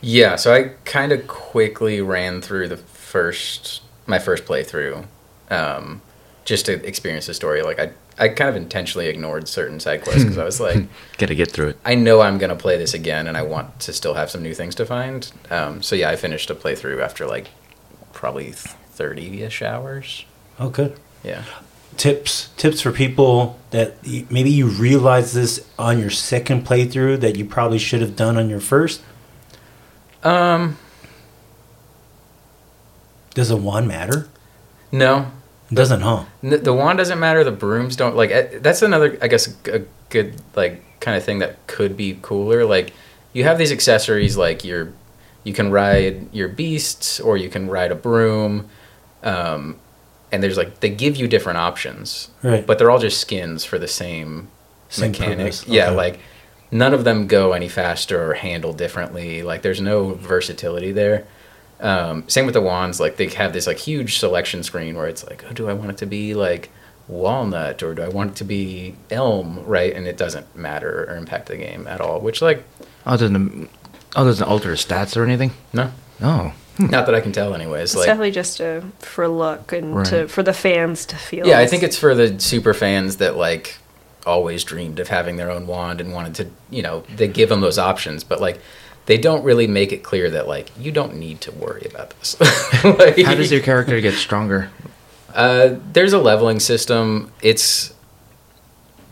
Yeah, 0.00 0.36
so 0.36 0.52
I 0.52 0.72
kind 0.84 1.12
of 1.12 1.26
quickly 1.26 2.00
ran 2.00 2.42
through 2.42 2.68
the 2.68 2.76
first 2.76 3.82
my 4.06 4.18
first 4.18 4.44
playthrough, 4.44 5.06
um, 5.50 6.02
just 6.44 6.66
to 6.66 6.72
experience 6.86 7.26
the 7.26 7.32
story. 7.32 7.62
Like 7.62 7.78
I, 7.78 7.90
I 8.18 8.28
kind 8.28 8.50
of 8.50 8.56
intentionally 8.56 9.06
ignored 9.08 9.48
certain 9.48 9.80
side 9.80 10.02
quests 10.02 10.24
because 10.24 10.36
I 10.36 10.44
was 10.44 10.60
like, 10.60 10.84
Gotta 11.18 11.34
get 11.34 11.50
through 11.50 11.68
it. 11.68 11.78
I 11.86 11.94
know 11.94 12.20
I'm 12.20 12.36
gonna 12.36 12.54
play 12.56 12.76
this 12.76 12.92
again, 12.92 13.26
and 13.26 13.36
I 13.36 13.42
want 13.42 13.80
to 13.80 13.92
still 13.94 14.14
have 14.14 14.30
some 14.30 14.42
new 14.42 14.52
things 14.54 14.74
to 14.74 14.84
find. 14.84 15.30
Um, 15.50 15.82
so 15.82 15.96
yeah, 15.96 16.10
I 16.10 16.16
finished 16.16 16.50
a 16.50 16.54
playthrough 16.54 17.02
after 17.02 17.26
like 17.26 17.48
probably 18.12 18.52
thirty 18.52 19.42
ish 19.42 19.62
hours. 19.62 20.26
Oh, 20.58 20.68
good. 20.68 20.98
Yeah. 21.24 21.44
Tips 21.96 22.48
tips 22.56 22.80
for 22.80 22.92
people 22.92 23.58
that 23.70 23.94
maybe 24.30 24.50
you 24.50 24.66
realize 24.66 25.32
this 25.32 25.66
on 25.78 25.98
your 25.98 26.10
second 26.10 26.66
playthrough 26.66 27.20
that 27.20 27.36
you 27.36 27.44
probably 27.44 27.78
should 27.78 28.00
have 28.00 28.16
done 28.16 28.36
on 28.36 28.50
your 28.50 28.60
first. 28.60 29.00
Um, 30.22 30.76
Does 33.34 33.50
a 33.50 33.56
wand 33.56 33.88
matter? 33.88 34.28
no, 34.92 35.30
It 35.70 35.74
doesn't, 35.74 36.00
huh? 36.02 36.24
N- 36.42 36.62
the 36.62 36.72
wand 36.72 36.98
doesn't 36.98 37.18
matter. 37.18 37.42
The 37.44 37.50
brooms 37.52 37.96
don't. 37.96 38.16
Like 38.16 38.30
eh, 38.30 38.58
that's 38.60 38.82
another, 38.82 39.18
I 39.22 39.28
guess, 39.28 39.54
a 39.66 39.82
good 40.10 40.34
like 40.54 40.82
kind 41.00 41.16
of 41.16 41.24
thing 41.24 41.38
that 41.40 41.66
could 41.66 41.96
be 41.96 42.18
cooler. 42.22 42.64
Like 42.64 42.92
you 43.32 43.44
have 43.44 43.58
these 43.58 43.72
accessories, 43.72 44.36
like 44.36 44.64
your, 44.64 44.92
you 45.42 45.52
can 45.52 45.70
ride 45.70 46.32
your 46.34 46.48
beasts 46.48 47.18
or 47.20 47.36
you 47.36 47.48
can 47.48 47.68
ride 47.68 47.90
a 47.92 47.94
broom, 47.96 48.68
um, 49.22 49.76
and 50.34 50.42
there's 50.42 50.56
like 50.56 50.80
they 50.80 50.90
give 50.90 51.16
you 51.16 51.26
different 51.28 51.58
options, 51.58 52.28
Right. 52.42 52.66
but 52.66 52.78
they're 52.78 52.90
all 52.90 52.98
just 52.98 53.20
skins 53.20 53.64
for 53.64 53.78
the 53.78 53.88
same, 53.88 54.48
Same 54.88 55.10
mechanic. 55.12 55.38
purpose, 55.38 55.66
Yeah, 55.66 55.86
okay. 55.88 55.96
like 55.96 56.18
none 56.70 56.92
of 56.92 57.04
them 57.04 57.26
go 57.26 57.52
any 57.52 57.68
faster 57.68 58.30
or 58.30 58.34
handle 58.34 58.72
differently. 58.72 59.42
Like 59.42 59.62
there's 59.62 59.80
no 59.80 60.14
versatility 60.14 60.92
there. 60.92 61.24
Um, 61.80 62.24
same 62.28 62.46
with 62.46 62.54
the 62.54 62.60
wands. 62.60 63.00
Like 63.00 63.16
they 63.16 63.28
have 63.28 63.52
this 63.52 63.66
like 63.66 63.78
huge 63.78 64.18
selection 64.18 64.62
screen 64.62 64.96
where 64.96 65.06
it's 65.08 65.24
like, 65.26 65.44
oh, 65.48 65.52
do 65.52 65.68
I 65.68 65.72
want 65.72 65.90
it 65.90 65.98
to 65.98 66.06
be 66.06 66.34
like 66.34 66.70
walnut 67.08 67.82
or 67.82 67.94
do 67.94 68.02
I 68.02 68.08
want 68.08 68.30
it 68.32 68.36
to 68.36 68.44
be 68.44 68.94
elm? 69.10 69.64
Right, 69.66 69.92
and 69.94 70.06
it 70.06 70.16
doesn't 70.16 70.56
matter 70.56 71.04
or 71.08 71.16
impact 71.16 71.46
the 71.48 71.56
game 71.56 71.86
at 71.86 72.00
all. 72.00 72.20
Which 72.20 72.40
like 72.42 72.64
Other 73.06 73.28
than 73.28 73.68
other 74.16 74.32
than 74.32 74.48
alter 74.48 74.72
stats 74.74 75.16
or 75.16 75.24
anything. 75.24 75.50
no, 75.72 75.90
Oh, 76.22 76.52
not 76.78 77.06
that 77.06 77.14
I 77.14 77.20
can 77.20 77.32
tell. 77.32 77.54
Anyways, 77.54 77.90
It's 77.90 77.96
like 77.96 78.06
definitely 78.06 78.30
just 78.32 78.60
a, 78.60 78.82
for 78.98 79.28
look 79.28 79.72
and 79.72 79.96
Right. 79.96 80.06
to 80.06 80.28
for 80.28 80.42
the 80.42 80.52
fans 80.54 81.06
to 81.06 81.16
feel. 81.16 81.46
yeah, 81.46 81.58
I 81.58 81.66
think 81.66 81.82
it's 81.82 81.96
for 81.98 82.14
the 82.14 82.38
super 82.40 82.74
fans 82.74 83.16
that 83.18 83.36
like 83.36 83.76
always 84.26 84.64
dreamed 84.64 84.98
of 85.00 85.08
having 85.08 85.36
their 85.36 85.50
own 85.50 85.66
wand 85.66 86.00
and 86.00 86.12
wanted 86.12 86.34
to, 86.36 86.46
you 86.70 86.82
know, 86.82 87.04
they 87.14 87.28
give 87.28 87.48
them 87.50 87.60
those 87.60 87.78
options, 87.78 88.24
but 88.24 88.40
like 88.40 88.58
they 89.06 89.18
don't 89.18 89.44
really 89.44 89.66
make 89.66 89.92
it 89.92 90.02
clear 90.02 90.30
that 90.30 90.48
like 90.48 90.70
you 90.78 90.90
don't 90.90 91.14
need 91.16 91.40
to 91.42 91.52
worry 91.52 91.86
about 91.88 92.10
this. 92.18 92.40
like, 92.84 93.18
how 93.20 93.34
does 93.34 93.52
your 93.52 93.60
character 93.60 94.00
get 94.00 94.14
stronger? 94.14 94.70
Uh, 95.34 95.76
there's 95.92 96.12
a 96.12 96.18
leveling 96.18 96.58
system. 96.60 97.30
It's 97.42 97.92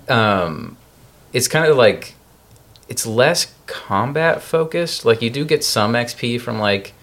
um, 0.08 0.76
it's 1.32 1.48
kind 1.48 1.66
of 1.70 1.76
like 1.76 2.14
it's 2.88 3.06
less 3.06 3.54
combat 3.66 4.42
focused. 4.42 5.04
Like 5.04 5.22
you 5.22 5.30
do 5.30 5.44
get 5.44 5.64
some 5.64 5.92
XP 5.92 6.40
from 6.40 6.58
like 6.58 6.94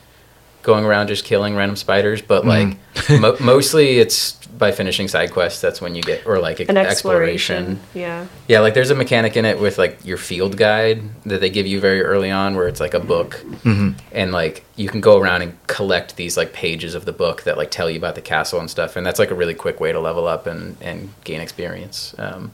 going 0.61 0.85
around 0.85 1.07
just 1.07 1.25
killing 1.25 1.55
random 1.55 1.75
spiders, 1.75 2.21
but 2.21 2.43
mm-hmm. 2.43 3.09
like 3.09 3.21
mo- 3.21 3.37
mostly 3.45 3.99
it's 3.99 4.33
by 4.59 4.71
finishing 4.71 5.07
side 5.07 5.31
quests. 5.31 5.61
That's 5.61 5.81
when 5.81 5.95
you 5.95 6.01
get 6.01 6.25
or 6.27 6.39
like 6.39 6.59
an 6.59 6.77
exploration. 6.77 7.79
Yeah. 7.93 8.27
yeah, 8.47 8.59
like 8.59 8.73
there's 8.73 8.91
a 8.91 8.95
mechanic 8.95 9.37
in 9.37 9.45
it 9.45 9.59
with 9.59 9.77
like 9.77 10.03
your 10.05 10.17
field 10.17 10.57
guide 10.57 11.01
that 11.23 11.39
they 11.39 11.49
give 11.49 11.65
you 11.65 11.79
very 11.79 12.01
early 12.01 12.29
on 12.29 12.55
where 12.55 12.67
it's 12.67 12.79
like 12.79 12.93
a 12.93 12.99
book 12.99 13.41
mm-hmm. 13.63 13.91
and 14.11 14.31
like 14.31 14.65
you 14.75 14.89
can 14.89 15.01
go 15.01 15.17
around 15.17 15.41
and 15.41 15.67
collect 15.67 16.17
these 16.17 16.35
like 16.35 16.53
pages 16.53 16.93
of 16.93 17.05
the 17.05 17.13
book 17.13 17.43
that 17.43 17.57
like 17.57 17.71
tell 17.71 17.89
you 17.89 17.97
about 17.97 18.15
the 18.15 18.21
castle 18.21 18.59
and 18.59 18.69
stuff 18.69 18.95
and 18.95 19.05
that's 19.05 19.19
like 19.19 19.31
a 19.31 19.35
really 19.35 19.53
quick 19.53 19.79
way 19.79 19.91
to 19.91 19.99
level 19.99 20.27
up 20.27 20.45
and, 20.45 20.77
and 20.81 21.09
gain 21.23 21.41
experience. 21.41 22.13
Um, 22.19 22.51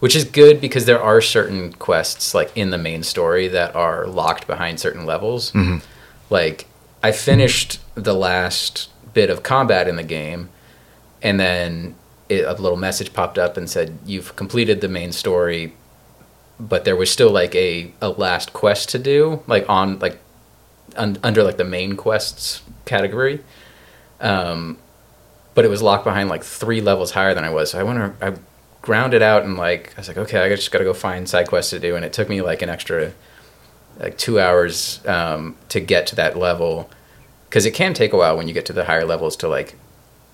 which 0.00 0.16
is 0.16 0.24
good 0.24 0.60
because 0.60 0.84
there 0.84 1.02
are 1.02 1.22
certain 1.22 1.72
quests 1.72 2.34
like 2.34 2.54
in 2.54 2.70
the 2.70 2.76
main 2.76 3.02
story 3.02 3.48
that 3.48 3.74
are 3.74 4.06
locked 4.06 4.46
behind 4.46 4.78
certain 4.78 5.06
levels. 5.06 5.50
Mm-hmm. 5.52 5.78
Like 6.28 6.66
I 7.04 7.12
finished 7.12 7.80
the 7.94 8.14
last 8.14 8.88
bit 9.12 9.28
of 9.28 9.42
combat 9.42 9.88
in 9.88 9.96
the 9.96 10.02
game 10.02 10.48
and 11.20 11.38
then 11.38 11.96
it, 12.30 12.46
a 12.46 12.54
little 12.54 12.78
message 12.78 13.12
popped 13.12 13.36
up 13.36 13.58
and 13.58 13.68
said 13.68 13.98
you've 14.06 14.34
completed 14.36 14.80
the 14.80 14.88
main 14.88 15.12
story 15.12 15.74
but 16.58 16.86
there 16.86 16.96
was 16.96 17.10
still 17.10 17.30
like 17.30 17.54
a, 17.54 17.92
a 18.00 18.08
last 18.08 18.54
quest 18.54 18.88
to 18.88 18.98
do 18.98 19.42
like 19.46 19.68
on 19.68 19.98
like 19.98 20.18
un, 20.96 21.18
under 21.22 21.42
like 21.42 21.58
the 21.58 21.64
main 21.64 21.94
quests 21.94 22.62
category. 22.86 23.44
Um 24.18 24.78
but 25.52 25.66
it 25.66 25.68
was 25.68 25.82
locked 25.82 26.04
behind 26.04 26.30
like 26.30 26.42
three 26.42 26.80
levels 26.80 27.10
higher 27.10 27.34
than 27.34 27.44
i 27.44 27.50
was. 27.50 27.72
So 27.72 27.80
i 27.80 27.82
went 27.82 28.14
i 28.22 28.34
grounded 28.80 29.20
out 29.20 29.42
and 29.44 29.58
like 29.58 29.92
i 29.98 30.00
was 30.00 30.08
like 30.08 30.16
okay 30.16 30.38
i 30.38 30.48
just 30.48 30.70
gotta 30.70 30.84
go 30.84 30.94
find 30.94 31.28
side 31.28 31.48
quests 31.48 31.68
to 31.72 31.78
do 31.78 31.96
and 31.96 32.04
it 32.04 32.14
took 32.14 32.30
me 32.30 32.40
like 32.40 32.62
an 32.62 32.70
extra 32.70 33.12
like 33.98 34.18
two 34.18 34.38
hours 34.40 35.00
um, 35.06 35.56
to 35.68 35.80
get 35.80 36.06
to 36.08 36.16
that 36.16 36.36
level 36.36 36.90
because 37.48 37.64
it 37.66 37.72
can 37.72 37.94
take 37.94 38.12
a 38.12 38.16
while 38.16 38.36
when 38.36 38.48
you 38.48 38.54
get 38.54 38.66
to 38.66 38.72
the 38.72 38.84
higher 38.84 39.04
levels 39.04 39.36
to 39.36 39.48
like 39.48 39.76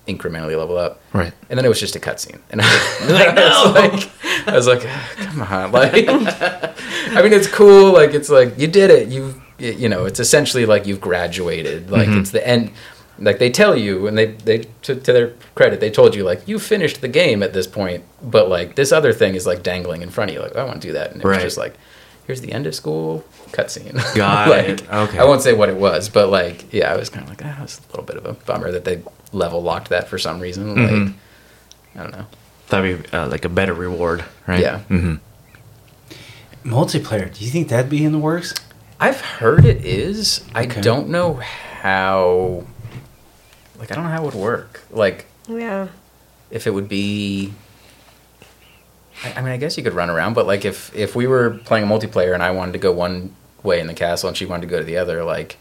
incrementally 0.07 0.57
level 0.57 0.77
up 0.77 0.99
Right. 1.13 1.31
and 1.49 1.57
then 1.57 1.65
it 1.65 1.69
was 1.69 1.79
just 1.79 1.95
a 1.95 1.99
cutscene, 1.99 2.39
and 2.49 2.59
I, 2.63 2.65
was 3.01 3.75
like, 3.75 4.47
I 4.47 4.55
was 4.55 4.67
like, 4.67 4.81
"Ah, 4.85 5.13
come 5.17 5.41
on, 5.43 5.71
like, 5.79 5.93
I 6.07 7.21
mean, 7.21 7.33
it's 7.33 7.47
cool, 7.47 7.93
like, 7.93 8.13
it's 8.13 8.29
like 8.29 8.57
you 8.57 8.67
did 8.67 8.89
it, 8.89 9.09
you, 9.09 9.39
you 9.59 9.87
know, 9.87 10.05
it's 10.05 10.19
essentially 10.19 10.65
like 10.65 10.87
you've 10.87 11.01
graduated, 11.01 11.91
like 11.91 12.09
it's 12.09 12.31
the 12.31 12.45
end, 12.45 12.71
like 13.19 13.37
they 13.37 13.51
tell 13.51 13.77
you, 13.77 14.07
and 14.07 14.17
they, 14.17 14.27
they, 14.31 14.59
to, 14.81 14.95
to 14.95 15.13
their 15.13 15.33
credit, 15.53 15.79
they 15.79 15.91
told 15.91 16.15
you 16.15 16.23
like 16.23 16.47
you 16.47 16.57
finished 16.57 17.01
the 17.01 17.07
game 17.07 17.43
at 17.43 17.53
this 17.53 17.67
point, 17.67 18.03
but 18.23 18.49
like 18.49 18.73
this 18.75 18.91
other 18.91 19.13
thing 19.13 19.35
is 19.35 19.45
like 19.45 19.61
dangling 19.61 20.01
in 20.01 20.09
front 20.09 20.31
of 20.31 20.35
you, 20.35 20.41
like 20.41 20.55
I 20.55 20.63
want 20.63 20.81
to 20.81 20.87
do 20.87 20.93
that, 20.93 21.11
and 21.11 21.21
it 21.21 21.27
Right. 21.27 21.35
was 21.35 21.43
just 21.43 21.57
like, 21.59 21.75
here's 22.25 22.41
the 22.41 22.51
end 22.51 22.65
of 22.65 22.73
school 22.73 23.23
cutscene. 23.51 23.93
Got 24.15 24.49
like, 24.49 24.67
it. 24.67 24.89
Okay. 24.93 25.19
I 25.19 25.23
won't 25.25 25.41
say 25.41 25.53
what 25.53 25.69
it 25.69 25.75
was, 25.77 26.09
but 26.09 26.29
like, 26.29 26.71
yeah, 26.73 26.91
I 26.93 26.97
was 26.97 27.09
kind 27.09 27.23
of 27.23 27.29
like, 27.29 27.41
ah, 27.43 27.63
it's 27.63 27.79
a 27.79 27.87
little 27.91 28.03
bit 28.05 28.17
of 28.17 28.25
a 28.25 28.33
bummer 28.33 28.71
that 28.71 28.85
they 28.85 29.01
level 29.31 29.61
locked 29.61 29.89
that 29.89 30.07
for 30.07 30.17
some 30.17 30.39
reason. 30.39 30.75
Mhm. 30.75 31.05
Like, 31.05 31.15
I 31.95 32.03
don't 32.03 32.11
know. 32.11 32.25
That'd 32.69 33.03
be 33.03 33.09
uh, 33.17 33.27
like 33.27 33.43
a 33.45 33.49
better 33.49 33.73
reward, 33.73 34.23
right? 34.47 34.59
Yeah. 34.61 34.79
Mm-hmm. 34.89 35.15
Multiplayer. 36.69 37.33
Do 37.33 37.43
you 37.43 37.51
think 37.51 37.69
that'd 37.69 37.89
be 37.89 38.05
in 38.05 38.11
the 38.11 38.19
works? 38.19 38.53
I've 38.99 39.19
heard 39.19 39.65
it 39.65 39.83
is. 39.83 40.45
I 40.53 40.65
don't 40.67 41.09
know 41.09 41.33
how. 41.33 42.65
Like, 43.79 43.91
I 43.91 43.95
don't 43.95 44.03
know 44.03 44.11
how 44.11 44.21
it 44.21 44.25
would 44.25 44.35
work. 44.35 44.81
Like, 44.91 45.25
Yeah. 45.47 45.87
if 46.51 46.67
it 46.67 46.71
would 46.71 46.87
be. 46.87 47.53
I, 49.23 49.33
I 49.33 49.41
mean, 49.41 49.51
I 49.51 49.57
guess 49.57 49.75
you 49.75 49.83
could 49.83 49.93
run 49.93 50.09
around, 50.09 50.33
but 50.35 50.45
like, 50.45 50.65
if 50.65 50.95
if 50.95 51.15
we 51.15 51.25
were 51.27 51.59
playing 51.65 51.85
a 51.85 51.87
multiplayer 51.87 52.33
and 52.33 52.43
I 52.43 52.51
wanted 52.51 52.73
to 52.73 52.79
go 52.79 52.91
one 52.91 53.35
way 53.63 53.79
in 53.79 53.87
the 53.87 53.93
castle 53.93 54.27
and 54.27 54.37
she 54.37 54.45
wanted 54.45 54.61
to 54.61 54.67
go 54.71 54.79
to 54.79 54.83
the 54.85 54.97
other, 54.97 55.23
like, 55.23 55.57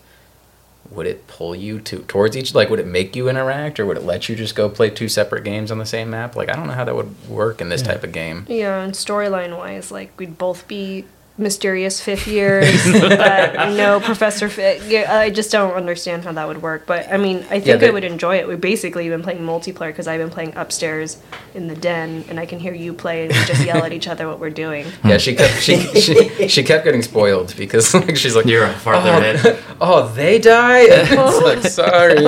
would 0.90 1.06
it 1.06 1.26
pull 1.28 1.54
you 1.54 1.78
to 1.80 1.98
towards 2.00 2.36
each? 2.36 2.54
Like, 2.54 2.68
would 2.70 2.80
it 2.80 2.86
make 2.86 3.14
you 3.14 3.28
interact, 3.28 3.78
or 3.78 3.86
would 3.86 3.96
it 3.98 4.02
let 4.02 4.28
you 4.28 4.34
just 4.34 4.54
go 4.56 4.68
play 4.68 4.90
two 4.90 5.08
separate 5.08 5.44
games 5.44 5.70
on 5.70 5.78
the 5.78 5.86
same 5.86 6.10
map? 6.10 6.34
Like, 6.34 6.48
I 6.48 6.54
don't 6.56 6.66
know 6.66 6.72
how 6.72 6.84
that 6.84 6.94
would 6.96 7.28
work 7.28 7.60
in 7.60 7.68
this 7.68 7.82
Yeah. 7.82 7.88
type 7.88 8.02
of 8.04 8.12
game. 8.12 8.44
Yeah, 8.48 8.80
and 8.82 8.92
storyline 8.94 9.56
wise, 9.56 9.92
like 9.92 10.10
we'd 10.18 10.36
both 10.38 10.66
be 10.66 11.04
mysterious 11.40 12.00
fifth 12.00 12.26
years, 12.26 12.70
but 12.92 13.70
no 13.74 13.98
Professor 14.00 14.48
Fit. 14.48 14.82
Yeah, 14.84 15.12
I 15.18 15.30
just 15.30 15.50
don't 15.50 15.72
understand 15.72 16.24
how 16.24 16.32
that 16.32 16.46
would 16.46 16.62
work. 16.62 16.86
But 16.86 17.10
I 17.12 17.16
mean, 17.16 17.38
I 17.50 17.60
think 17.60 17.80
they- 17.80 17.88
I 17.88 17.90
would 17.90 18.04
enjoy 18.04 18.36
it. 18.36 18.46
We've 18.46 18.60
basically 18.60 19.08
been 19.08 19.22
playing 19.22 19.40
multiplayer 19.40 19.88
because 19.88 20.06
I've 20.06 20.20
been 20.20 20.30
playing 20.30 20.54
upstairs 20.56 21.16
in 21.54 21.66
the 21.68 21.74
den, 21.74 22.24
and 22.28 22.38
I 22.38 22.46
can 22.46 22.58
hear 22.60 22.74
you 22.74 22.92
play, 22.92 23.24
and 23.26 23.32
we 23.32 23.44
just 23.44 23.64
yell 23.64 23.82
at 23.84 23.92
each 23.92 24.06
other 24.08 24.28
what 24.28 24.38
we're 24.38 24.50
doing. 24.50 24.86
Yeah, 25.10 25.18
she 25.18 25.34
kept 25.34 25.60
she, 25.62 25.76
she, 26.00 26.46
she 26.48 26.62
kept 26.62 26.84
getting 26.84 27.02
spoiled 27.02 27.54
because 27.56 27.92
like 28.06 28.16
she's 28.16 28.36
like 28.36 28.46
You're 28.46 28.68
farther 28.68 29.10
oh, 29.10 29.18
ahead. 29.18 29.58
oh, 29.80 30.08
they 30.14 30.38
die. 30.38 30.80
And 30.82 31.08
it's 31.10 31.40
like 31.42 31.62
sorry. 31.72 32.18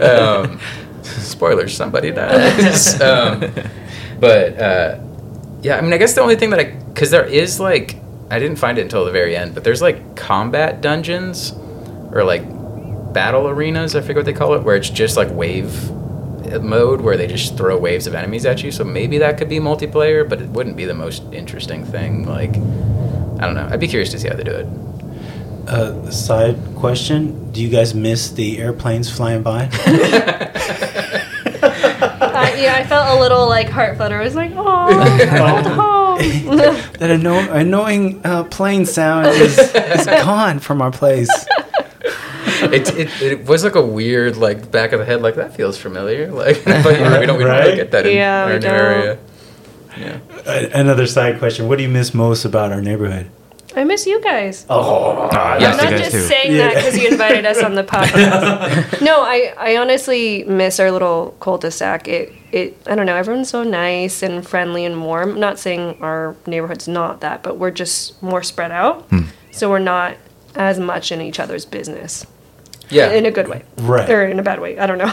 um, 0.00 0.60
spoilers, 1.02 1.76
somebody 1.76 2.10
dies. 2.12 3.00
um, 3.00 3.40
but 4.20 4.58
uh, 4.58 4.98
yeah, 5.62 5.76
I 5.76 5.80
mean, 5.80 5.92
I 5.92 5.98
guess 5.98 6.14
the 6.14 6.20
only 6.22 6.36
thing 6.36 6.50
that 6.50 6.60
I 6.60 6.76
because 7.00 7.10
there 7.10 7.24
is 7.24 7.58
like 7.58 7.96
I 8.30 8.38
didn't 8.38 8.58
find 8.58 8.76
it 8.76 8.82
until 8.82 9.06
the 9.06 9.10
very 9.10 9.34
end, 9.34 9.54
but 9.54 9.64
there's 9.64 9.80
like 9.80 10.16
combat 10.16 10.82
dungeons 10.82 11.52
or 12.12 12.24
like 12.24 12.42
battle 13.14 13.48
arenas. 13.48 13.96
I 13.96 14.02
forget 14.02 14.16
what 14.16 14.26
they 14.26 14.34
call 14.34 14.52
it, 14.52 14.64
where 14.64 14.76
it's 14.76 14.90
just 14.90 15.16
like 15.16 15.30
wave 15.30 15.90
mode 16.60 17.00
where 17.00 17.16
they 17.16 17.26
just 17.26 17.56
throw 17.56 17.78
waves 17.78 18.06
of 18.06 18.14
enemies 18.14 18.44
at 18.44 18.62
you. 18.62 18.70
So 18.70 18.84
maybe 18.84 19.16
that 19.16 19.38
could 19.38 19.48
be 19.48 19.60
multiplayer, 19.60 20.28
but 20.28 20.42
it 20.42 20.50
wouldn't 20.50 20.76
be 20.76 20.84
the 20.84 20.92
most 20.92 21.22
interesting 21.32 21.86
thing. 21.86 22.26
Like, 22.26 22.50
I 22.50 23.46
don't 23.46 23.54
know. 23.54 23.66
I'd 23.72 23.80
be 23.80 23.88
curious 23.88 24.10
to 24.10 24.18
see 24.18 24.28
how 24.28 24.36
they 24.36 24.44
do 24.44 24.56
it. 24.56 24.66
Uh, 25.70 26.10
side 26.10 26.58
question: 26.76 27.50
Do 27.52 27.62
you 27.62 27.70
guys 27.70 27.94
miss 27.94 28.30
the 28.30 28.58
airplanes 28.58 29.10
flying 29.10 29.42
by? 29.42 29.70
Uh, 32.40 32.56
yeah, 32.56 32.74
I 32.76 32.84
felt 32.84 33.18
a 33.18 33.20
little 33.20 33.46
like 33.48 33.68
heart 33.68 33.96
flutter. 33.98 34.18
I 34.18 34.24
was 34.24 34.34
like, 34.34 34.52
oh, 34.56 35.68
home. 35.74 35.99
that 36.98 37.10
anno- 37.10 37.50
annoying 37.52 38.20
uh, 38.24 38.44
plane 38.44 38.86
sound 38.86 39.26
is, 39.28 39.58
is 39.58 40.06
gone 40.06 40.58
from 40.58 40.82
our 40.82 40.90
place. 40.90 41.28
It, 42.62 42.88
it, 42.98 43.22
it 43.22 43.44
was 43.46 43.64
like 43.64 43.74
a 43.74 43.84
weird 43.84 44.36
like 44.36 44.70
back 44.70 44.92
of 44.92 44.98
the 45.00 45.06
head 45.06 45.22
like 45.22 45.36
that 45.36 45.54
feels 45.54 45.78
familiar 45.78 46.30
like 46.30 46.62
but 46.64 46.84
yeah, 47.00 47.18
we 47.18 47.26
don't 47.26 47.38
we 47.38 47.44
don't 47.44 47.58
really 47.58 47.76
get 47.76 47.90
that 47.92 48.06
in 48.06 48.16
Yeah, 48.16 48.44
our 48.44 48.58
don't. 48.58 48.70
area. 48.70 49.18
Yeah. 49.96 50.18
Uh, 50.46 50.68
another 50.74 51.06
side 51.06 51.38
question: 51.38 51.68
What 51.68 51.76
do 51.78 51.82
you 51.84 51.88
miss 51.88 52.12
most 52.14 52.44
about 52.44 52.70
our 52.70 52.80
neighborhood? 52.82 53.30
I 53.76 53.84
miss 53.84 54.06
you 54.06 54.20
guys. 54.20 54.66
Oh, 54.68 55.28
Ah, 55.32 55.56
Yeah, 55.58 55.70
I'm 55.70 55.76
that's 55.76 55.82
not 55.82 55.92
you 55.92 55.98
guys 55.98 56.12
just 56.12 56.28
too. 56.28 56.34
saying 56.34 56.56
that 56.58 56.74
because 56.74 56.98
you 56.98 57.08
invited 57.08 57.46
us 57.46 57.62
on 57.62 57.74
the 57.76 57.84
podcast. 57.94 59.00
no, 59.00 59.22
I, 59.22 59.54
I 59.56 59.76
honestly 59.76 60.42
miss 60.44 60.80
our 60.80 60.90
little 60.90 61.36
cul-de-sac. 61.40 62.08
It, 62.08 62.32
it, 62.50 62.76
I 62.86 62.94
don't 62.96 63.06
know. 63.06 63.14
Everyone's 63.16 63.48
so 63.48 63.62
nice 63.62 64.22
and 64.22 64.46
friendly 64.46 64.84
and 64.84 65.02
warm. 65.04 65.32
I'm 65.32 65.40
not 65.40 65.58
saying 65.58 65.98
our 66.00 66.34
neighborhood's 66.46 66.88
not 66.88 67.20
that, 67.20 67.42
but 67.44 67.58
we're 67.58 67.70
just 67.70 68.20
more 68.22 68.42
spread 68.42 68.72
out. 68.72 69.08
So 69.52 69.70
we're 69.70 69.78
not 69.78 70.16
as 70.56 70.80
much 70.80 71.12
in 71.12 71.20
each 71.20 71.38
other's 71.38 71.64
business. 71.64 72.26
Yeah. 72.88 73.12
In 73.12 73.24
a 73.24 73.30
good 73.30 73.46
way. 73.46 73.62
Right. 73.78 74.10
Or 74.10 74.26
in 74.26 74.40
a 74.40 74.42
bad 74.42 74.58
way. 74.60 74.76
I 74.76 74.86
don't 74.86 74.98
know. 74.98 75.12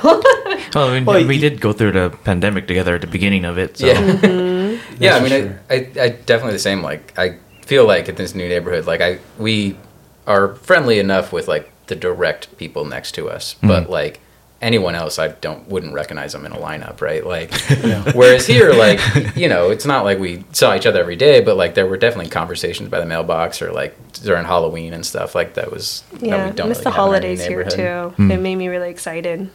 Well, 0.74 0.90
I 0.90 0.94
mean, 0.96 1.06
Well, 1.06 1.26
we 1.28 1.36
you- 1.36 1.42
did 1.42 1.62
go 1.62 1.74
through 1.74 1.92
the 1.92 2.10
pandemic 2.24 2.66
together 2.68 2.96
at 2.96 3.02
the 3.02 3.08
beginning 3.08 3.46
of 3.46 3.58
it. 3.60 3.78
So. 3.78 3.86
Yeah. 3.86 4.78
yeah, 5.00 5.16
I 5.16 5.20
mean, 5.22 5.30
for 5.30 5.60
I. 5.70 5.76
I, 5.76 6.04
I 6.06 6.10
definitely 6.10 6.54
the 6.54 6.60
same. 6.60 6.82
Like, 6.82 7.14
I 7.20 7.38
feel 7.68 7.86
like 7.86 8.10
in 8.10 8.16
this 8.16 8.34
new 8.34 8.48
neighborhood, 8.48 8.86
like 8.86 9.02
I 9.02 9.20
we 9.38 9.78
are 10.26 10.56
friendly 10.56 11.00
enough 11.00 11.32
with 11.32 11.48
like 11.48 11.72
the 11.88 11.96
direct 11.96 12.58
people 12.58 12.86
next 12.86 13.14
to 13.14 13.30
us, 13.30 13.56
mm-hmm. 13.56 13.68
but 13.68 13.90
like 13.90 14.20
anyone 14.62 14.96
else, 14.96 15.20
I 15.20 15.30
don't 15.30 15.68
wouldn't 15.68 15.94
recognize 15.94 16.34
them 16.34 16.46
in 16.46 16.52
a 16.52 16.58
lineup, 16.58 17.02
right? 17.02 17.26
Like, 17.26 17.54
whereas 18.16 18.48
here, 18.48 18.74
like 18.74 19.00
you 19.36 19.50
know, 19.50 19.70
it's 19.70 19.86
not 19.86 20.04
like 20.04 20.20
we 20.20 20.44
saw 20.54 20.76
each 20.76 20.86
other 20.86 21.00
every 21.00 21.16
day, 21.16 21.42
but 21.42 21.58
like 21.58 21.76
there 21.76 21.86
were 21.86 21.98
definitely 21.98 22.30
conversations 22.30 22.90
by 22.90 23.00
the 23.00 23.06
mailbox 23.06 23.62
or 23.62 23.72
like 23.72 23.96
during 24.14 24.46
Halloween 24.46 24.94
and 24.94 25.06
stuff. 25.06 25.36
Like 25.36 25.54
that 25.56 25.72
was 25.72 26.04
that 26.14 26.24
yeah. 26.24 26.50
we 26.50 26.56
don't 26.56 26.70
miss 26.70 26.80
really 26.80 26.84
the 26.86 26.92
have 26.92 26.98
in 26.98 27.00
our 27.00 27.08
new 27.08 27.12
holidays 27.12 27.46
here 27.46 27.64
neighborhood. 27.64 28.16
too. 28.16 28.24
Hmm. 28.24 28.32
It 28.32 28.40
made 28.40 28.56
me 28.56 28.68
really 28.68 28.90
excited. 28.90 29.50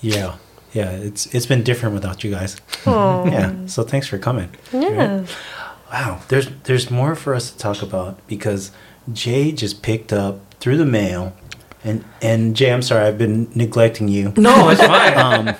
Yeah. 0.00 0.36
Yeah. 0.72 0.90
It's 0.90 1.26
it's 1.34 1.46
been 1.46 1.62
different 1.62 1.94
without 1.94 2.22
you 2.24 2.30
guys. 2.30 2.56
Yeah. 2.86 3.66
So 3.66 3.82
thanks 3.82 4.06
for 4.06 4.18
coming. 4.18 4.50
Yeah. 4.72 5.26
Wow. 5.92 6.20
There's 6.28 6.48
there's 6.64 6.90
more 6.90 7.14
for 7.14 7.34
us 7.34 7.50
to 7.50 7.58
talk 7.58 7.82
about 7.82 8.26
because 8.26 8.70
Jay 9.12 9.52
just 9.52 9.82
picked 9.82 10.12
up 10.12 10.40
through 10.60 10.76
the 10.76 10.84
mail 10.86 11.34
and 11.84 12.04
and 12.20 12.56
Jay, 12.56 12.72
I'm 12.72 12.82
sorry, 12.82 13.06
I've 13.06 13.18
been 13.18 13.50
neglecting 13.54 14.08
you. 14.08 14.32
No, 14.36 14.68
it's 14.70 14.80
fine. 14.80 15.08
Um, 15.18 15.54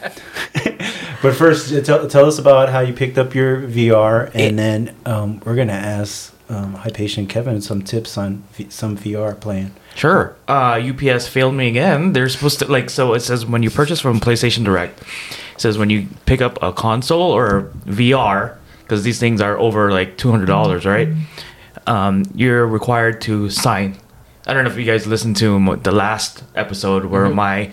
but 1.20 1.34
first, 1.34 1.72
uh, 1.72 1.80
tell, 1.80 2.08
tell 2.08 2.26
us 2.26 2.38
about 2.38 2.68
how 2.68 2.80
you 2.80 2.92
picked 2.92 3.18
up 3.18 3.34
your 3.34 3.62
VR, 3.62 4.30
and 4.34 4.58
then 4.58 4.94
um, 5.04 5.40
we're 5.44 5.56
gonna 5.56 5.72
ask 5.72 6.32
um, 6.48 6.74
Hypatia 6.74 7.24
Kevin 7.26 7.60
some 7.60 7.82
tips 7.82 8.16
on 8.16 8.44
v- 8.52 8.70
some 8.70 8.96
VR 8.96 9.38
playing. 9.38 9.72
Sure. 9.96 10.36
Uh, 10.46 10.80
UPS 10.80 11.26
failed 11.26 11.54
me 11.54 11.68
again. 11.68 12.12
They're 12.12 12.28
supposed 12.28 12.60
to 12.60 12.66
like 12.70 12.88
so 12.90 13.14
it 13.14 13.20
says 13.20 13.44
when 13.46 13.62
you 13.62 13.70
purchase 13.70 14.00
from 14.00 14.20
PlayStation 14.20 14.64
Direct, 14.64 15.00
it 15.00 15.60
says 15.60 15.76
when 15.76 15.90
you 15.90 16.06
pick 16.26 16.40
up 16.40 16.58
a 16.62 16.72
console 16.72 17.32
or 17.32 17.72
VR 17.86 18.57
because 18.88 19.04
these 19.04 19.20
things 19.20 19.42
are 19.42 19.58
over 19.58 19.92
like 19.92 20.16
two 20.16 20.30
hundred 20.30 20.46
dollars, 20.46 20.84
mm-hmm. 20.84 21.12
right? 21.12 21.86
Um, 21.86 22.24
you're 22.34 22.66
required 22.66 23.20
to 23.22 23.50
sign. 23.50 23.98
I 24.46 24.54
don't 24.54 24.64
know 24.64 24.70
if 24.70 24.78
you 24.78 24.84
guys 24.84 25.06
listened 25.06 25.36
to 25.38 25.76
the 25.76 25.92
last 25.92 26.42
episode 26.54 27.04
where 27.04 27.26
mm-hmm. 27.26 27.36
my 27.36 27.72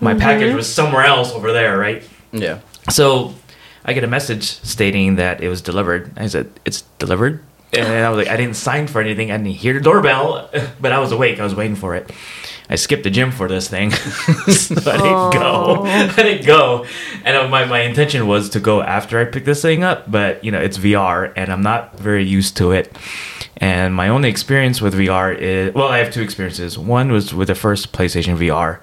my 0.00 0.12
mm-hmm. 0.12 0.20
package 0.20 0.54
was 0.54 0.72
somewhere 0.72 1.04
else 1.04 1.32
over 1.32 1.52
there, 1.52 1.78
right? 1.78 2.02
Yeah. 2.32 2.60
So 2.90 3.34
I 3.84 3.94
get 3.94 4.04
a 4.04 4.08
message 4.08 4.44
stating 4.44 5.16
that 5.16 5.40
it 5.40 5.48
was 5.48 5.62
delivered. 5.62 6.12
I 6.16 6.26
said, 6.26 6.50
It's 6.64 6.82
delivered? 6.98 7.42
And 7.78 8.04
I 8.04 8.10
was 8.10 8.18
like, 8.18 8.28
I 8.28 8.36
didn't 8.36 8.56
sign 8.56 8.86
for 8.86 9.00
anything. 9.00 9.30
I 9.30 9.36
didn't 9.36 9.52
hear 9.52 9.74
the 9.74 9.80
doorbell, 9.80 10.50
but 10.80 10.92
I 10.92 10.98
was 10.98 11.12
awake. 11.12 11.40
I 11.40 11.44
was 11.44 11.54
waiting 11.54 11.76
for 11.76 11.94
it. 11.94 12.10
I 12.68 12.76
skipped 12.76 13.04
the 13.04 13.10
gym 13.10 13.30
for 13.30 13.46
this 13.46 13.68
thing. 13.68 13.90
so 13.90 14.90
I 14.90 14.96
didn't 14.96 15.32
go. 15.32 15.82
I 15.84 16.22
didn't 16.22 16.46
go. 16.46 16.86
And 17.24 17.36
uh, 17.36 17.48
my, 17.48 17.66
my 17.66 17.80
intention 17.80 18.26
was 18.26 18.48
to 18.50 18.60
go 18.60 18.80
after 18.80 19.18
I 19.18 19.26
picked 19.26 19.46
this 19.46 19.60
thing 19.60 19.84
up, 19.84 20.10
but 20.10 20.42
you 20.42 20.50
know, 20.50 20.60
it's 20.60 20.78
VR 20.78 21.32
and 21.36 21.52
I'm 21.52 21.62
not 21.62 21.98
very 21.98 22.24
used 22.24 22.56
to 22.58 22.72
it. 22.72 22.96
And 23.58 23.94
my 23.94 24.08
only 24.08 24.28
experience 24.28 24.80
with 24.80 24.94
VR 24.94 25.36
is 25.36 25.74
well, 25.74 25.88
I 25.88 25.98
have 25.98 26.12
two 26.12 26.22
experiences. 26.22 26.78
One 26.78 27.12
was 27.12 27.32
with 27.32 27.48
the 27.48 27.54
first 27.54 27.92
PlayStation 27.92 28.36
VR, 28.36 28.80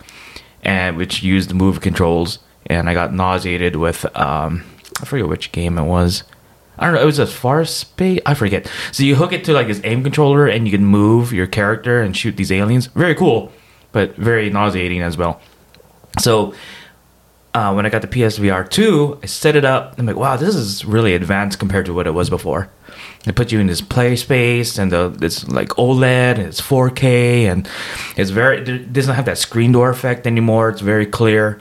and 0.64 0.96
which 0.96 1.22
used 1.22 1.54
move 1.54 1.82
controls, 1.82 2.39
and 2.68 2.89
I 2.89 2.94
got 2.94 3.14
nauseated 3.14 3.76
with 3.76 4.06
um, 4.18 4.64
I 5.02 5.06
forget 5.06 5.28
which 5.28 5.52
game 5.52 5.78
it 5.78 5.84
was. 5.84 6.24
I 6.82 6.86
don't 6.86 6.95
know. 6.95 7.01
It 7.01 7.05
was 7.05 7.19
a 7.19 7.27
far 7.27 7.63
space. 7.63 8.19
I 8.25 8.34
forget. 8.34 8.69
So 8.91 9.03
you 9.03 9.15
hook 9.15 9.34
it 9.34 9.43
to 9.45 9.53
like 9.53 9.67
this 9.67 9.79
aim 9.84 10.01
controller, 10.01 10.47
and 10.47 10.67
you 10.67 10.75
can 10.75 10.84
move 10.84 11.32
your 11.32 11.45
character 11.45 12.01
and 12.01 12.17
shoot 12.17 12.36
these 12.36 12.51
aliens. 12.51 12.88
Very 12.88 13.13
cool, 13.13 13.53
but 13.91 14.15
very 14.15 14.49
nauseating 14.49 15.01
as 15.03 15.15
well. 15.15 15.39
So 16.19 16.55
uh, 17.53 17.73
when 17.73 17.86
I 17.86 17.89
got 17.89 18.01
the 18.01 18.07
PSVR 18.07 18.67
2, 18.67 19.19
I 19.21 19.25
set 19.27 19.55
it 19.55 19.63
up. 19.63 19.99
I'm 19.99 20.07
like, 20.07 20.15
wow, 20.15 20.38
this 20.38 20.55
is 20.55 20.84
really 20.84 21.13
advanced 21.13 21.59
compared 21.59 21.86
to 21.86 21.93
what 21.93 22.07
it 22.07 22.11
was 22.11 22.32
before. 22.32 22.69
They 23.25 23.32
put 23.32 23.51
you 23.51 23.59
in 23.59 23.67
this 23.67 23.82
play 23.82 24.15
space, 24.15 24.79
and 24.79 24.91
the, 24.91 25.15
it's 25.21 25.47
like 25.47 25.69
OLED, 25.69 26.38
and 26.38 26.47
it's 26.47 26.61
4K, 26.61 27.43
and 27.43 27.69
it's 28.17 28.32
very 28.32 28.57
it 28.61 28.91
doesn't 28.91 29.13
have 29.13 29.25
that 29.25 29.38
screen 29.38 29.71
door 29.71 29.91
effect 29.91 30.25
anymore. 30.25 30.69
It's 30.69 30.82
very 30.82 31.05
clear. 31.05 31.59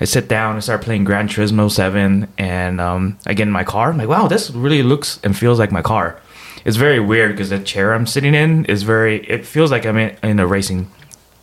I 0.00 0.04
sit 0.04 0.28
down 0.28 0.54
and 0.54 0.62
start 0.62 0.82
playing 0.82 1.04
Gran 1.04 1.28
Turismo 1.28 1.70
7, 1.70 2.28
and 2.38 2.80
um, 2.80 3.18
I 3.26 3.34
get 3.34 3.48
in 3.48 3.52
my 3.52 3.64
car. 3.64 3.90
I'm 3.90 3.98
like, 3.98 4.08
wow, 4.08 4.28
this 4.28 4.50
really 4.50 4.82
looks 4.82 5.18
and 5.24 5.36
feels 5.36 5.58
like 5.58 5.72
my 5.72 5.82
car. 5.82 6.20
It's 6.64 6.76
very 6.76 7.00
weird 7.00 7.32
because 7.32 7.50
the 7.50 7.58
chair 7.58 7.94
I'm 7.94 8.06
sitting 8.06 8.34
in 8.34 8.64
is 8.66 8.82
very. 8.82 9.24
It 9.26 9.44
feels 9.44 9.70
like 9.70 9.86
I'm 9.86 9.96
in, 9.96 10.16
in 10.22 10.38
a 10.38 10.46
racing, 10.46 10.90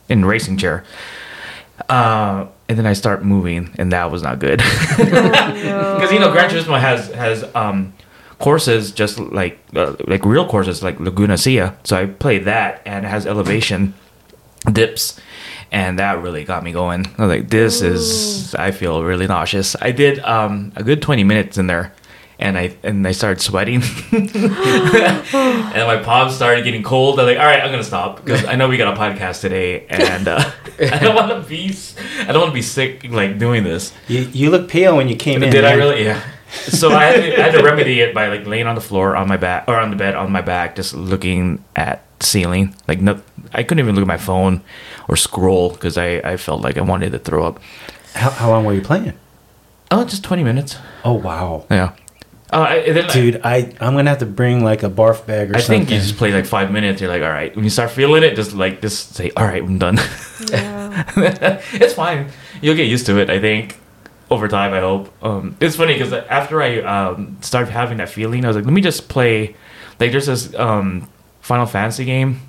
in 0.08 0.24
a 0.24 0.28
racing 0.28 0.58
chair. 0.58 0.84
Uh, 1.90 2.48
and 2.70 2.78
then 2.78 2.86
I 2.86 2.94
start 2.94 3.26
moving, 3.26 3.74
and 3.78 3.92
that 3.92 4.12
was 4.12 4.24
not 4.24 4.40
good. 4.40 4.62
Because 4.98 6.12
you 6.12 6.20
know, 6.20 6.32
Gran 6.32 6.50
Turismo 6.50 6.80
has 6.80 7.12
has 7.14 7.44
um, 7.56 7.94
courses 8.40 8.92
just 8.92 9.20
like 9.20 9.60
uh, 9.76 9.96
like 10.08 10.26
real 10.26 10.48
courses 10.48 10.84
like 10.84 11.00
Laguna 11.00 11.38
Seca. 11.38 11.76
So 11.84 11.98
I 11.98 12.06
played 12.06 12.46
that, 12.46 12.82
and 12.86 13.06
it 13.06 13.10
has 13.10 13.26
elevation 13.26 13.94
dips, 14.72 15.20
and 15.72 16.00
that 16.00 16.22
really 16.22 16.44
got 16.44 16.64
me 16.64 16.72
going. 16.72 17.06
I 17.18 17.26
was 17.26 17.30
like, 17.30 17.50
this 17.50 17.82
is. 17.82 18.54
I 18.56 18.72
feel 18.72 19.04
really 19.04 19.28
nauseous. 19.28 19.76
I 19.82 19.92
did 19.92 20.20
um, 20.20 20.72
a 20.76 20.84
good 20.84 21.02
twenty 21.02 21.24
minutes 21.24 21.58
in 21.58 21.68
there. 21.68 21.94
And 22.38 22.58
I 22.58 22.76
and 22.84 23.08
I 23.08 23.14
started 23.14 23.40
sweating, 23.40 23.82
and 24.12 25.88
my 25.88 26.02
palms 26.04 26.36
started 26.36 26.66
getting 26.66 26.84
cold. 26.84 27.18
I'm 27.18 27.26
like, 27.26 27.38
all 27.38 27.46
right, 27.46 27.62
I'm 27.64 27.72
gonna 27.72 27.82
stop 27.82 28.24
because 28.24 28.44
I 28.44 28.56
know 28.56 28.68
we 28.68 28.76
got 28.76 28.94
a 28.94 29.00
podcast 29.00 29.40
today, 29.40 29.86
and 29.88 30.28
uh, 30.28 30.52
I 30.80 31.00
don't 31.00 31.16
want 31.16 31.30
to 31.32 31.48
be, 31.50 31.70
s- 31.70 31.96
I 32.20 32.34
don't 32.34 32.40
want 32.42 32.50
to 32.50 32.54
be 32.54 32.62
sick 32.62 33.06
like 33.10 33.40
doing 33.40 33.64
this. 33.64 33.94
You, 34.10 34.22
you 34.34 34.50
look 34.50 34.68
pale 34.68 34.98
when 34.98 35.08
you 35.08 35.16
came 35.16 35.44
in. 35.44 35.50
Did 35.50 35.64
I 35.64 35.70
man. 35.70 35.78
really? 35.78 36.04
Yeah. 36.04 36.22
So 36.52 36.90
I 36.92 37.06
had, 37.06 37.16
to, 37.22 37.40
I 37.40 37.42
had 37.50 37.52
to 37.58 37.64
remedy 37.64 38.02
it 38.02 38.14
by 38.14 38.28
like 38.28 38.46
laying 38.46 38.68
on 38.68 38.76
the 38.76 38.82
floor 38.82 39.16
on 39.16 39.28
my 39.30 39.38
back 39.38 39.66
or 39.70 39.76
on 39.80 39.90
the 39.90 39.96
bed 39.98 40.16
on 40.16 40.30
my 40.32 40.42
back, 40.42 40.76
just 40.76 40.94
looking 40.94 41.64
at 41.76 42.04
the 42.05 42.05
ceiling. 42.20 42.76
Like 42.88 43.02
no, 43.02 43.22
I 43.54 43.64
couldn't 43.64 43.80
even 43.80 43.96
look 43.96 44.04
at 44.04 44.08
my 44.08 44.18
phone 44.18 44.62
or 45.08 45.16
scroll 45.16 45.72
because 45.72 45.98
I, 45.98 46.18
I 46.18 46.38
felt 46.38 46.62
like 46.62 46.78
I 46.78 46.82
wanted 46.82 47.12
to 47.12 47.20
throw 47.20 47.46
up. 47.46 47.60
How, 48.14 48.30
how 48.30 48.50
long 48.50 48.66
were 48.66 48.74
you 48.74 48.82
playing? 48.82 49.14
Oh, 49.92 50.06
just 50.06 50.24
twenty 50.24 50.44
minutes. 50.44 50.78
Oh 51.04 51.14
wow, 51.14 51.66
Yeah. 51.70 51.94
Uh, 52.54 52.60
I, 52.70 52.92
then 52.92 53.10
dude! 53.10 53.42
I 53.44 53.74
I'm 53.82 53.96
gonna 53.96 54.10
have 54.10 54.20
to 54.20 54.26
bring 54.26 54.64
like 54.64 54.84
a 54.84 54.90
barf 54.90 55.26
bag 55.26 55.52
or 55.52 55.56
I 55.56 55.60
something. 55.60 55.82
I 55.82 55.86
think 55.86 55.90
you 55.90 55.98
just 55.98 56.16
play 56.16 56.32
like 56.32 56.46
five 56.46 56.72
minutes. 56.72 57.02
You're 57.02 57.10
like, 57.10 57.24
all 57.24 57.30
right. 57.30 57.54
When 57.56 57.64
you 57.64 57.72
start 57.72 57.90
feeling 57.90 58.24
it, 58.24 58.36
just 58.36 58.54
like 58.54 58.82
just 58.82 59.16
say, 59.16 59.32
all 59.36 59.46
right, 59.46 59.64
I'm 59.64 59.80
done. 59.80 59.98
Yeah. 60.52 61.04
it's 61.74 61.94
fine. 61.94 62.30
You'll 62.62 62.76
get 62.76 62.88
used 62.88 63.08
to 63.08 63.18
it. 63.18 63.30
I 63.30 63.40
think 63.40 63.78
over 64.30 64.48
time. 64.48 64.74
I 64.74 64.80
hope. 64.80 65.12
Um, 65.24 65.58
it's 65.60 65.76
funny 65.76 65.94
because 65.94 66.14
after 66.14 66.62
I 66.62 66.80
um, 66.82 67.38
started 67.42 67.72
having 67.72 67.98
that 67.98 68.10
feeling, 68.10 68.46
I 68.46 68.50
was 68.50 68.56
like, 68.56 68.66
let 68.66 68.74
me 68.74 68.82
just 68.82 69.10
play. 69.10 69.56
Like 70.00 70.12
there's 70.12 70.28
this 70.28 70.54
um, 70.56 71.10
Final 71.46 71.68
Fantasy 71.68 72.06
game 72.06 72.40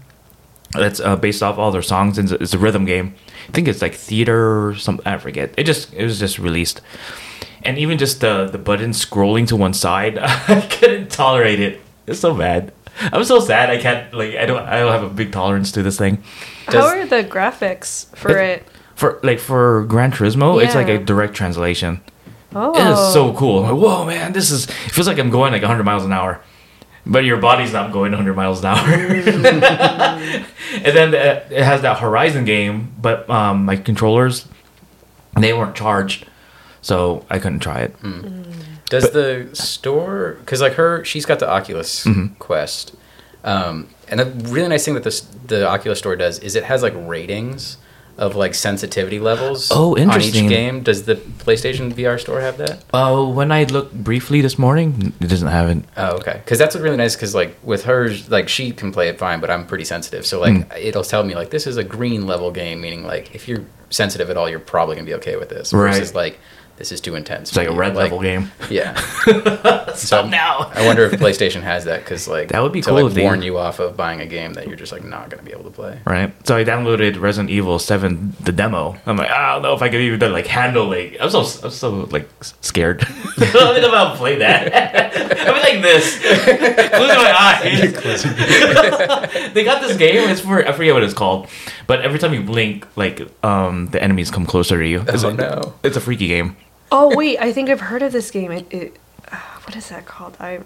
that's 0.72 1.00
uh, 1.00 1.16
based 1.16 1.42
off 1.42 1.58
all 1.58 1.70
their 1.70 1.82
songs. 1.82 2.16
And 2.18 2.32
it's, 2.32 2.54
a- 2.54 2.58
rhythm 2.58 2.84
game. 2.86 3.14
I 3.48 3.52
think 3.52 3.68
it's 3.68 3.82
like 3.82 3.94
theater 3.94 4.68
or 4.68 4.74
some. 4.74 5.00
I 5.04 5.18
forget. 5.18 5.52
It 5.58 5.64
just 5.64 5.92
it 5.92 6.02
was 6.04 6.18
just 6.18 6.38
released. 6.38 6.80
And 7.62 7.76
even 7.78 7.98
just 7.98 8.20
the 8.20 8.46
the 8.46 8.58
button 8.58 8.90
scrolling 8.92 9.46
to 9.48 9.56
one 9.56 9.74
side, 9.74 10.18
I 10.22 10.60
couldn't 10.70 11.10
tolerate 11.10 11.60
it. 11.60 11.80
It's 12.06 12.20
so 12.20 12.32
bad. 12.34 12.72
I'm 13.12 13.24
so 13.24 13.38
sad. 13.40 13.68
I 13.68 13.76
can't 13.78 14.12
like. 14.14 14.34
I 14.36 14.46
don't. 14.46 14.62
I 14.66 14.78
don't 14.80 14.92
have 14.92 15.02
a 15.04 15.10
big 15.14 15.30
tolerance 15.30 15.70
to 15.72 15.82
this 15.82 15.98
thing. 15.98 16.22
How 16.66 16.86
are 16.86 17.04
the 17.06 17.22
graphics 17.22 18.06
for 18.16 18.30
It-? 18.38 18.64
For 18.94 19.20
like 19.22 19.38
for 19.40 19.84
Gran 19.84 20.10
Turismo, 20.10 20.62
it's 20.64 20.74
like 20.74 20.88
a 20.88 20.96
direct 20.98 21.34
translation. 21.34 22.00
Oh, 22.54 22.72
It 22.74 22.90
is 22.92 23.12
so 23.12 23.34
cool. 23.34 23.64
I'm 23.64 23.72
like, 23.76 23.82
Whoa, 23.84 24.06
man, 24.06 24.32
this 24.32 24.50
is. 24.50 24.64
It 24.64 24.92
feels 24.94 25.06
like 25.06 25.18
I'm 25.18 25.28
going 25.28 25.52
like 25.52 25.60
100 25.60 25.84
miles 25.84 26.04
an 26.06 26.12
hour, 26.14 26.40
but 27.06 27.24
your 27.24 27.36
body's 27.36 27.72
not 27.72 27.92
going 27.92 28.12
100 28.12 28.34
miles 28.34 28.60
an 28.60 28.66
hour. 28.66 28.84
and 28.88 30.42
then 30.96 31.14
uh, 31.14 31.44
it 31.50 31.62
has 31.62 31.82
that 31.82 31.98
Horizon 31.98 32.44
game, 32.44 32.92
but 33.00 33.28
um, 33.30 33.64
my 33.64 33.76
controllers, 33.76 34.46
they 35.38 35.52
weren't 35.52 35.76
charged, 35.76 36.26
so 36.82 37.24
I 37.30 37.38
couldn't 37.38 37.60
try 37.60 37.80
it. 37.80 37.94
Does 38.88 39.10
the 39.10 39.48
store 39.52 40.36
because 40.40 40.60
like 40.60 40.74
her 40.74 41.04
she's 41.04 41.26
got 41.26 41.38
the 41.38 41.48
Oculus 41.48 42.04
Mm-hmm. 42.04 42.34
Quest, 42.34 42.94
um, 43.42 43.88
and 44.08 44.20
the 44.20 44.26
really 44.48 44.68
nice 44.68 44.84
thing 44.84 44.94
that 44.94 45.02
this 45.02 45.20
the 45.20 45.66
Oculus 45.66 45.98
store 45.98 46.14
does 46.16 46.38
is 46.38 46.54
it 46.54 46.64
has 46.64 46.82
like 46.82 46.94
ratings 46.96 47.78
of 48.18 48.34
like 48.34 48.54
sensitivity 48.54 49.18
levels. 49.20 49.70
Oh, 49.70 49.96
On 49.98 50.20
each 50.22 50.32
game, 50.32 50.82
does 50.82 51.04
the 51.04 51.16
PlayStation 51.16 51.92
VR 51.92 52.18
store 52.18 52.40
have 52.40 52.56
that? 52.58 52.82
Uh, 52.92 53.24
when 53.24 53.52
I 53.52 53.64
looked 53.64 53.92
briefly 53.92 54.40
this 54.40 54.58
morning, 54.58 55.12
it 55.20 55.28
doesn't 55.28 55.48
have 55.48 55.68
it. 55.68 55.84
Oh, 55.96 56.16
okay. 56.16 56.40
Because 56.44 56.58
that's 56.58 56.74
what's 56.74 56.82
really 56.82 56.96
nice. 56.96 57.14
Because 57.14 57.34
like 57.34 57.56
with 57.62 57.84
hers, 57.84 58.30
like 58.30 58.48
she 58.48 58.72
can 58.72 58.90
play 58.92 59.08
it 59.08 59.18
fine, 59.18 59.40
but 59.40 59.50
I'm 59.50 59.66
pretty 59.66 59.84
sensitive. 59.84 60.24
So 60.26 60.40
like 60.40 60.54
Mm. 60.54 60.78
it'll 60.78 61.04
tell 61.04 61.24
me 61.24 61.34
like 61.34 61.50
this 61.50 61.66
is 61.66 61.76
a 61.76 61.84
green 61.84 62.26
level 62.26 62.50
game, 62.50 62.80
meaning 62.80 63.04
like 63.04 63.34
if 63.34 63.48
you're 63.48 63.64
sensitive 63.90 64.30
at 64.30 64.36
all, 64.36 64.48
you're 64.48 64.58
probably 64.60 64.96
gonna 64.96 65.06
be 65.06 65.14
okay 65.14 65.36
with 65.36 65.50
this. 65.50 65.72
Right. 65.72 65.92
Versus 65.94 66.14
like 66.14 66.38
this 66.76 66.92
is 66.92 67.00
too 67.00 67.14
intense. 67.14 67.48
It's 67.50 67.56
like 67.56 67.68
a 67.68 67.72
red 67.72 67.94
level 67.96 68.20
game. 68.20 68.50
Yeah. 68.70 68.94
Stop 69.94 70.26
now. 70.30 70.70
I 70.74 70.84
wonder 70.86 71.04
if 71.04 71.12
PlayStation 71.12 71.62
has 71.62 71.84
that 71.86 72.00
because 72.04 72.28
like 72.28 72.48
That 72.48 72.62
would 72.62 72.72
be 72.72 72.82
to, 72.82 72.88
cool 72.88 72.96
like, 73.02 73.06
if 73.06 73.14
they- 73.14 73.22
warn 73.22 73.40
you 73.42 73.56
off 73.58 73.78
of 73.78 73.96
buying 73.96 74.20
a 74.20 74.26
game 74.26 74.52
that 74.54 74.66
you're 74.68 74.76
just 74.76 74.92
like 74.92 75.02
not 75.04 75.30
going 75.30 75.38
to 75.42 75.44
be 75.44 75.52
able 75.52 75.64
to 75.64 75.70
play. 75.70 75.98
Right. 76.06 76.34
So 76.46 76.54
I 76.56 76.64
downloaded 76.64 77.18
Resident 77.20 77.50
Evil 77.50 77.78
Seven, 77.78 78.34
the 78.40 78.52
demo. 78.52 78.96
I'm 79.06 79.16
like, 79.16 79.30
I 79.30 79.54
don't 79.54 79.62
know 79.62 79.72
if 79.74 79.80
I 79.82 79.88
could 79.88 80.00
even 80.00 80.32
like 80.32 80.46
handle 80.46 80.86
like. 80.88 81.16
I'm 81.20 81.30
so 81.30 81.40
I'm 81.64 81.70
so 81.70 81.90
like 82.10 82.28
scared. 82.42 83.02
I 83.06 83.10
don't 83.52 83.74
think 83.74 83.84
I'm 83.84 83.90
about 83.90 84.12
to 84.12 84.18
play 84.18 84.36
that. 84.36 84.72
I'm 85.46 85.60
like 85.62 85.80
this, 85.82 86.18
closing 86.18 87.16
my 87.16 87.34
eyes. 87.38 87.92
they 89.54 89.64
got 89.64 89.80
this 89.80 89.96
game. 89.96 90.28
It's 90.28 90.40
for 90.40 90.66
I 90.66 90.72
forget 90.72 90.94
what 90.94 91.02
it's 91.02 91.14
called, 91.14 91.48
but 91.86 92.00
every 92.02 92.18
time 92.18 92.34
you 92.34 92.42
blink, 92.42 92.86
like 92.96 93.22
um 93.44 93.86
the 93.88 94.02
enemies 94.02 94.30
come 94.30 94.46
closer 94.46 94.78
to 94.78 94.86
you. 94.86 95.02
It's 95.08 95.24
Oh, 95.24 95.30
a, 95.30 95.34
no. 95.34 95.74
It's 95.82 95.96
a 95.96 96.00
freaky 96.00 96.28
game. 96.28 96.56
Oh 96.92 97.14
wait, 97.16 97.38
I 97.38 97.52
think 97.52 97.68
I've 97.68 97.80
heard 97.80 98.02
of 98.02 98.12
this 98.12 98.30
game. 98.30 98.52
It, 98.52 98.66
it 98.70 98.96
uh, 99.30 99.36
what 99.64 99.76
is 99.76 99.88
that 99.88 100.06
called? 100.06 100.36
I, 100.38 100.60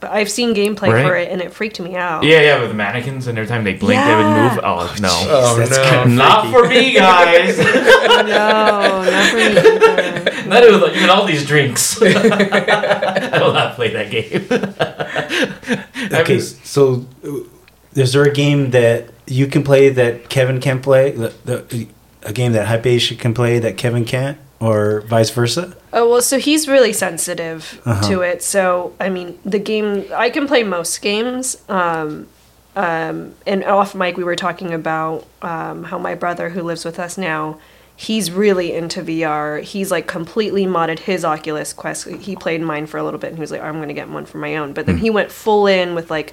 but 0.00 0.10
I've 0.10 0.30
seen 0.30 0.54
gameplay 0.54 1.06
for 1.06 1.14
it, 1.14 1.30
and 1.30 1.40
it 1.40 1.52
freaked 1.52 1.78
me 1.78 1.94
out. 1.94 2.24
Yeah, 2.24 2.40
yeah, 2.40 2.60
with 2.60 2.70
the 2.70 2.74
mannequins, 2.74 3.26
and 3.28 3.38
every 3.38 3.48
time 3.48 3.62
they 3.62 3.74
blink, 3.74 4.02
they 4.02 4.14
would 4.16 4.24
move. 4.24 4.60
Oh 4.64 4.94
no. 5.00 5.10
Oh, 5.28 5.56
That's 5.56 5.70
no. 5.70 5.90
kinda 5.90 6.14
Not 6.14 6.50
for 6.50 6.68
me, 6.68 6.94
guys. 6.94 7.58
No, 8.12 9.04
not 9.04 9.30
for 9.30 9.36
me 9.36 9.42
either. 9.46 10.22
Not 10.46 10.64
even, 10.64 10.96
even 10.96 11.08
all 11.08 11.24
these 11.24 11.46
drinks. 11.46 12.00
I 12.02 13.38
will 13.40 13.52
not 13.52 13.74
play 13.74 13.90
that 13.92 14.10
game. 14.10 14.44
Okay, 16.12 16.40
so 16.40 17.06
uh, 17.24 17.38
is 17.94 18.12
there 18.12 18.24
a 18.24 18.32
game 18.32 18.70
that 18.72 19.10
you 19.26 19.46
can 19.46 19.62
play 19.62 19.88
that 19.88 20.28
Kevin 20.28 20.60
can 20.60 20.80
play? 20.82 21.12
The, 21.12 21.32
the, 21.44 21.88
a 22.22 22.32
game 22.32 22.52
that 22.52 22.66
Hypatia 22.66 23.14
can 23.16 23.34
play 23.34 23.58
that 23.60 23.76
Kevin 23.76 24.04
can't, 24.04 24.38
or 24.62 25.00
vice 25.02 25.30
versa? 25.30 25.76
Oh 25.92 26.08
well, 26.08 26.22
so 26.22 26.38
he's 26.38 26.68
really 26.68 26.92
sensitive 26.92 27.80
Uh-huh. 27.84 28.08
to 28.08 28.20
it. 28.22 28.42
So 28.42 28.94
I 29.00 29.08
mean, 29.08 29.38
the 29.44 29.58
game 29.58 30.04
I 30.14 30.30
can 30.30 30.46
play 30.46 30.62
most 30.62 31.02
games. 31.02 31.56
Um, 31.68 32.28
um, 32.74 33.34
and 33.46 33.64
off 33.64 33.94
mic, 33.94 34.16
we 34.16 34.24
were 34.24 34.36
talking 34.36 34.72
about 34.72 35.26
um, 35.42 35.84
how 35.84 35.98
my 35.98 36.14
brother, 36.14 36.48
who 36.50 36.62
lives 36.62 36.86
with 36.86 36.98
us 36.98 37.18
now, 37.18 37.58
he's 37.94 38.30
really 38.30 38.72
into 38.72 39.02
VR. 39.02 39.62
He's 39.62 39.90
like 39.90 40.06
completely 40.06 40.64
modded 40.64 41.00
his 41.00 41.22
Oculus 41.24 41.74
Quest. 41.74 42.08
He 42.08 42.34
played 42.34 42.62
mine 42.62 42.86
for 42.86 42.96
a 42.96 43.04
little 43.04 43.20
bit, 43.20 43.28
and 43.28 43.36
he 43.36 43.42
was 43.42 43.50
like, 43.50 43.60
"I'm 43.60 43.74
going 43.76 43.88
to 43.88 43.94
get 43.94 44.08
one 44.08 44.24
for 44.24 44.38
my 44.38 44.56
own." 44.56 44.72
But 44.72 44.86
then 44.86 44.96
he 44.98 45.10
went 45.10 45.30
full 45.30 45.66
in 45.66 45.94
with 45.94 46.10
like, 46.10 46.32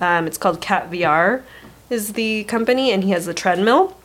um, 0.00 0.26
it's 0.26 0.36
called 0.36 0.60
KAT 0.60 0.90
VR, 0.90 1.42
is 1.88 2.12
the 2.12 2.44
company, 2.44 2.90
and 2.92 3.02
he 3.02 3.10
has 3.12 3.24
the 3.24 3.32
treadmill. 3.34 3.96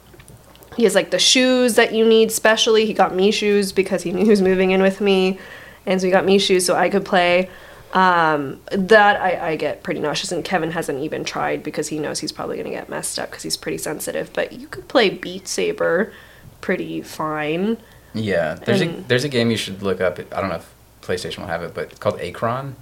He 0.75 0.83
has 0.83 0.95
like 0.95 1.11
the 1.11 1.19
shoes 1.19 1.75
that 1.75 1.93
you 1.93 2.05
need 2.05 2.31
specially. 2.31 2.85
He 2.85 2.93
got 2.93 3.13
me 3.15 3.31
shoes 3.31 3.71
because 3.71 4.03
he 4.03 4.11
knew 4.13 4.23
he 4.23 4.29
was 4.29 4.41
moving 4.41 4.71
in 4.71 4.81
with 4.81 5.01
me. 5.01 5.39
And 5.85 5.99
so 5.99 6.07
he 6.07 6.11
got 6.11 6.25
me 6.25 6.39
shoes 6.39 6.65
so 6.65 6.75
I 6.75 6.89
could 6.89 7.05
play. 7.05 7.49
Um, 7.93 8.59
that 8.71 9.21
I, 9.21 9.49
I 9.49 9.55
get 9.55 9.83
pretty 9.83 9.99
nauseous, 9.99 10.31
and 10.31 10.43
Kevin 10.43 10.71
hasn't 10.71 10.99
even 10.99 11.23
tried 11.23 11.61
because 11.61 11.89
he 11.89 11.99
knows 11.99 12.19
he's 12.19 12.31
probably 12.31 12.55
going 12.55 12.65
to 12.65 12.71
get 12.71 12.89
messed 12.89 13.19
up 13.19 13.29
because 13.29 13.43
he's 13.43 13.55
pretty 13.55 13.77
sensitive. 13.77 14.33
But 14.33 14.51
you 14.53 14.67
could 14.67 14.87
play 14.87 15.11
Beat 15.11 15.47
Saber 15.47 16.11
pretty 16.59 17.01
fine. 17.01 17.77
Yeah, 18.15 18.55
there's 18.55 18.81
a 18.81 18.87
there's 19.07 19.23
a 19.23 19.29
game 19.29 19.51
you 19.51 19.57
should 19.57 19.83
look 19.83 20.01
up. 20.01 20.17
I 20.17 20.41
don't 20.41 20.49
know 20.49 20.55
if 20.55 20.73
PlayStation 21.01 21.39
will 21.39 21.47
have 21.47 21.61
it, 21.61 21.75
but 21.75 21.91
it's 21.91 21.99
called 21.99 22.17
Acron. 22.19 22.73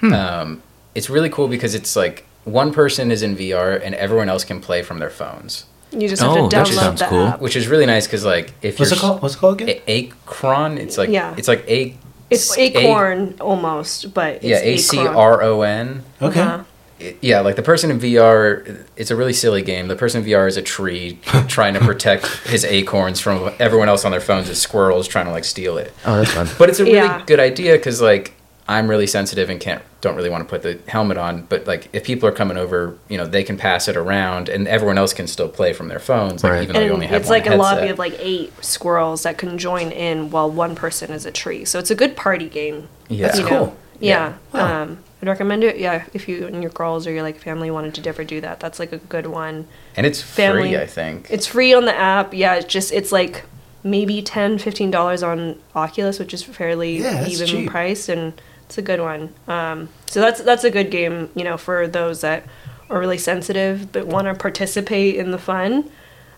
Hmm. 0.00 0.12
Um, 0.12 0.62
it's 0.94 1.08
really 1.08 1.30
cool 1.30 1.48
because 1.48 1.74
it's 1.74 1.96
like 1.96 2.26
one 2.44 2.72
person 2.72 3.10
is 3.10 3.22
in 3.22 3.36
VR 3.36 3.80
and 3.82 3.94
everyone 3.94 4.28
else 4.28 4.44
can 4.44 4.60
play 4.60 4.82
from 4.82 4.98
their 4.98 5.10
phones, 5.10 5.64
You 6.00 6.08
just 6.08 6.22
have 6.22 6.32
Oh, 6.32 6.48
to 6.48 6.56
that 6.56 6.66
download 6.66 6.72
sounds 6.74 7.02
cool. 7.02 7.26
app. 7.26 7.40
which 7.40 7.56
is 7.56 7.68
really 7.68 7.86
nice 7.86 8.06
because 8.06 8.24
like 8.24 8.52
if 8.62 8.78
What's 8.78 8.90
you're 8.90 8.98
it 8.98 9.00
called? 9.00 9.22
What's 9.22 9.34
it 9.34 9.38
called 9.38 9.60
again? 9.60 9.80
A- 9.86 10.08
Acron, 10.08 10.76
it's 10.78 10.98
like 10.98 11.08
Yeah. 11.10 11.34
it's 11.36 11.48
like 11.48 11.68
a 11.68 11.96
It's 12.30 12.56
A- 12.56 12.60
Acorn 12.78 13.34
almost, 13.40 14.12
but 14.14 14.42
it's 14.42 14.92
yeah, 14.92 15.02
Acron. 15.04 15.14
R 15.16 15.42
O 15.42 15.62
N. 15.62 16.02
okay. 16.22 16.40
Uh-huh. 16.40 16.64
It- 17.00 17.18
yeah, 17.20 17.40
like 17.40 17.56
the 17.56 17.62
person 17.62 17.90
in 17.90 17.98
VR, 18.00 18.84
it's 18.96 19.10
a 19.10 19.16
really 19.16 19.32
silly 19.32 19.62
game. 19.62 19.88
The 19.88 19.96
person 19.96 20.22
in 20.22 20.28
VR 20.28 20.46
is 20.48 20.56
a 20.56 20.62
tree 20.62 21.18
trying 21.48 21.74
to 21.74 21.80
protect 21.80 22.26
his 22.46 22.64
acorns 22.64 23.20
from 23.20 23.52
everyone 23.58 23.88
else 23.88 24.04
on 24.04 24.10
their 24.12 24.20
phones 24.20 24.48
as 24.48 24.60
squirrels 24.60 25.06
trying 25.08 25.26
to 25.26 25.32
like 25.32 25.44
steal 25.44 25.76
it. 25.76 25.92
Oh, 26.06 26.16
that's 26.18 26.30
fun. 26.32 26.48
But 26.58 26.70
it's 26.70 26.80
a 26.80 26.84
really 26.84 26.96
Yeah. 26.96 27.22
good 27.26 27.40
idea 27.40 27.72
because 27.74 28.00
like 28.00 28.32
I'm 28.66 28.88
really 28.88 29.06
sensitive 29.06 29.50
and 29.50 29.60
can't 29.60 29.82
don't 30.00 30.16
really 30.16 30.30
want 30.30 30.42
to 30.42 30.48
put 30.48 30.62
the 30.62 30.78
helmet 30.90 31.18
on. 31.18 31.42
But 31.42 31.66
like 31.66 31.88
if 31.92 32.04
people 32.04 32.28
are 32.28 32.32
coming 32.32 32.56
over, 32.56 32.96
you 33.08 33.18
know, 33.18 33.26
they 33.26 33.42
can 33.44 33.56
pass 33.58 33.88
it 33.88 33.96
around 33.96 34.48
and 34.48 34.66
everyone 34.66 34.96
else 34.98 35.12
can 35.12 35.26
still 35.26 35.48
play 35.48 35.72
from 35.74 35.88
their 35.88 35.98
phones, 35.98 36.42
like 36.42 36.52
Right. 36.52 36.62
even 36.62 36.74
though 36.74 36.80
you 36.80 36.92
only 36.92 37.04
And 37.06 37.12
have 37.12 37.22
it's 37.22 37.30
one 37.30 37.38
like 37.40 37.46
a 37.50 37.56
lobby 37.56 37.88
of 37.88 37.98
like 37.98 38.14
eight 38.18 38.52
squirrels 38.64 39.22
that 39.24 39.36
can 39.38 39.58
join 39.58 39.92
in 39.92 40.30
while 40.30 40.50
one 40.50 40.74
person 40.74 41.10
is 41.10 41.26
a 41.26 41.30
tree. 41.30 41.64
So 41.66 41.78
it's 41.78 41.90
a 41.90 41.94
good 41.94 42.16
party 42.16 42.48
game. 42.48 42.88
Yeah. 43.08 43.26
That's 43.26 43.38
you 43.38 43.44
know? 43.44 43.48
cool. 43.50 43.76
Yeah. 44.00 44.34
Wow. 44.52 44.82
Um, 44.82 44.98
I'd 45.22 45.28
recommend 45.28 45.62
it. 45.64 45.78
Yeah, 45.78 46.04
if 46.12 46.28
you 46.28 46.46
and 46.46 46.62
your 46.62 46.72
girls 46.72 47.06
or 47.06 47.12
your 47.12 47.22
like 47.22 47.38
family 47.38 47.70
wanted 47.70 47.94
to 47.94 48.08
ever 48.08 48.24
do 48.24 48.40
that, 48.42 48.60
that's 48.60 48.78
like 48.78 48.92
a 48.92 48.98
good 48.98 49.26
one. 49.26 49.66
and 49.96 50.06
it's 50.06 50.20
family- 50.22 50.70
free, 50.72 50.78
I 50.78 50.86
think. 50.86 51.26
It's 51.30 51.46
free 51.46 51.72
on 51.74 51.84
the 51.86 51.94
app. 51.96 52.34
Yeah, 52.34 52.54
it's 52.56 52.66
just 52.66 52.92
it's 52.92 53.12
like 53.12 53.44
maybe 53.82 54.20
10 54.22 54.58
15 54.58 54.90
dollars 54.90 55.22
on 55.22 55.56
Oculus, 55.74 56.18
which 56.18 56.32
is 56.34 56.42
fairly 56.42 56.98
Yeah, 56.98 57.26
even 57.26 57.46
cheap. 57.46 57.70
price, 57.70 58.08
and 58.08 58.32
it's 58.66 58.78
a 58.78 58.82
good 58.82 59.00
one. 59.00 59.32
Um, 59.48 59.88
so 60.06 60.20
that's 60.20 60.40
that's 60.42 60.64
a 60.64 60.70
good 60.70 60.90
game, 60.90 61.30
you 61.34 61.44
know, 61.44 61.56
for 61.56 61.86
those 61.86 62.20
that 62.22 62.44
are 62.90 62.98
really 62.98 63.18
sensitive 63.18 63.90
but 63.92 64.06
want 64.06 64.26
to 64.26 64.34
participate 64.34 65.16
in 65.16 65.30
the 65.30 65.38
fun. 65.38 65.90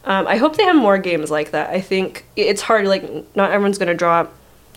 Um, 0.05 0.27
I 0.29 0.37
hope 0.37 0.57
they 0.57 0.65
have 0.65 0.77
more 0.77 0.99
games 0.99 1.31
like 1.31 1.51
that. 1.51 1.71
I 1.71 1.81
think 1.81 2.25
it's 2.37 2.63
hard. 2.63 2.87
Like 2.87 3.03
not 3.37 3.51
everyone's 3.51 3.79
gonna 3.79 3.95
drop 3.95 4.33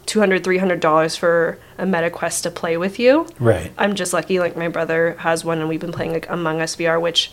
200 0.07 0.43
300 0.43 0.79
dollars 0.79 1.15
for 1.15 1.59
a 1.77 1.85
meta 1.85 2.09
quest 2.09 2.41
to 2.41 2.49
play 2.49 2.77
with 2.77 2.97
you 2.97 3.27
Right. 3.39 3.71
i'm 3.77 3.93
just 3.93 4.11
lucky 4.11 4.39
like 4.39 4.57
my 4.57 4.67
brother 4.67 5.15
has 5.19 5.45
one 5.45 5.59
and 5.59 5.69
we've 5.69 5.79
been 5.79 5.91
playing 5.91 6.13
like 6.13 6.27
among 6.31 6.61
us 6.61 6.75
vr 6.77 6.99
which 6.99 7.31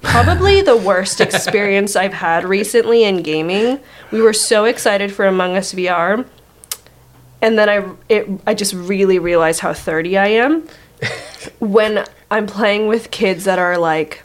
probably 0.00 0.60
the 0.62 0.76
worst 0.76 1.20
experience 1.26 1.96
i've 1.96 2.12
had 2.12 2.44
recently 2.44 3.02
in 3.02 3.22
gaming 3.22 3.80
we 4.12 4.20
were 4.22 4.32
so 4.32 4.64
excited 4.64 5.12
for 5.12 5.26
among 5.26 5.56
us 5.56 5.72
vr 5.74 6.24
and 7.44 7.58
then 7.58 7.68
i 7.68 7.86
it, 8.08 8.26
i 8.46 8.54
just 8.54 8.72
really 8.72 9.18
realized 9.18 9.60
how 9.60 9.74
30 9.74 10.16
i 10.16 10.26
am 10.26 10.66
when 11.60 12.04
i'm 12.30 12.46
playing 12.46 12.88
with 12.88 13.10
kids 13.10 13.44
that 13.44 13.58
are 13.58 13.76
like 13.76 14.22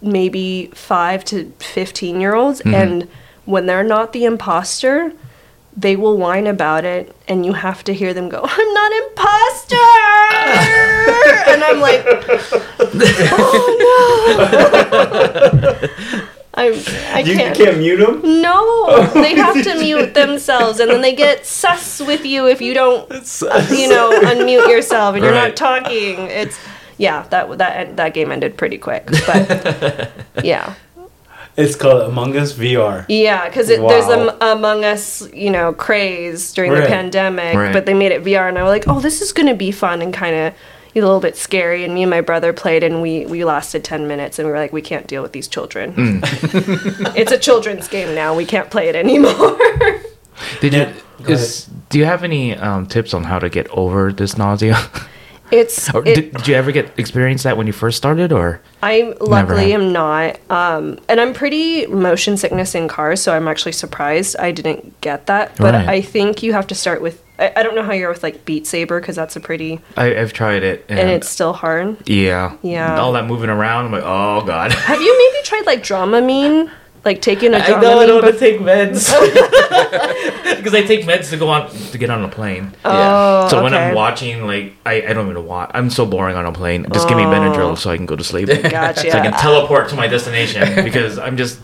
maybe 0.00 0.66
5 0.72 1.24
to 1.24 1.52
15 1.58 2.20
year 2.20 2.34
olds 2.34 2.60
mm-hmm. 2.60 2.74
and 2.74 3.08
when 3.44 3.66
they're 3.66 3.82
not 3.82 4.12
the 4.12 4.24
imposter 4.24 5.12
they 5.76 5.96
will 5.96 6.16
whine 6.16 6.46
about 6.46 6.84
it 6.84 7.14
and 7.26 7.44
you 7.44 7.54
have 7.54 7.82
to 7.84 7.92
hear 7.92 8.14
them 8.14 8.28
go 8.28 8.40
i'm 8.44 8.72
not 8.74 8.92
imposter! 8.92 9.76
And 11.48 11.64
i'm 11.64 11.80
like 11.80 12.04
oh 13.32 13.66
no 15.72 16.28
I'm, 16.58 16.74
i 17.14 17.20
You 17.20 17.34
can't 17.36 17.56
can't 17.56 17.78
mute 17.78 17.98
them. 18.04 18.42
no 18.42 18.54
oh, 18.90 19.10
they 19.14 19.34
have 19.34 19.62
to 19.68 19.74
mute 19.86 20.12
themselves 20.14 20.80
and 20.80 20.90
then 20.90 21.00
they 21.02 21.14
get 21.14 21.46
sus 21.46 22.00
with 22.00 22.24
you 22.26 22.46
if 22.48 22.60
you 22.60 22.74
don't 22.74 23.08
you 23.80 23.88
know 23.88 24.06
unmute 24.30 24.68
yourself 24.68 25.14
and 25.14 25.22
you're 25.24 25.32
Right. 25.32 25.48
not 25.48 25.56
talking 25.56 26.16
it's 26.42 26.58
yeah 26.98 27.22
that 27.30 27.58
that 27.58 27.96
that 27.96 28.14
game 28.14 28.30
ended 28.32 28.56
pretty 28.56 28.78
quick 28.78 29.06
but 29.26 30.10
yeah 30.42 30.74
It's 31.56 31.74
called 31.74 32.02
Among 32.02 32.36
Us 32.36 32.52
VR. 32.54 33.04
yeah, 33.08 33.48
because 33.48 33.66
there's 33.66 33.80
Wow. 34.06 34.36
a 34.40 34.52
Among 34.54 34.84
Us, 34.84 35.26
you 35.34 35.50
know, 35.50 35.72
craze 35.72 36.52
during 36.54 36.70
Right. 36.70 36.82
the 36.82 36.86
pandemic, 36.86 37.56
Right. 37.56 37.72
but 37.72 37.82
they 37.84 37.94
made 37.94 38.12
it 38.12 38.22
VR, 38.22 38.46
and 38.48 38.56
I 38.56 38.62
was 38.62 38.70
like, 38.70 38.86
oh, 38.86 39.00
this 39.00 39.20
is 39.20 39.32
going 39.32 39.48
to 39.48 39.58
be 39.66 39.72
fun 39.72 40.00
and 40.00 40.14
kind 40.14 40.36
of 40.36 40.46
a 40.96 41.06
little 41.06 41.20
bit 41.20 41.36
scary. 41.36 41.84
And 41.84 41.94
me 41.94 42.02
and 42.02 42.10
my 42.10 42.20
brother 42.20 42.52
played, 42.52 42.82
and 42.82 43.00
we 43.02 43.26
we 43.26 43.44
lasted 43.44 43.84
ten 43.84 44.06
minutes, 44.08 44.38
and 44.38 44.46
we 44.46 44.52
were 44.52 44.58
like, 44.58 44.72
we 44.72 44.82
can't 44.82 45.06
deal 45.06 45.22
with 45.22 45.32
these 45.32 45.48
children. 45.48 45.94
it's 47.16 47.32
a 47.32 47.38
children's 47.38 47.88
game 47.88 48.14
now. 48.14 48.34
We 48.34 48.44
can't 48.46 48.70
play 48.70 48.88
it 48.88 48.96
anymore. 48.96 49.32
Did 50.60 50.72
Yeah, 50.72 50.88
you? 51.18 51.24
go 51.24 51.32
Is, 51.32 51.66
do 51.88 51.98
you 51.98 52.04
have 52.04 52.22
any 52.22 52.54
um, 52.56 52.86
tips 52.86 53.12
on 53.14 53.24
how 53.24 53.38
to 53.40 53.48
get 53.48 53.68
over 53.70 54.12
this 54.12 54.38
nausea? 54.38 54.76
it's 55.50 55.92
or 55.94 56.06
it, 56.06 56.14
did, 56.14 56.32
did 56.32 56.46
you 56.48 56.54
ever 56.54 56.70
get 56.72 56.96
experience 56.98 57.42
that 57.42 57.56
when 57.56 57.66
you 57.66 57.72
first 57.72 57.96
started, 57.96 58.32
or 58.32 58.60
I 58.82 59.14
luckily 59.20 59.72
have. 59.72 59.80
am 59.80 59.92
not, 59.92 60.38
um, 60.50 60.98
and 61.08 61.20
I'm 61.20 61.32
pretty 61.34 61.86
motion 61.86 62.36
sickness 62.36 62.74
in 62.74 62.86
cars, 62.86 63.20
so 63.20 63.34
I'm 63.34 63.48
actually 63.48 63.72
surprised 63.72 64.36
I 64.38 64.52
didn't 64.52 65.00
get 65.00 65.26
that. 65.26 65.56
But 65.56 65.74
Right. 65.74 65.88
I 65.88 66.00
think 66.02 66.42
you 66.42 66.52
have 66.52 66.66
to 66.68 66.74
start 66.74 67.02
with. 67.02 67.22
I, 67.38 67.52
I 67.56 67.62
don't 67.62 67.74
know 67.74 67.82
how 67.82 67.92
you're 67.92 68.10
with 68.10 68.22
like 68.22 68.44
Beat 68.44 68.66
Saber 68.66 69.00
because 69.00 69.16
that's 69.16 69.36
a 69.36 69.40
pretty 69.40 69.80
I, 69.96 70.16
I've 70.16 70.32
tried 70.32 70.62
it 70.62 70.84
and, 70.88 70.98
and 70.98 71.10
it's 71.10 71.28
still 71.28 71.52
hard. 71.52 71.96
yeah, 72.08 72.56
Yeah. 72.62 72.98
all 72.98 73.12
that 73.12 73.26
moving 73.26 73.50
around. 73.50 73.86
I'm 73.86 73.92
like, 73.92 74.02
oh 74.04 74.42
god. 74.44 74.72
Have 74.90 75.00
you 75.00 75.16
maybe 75.32 75.44
tried 75.44 75.66
like 75.66 75.82
Dramamine? 75.82 76.70
Like 77.04 77.22
taking 77.22 77.54
a 77.54 77.58
I 77.58 77.68
know 77.68 77.76
I 78.00 78.04
Dramamine? 78.04 78.06
don't 78.08 78.32
to 78.32 78.38
take 78.38 78.60
meds 78.60 79.08
because 80.56 80.74
I 80.74 80.82
take 80.82 81.06
meds 81.06 81.30
to 81.30 81.36
go 81.36 81.48
on 81.48 81.70
to 81.70 81.96
get 81.98 82.10
on 82.10 82.24
a 82.24 82.28
plane. 82.28 82.74
oh, 82.84 83.48
So 83.48 83.62
when 83.62 83.72
okay. 83.72 83.88
I'm 83.90 83.94
watching, 83.94 84.44
like, 84.46 84.74
I, 84.84 85.02
I 85.06 85.12
don't 85.12 85.30
even 85.30 85.46
watch. 85.46 85.70
I'm 85.74 85.90
so 85.90 86.04
boring 86.04 86.36
on 86.36 86.44
a 86.44 86.52
plane. 86.52 86.86
Just 86.92 87.08
give 87.08 87.16
me 87.16 87.24
oh. 87.24 87.28
Benadryl 87.28 87.78
so 87.78 87.90
I 87.90 87.96
can 87.96 88.04
go 88.06 88.16
to 88.16 88.24
sleep. 88.24 88.48
Gotcha. 88.48 89.00
so 89.12 89.18
I 89.18 89.20
can 89.20 89.32
teleport 89.32 89.88
to 89.90 89.94
my 89.96 90.08
destination 90.08 90.84
because 90.84 91.18
I'm 91.18 91.36
just, 91.36 91.60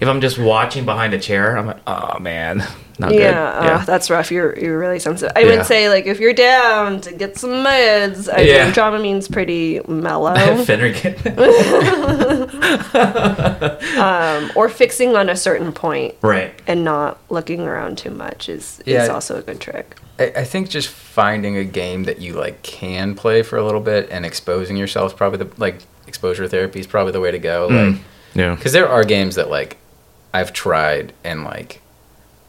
if 0.00 0.08
I'm 0.08 0.20
just 0.20 0.38
watching 0.38 0.84
behind 0.84 1.14
a 1.14 1.18
chair, 1.18 1.56
I'm 1.58 1.66
like, 1.66 1.80
oh 1.86 2.18
man, 2.18 2.58
not 2.98 3.12
yeah, 3.14 3.60
good. 3.60 3.70
uh, 3.70 3.84
that's 3.84 4.10
rough. 4.10 4.30
You're 4.30 4.58
you're 4.58 4.78
really 4.78 4.98
sensitive. 4.98 5.32
I 5.36 5.40
Yeah. 5.40 5.56
would 5.58 5.66
say 5.66 5.88
like 5.88 6.06
if 6.06 6.20
you're 6.20 6.32
down 6.34 7.00
to 7.02 7.12
get 7.12 7.36
some 7.38 7.50
meds, 7.50 8.32
I 8.32 8.42
Yeah. 8.42 8.64
think 8.64 8.74
Dramamine's 8.76 9.28
pretty 9.28 9.80
mellow. 9.88 10.34
Finnegan. 10.64 11.14
um, 13.98 14.50
or 14.54 14.68
fixing 14.68 15.16
on 15.16 15.28
a 15.28 15.36
certain 15.36 15.72
point 15.72 16.14
right. 16.22 16.52
and 16.66 16.84
not 16.84 17.18
looking 17.30 17.60
around 17.62 17.98
too 17.98 18.10
much 18.10 18.48
is 18.48 18.82
Yeah. 18.86 19.04
is 19.04 19.08
also 19.08 19.38
a 19.38 19.42
good 19.42 19.60
trick. 19.60 19.96
I, 20.18 20.32
I 20.36 20.44
think 20.44 20.68
just 20.68 20.88
finding 20.88 21.56
a 21.56 21.64
game 21.64 22.04
that 22.04 22.20
you 22.20 22.34
like 22.34 22.62
can 22.62 23.14
play 23.14 23.42
for 23.42 23.56
a 23.56 23.64
little 23.64 23.80
bit 23.80 24.08
and 24.10 24.24
exposing 24.26 24.76
yourself 24.76 25.12
is 25.12 25.16
probably 25.16 25.38
the 25.44 25.50
like 25.58 25.78
exposure 26.06 26.46
therapy 26.48 26.80
is 26.80 26.86
probably 26.86 27.12
the 27.12 27.20
way 27.20 27.30
to 27.30 27.38
go. 27.38 27.68
Mm. 27.68 27.98
Yeah. 28.34 28.54
because 28.54 28.72
there 28.72 28.88
are 28.88 29.02
games 29.02 29.34
that 29.36 29.50
like 29.50 29.76
I've 30.32 30.52
tried 30.52 31.12
and 31.24 31.44
like 31.44 31.82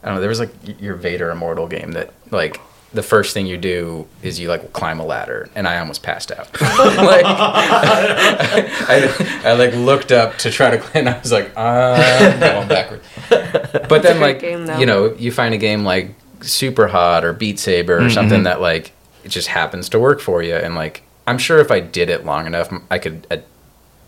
I 0.02 0.06
don't 0.06 0.16
know. 0.16 0.20
There 0.20 0.28
was 0.28 0.40
like 0.40 0.50
your 0.80 0.96
Vader 0.96 1.30
Immortal 1.30 1.68
game 1.68 1.92
that 1.92 2.12
like 2.30 2.60
the 2.92 3.02
first 3.02 3.32
thing 3.32 3.46
you 3.46 3.56
do 3.56 4.06
is 4.22 4.38
you 4.38 4.48
like 4.48 4.72
climb 4.72 5.00
a 5.00 5.04
ladder 5.04 5.48
and 5.54 5.66
I 5.66 5.78
almost 5.78 6.02
passed 6.02 6.30
out. 6.30 6.48
like 6.60 7.24
I, 7.24 9.40
I 9.44 9.52
like 9.54 9.74
looked 9.74 10.12
up 10.12 10.36
to 10.38 10.50
try 10.50 10.70
to 10.70 10.78
climb. 10.78 11.06
And 11.06 11.14
I 11.14 11.20
was 11.20 11.32
like 11.32 11.52
ah, 11.56 11.94
I'm 11.94 12.40
going 12.40 12.68
backward. 12.68 13.00
But 13.88 14.02
then 14.02 14.20
like 14.20 14.40
game, 14.40 14.68
you 14.78 14.86
know 14.86 15.14
you 15.14 15.32
find 15.32 15.54
a 15.54 15.58
game 15.58 15.84
like 15.84 16.14
Super 16.42 16.88
Hot 16.88 17.24
or 17.24 17.32
Beat 17.32 17.58
Saber 17.58 17.96
or 17.96 18.00
mm-hmm. 18.00 18.10
something 18.10 18.42
that 18.42 18.60
like 18.60 18.92
it 19.24 19.28
just 19.28 19.48
happens 19.48 19.88
to 19.90 19.98
work 19.98 20.20
for 20.20 20.42
you 20.42 20.54
and 20.54 20.74
like 20.74 21.02
I'm 21.26 21.38
sure 21.38 21.58
if 21.58 21.70
I 21.70 21.80
did 21.80 22.10
it 22.10 22.26
long 22.26 22.46
enough 22.46 22.70
I 22.90 22.98
could 22.98 23.44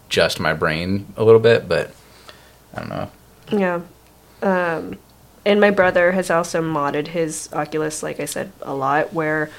adjust 0.08 0.40
my 0.40 0.52
brain 0.52 1.06
a 1.16 1.24
little 1.24 1.40
bit 1.40 1.68
but 1.68 1.92
I 2.74 2.80
don't 2.80 2.90
know. 2.90 3.10
Yeah. 3.52 3.80
Um, 4.42 4.98
and 5.46 5.60
my 5.60 5.70
brother 5.70 6.12
has 6.12 6.30
also 6.30 6.62
modded 6.62 7.08
his 7.08 7.48
Oculus, 7.52 8.02
like 8.02 8.20
I 8.20 8.24
said, 8.24 8.52
a 8.62 8.74
lot. 8.74 9.12
Where 9.12 9.50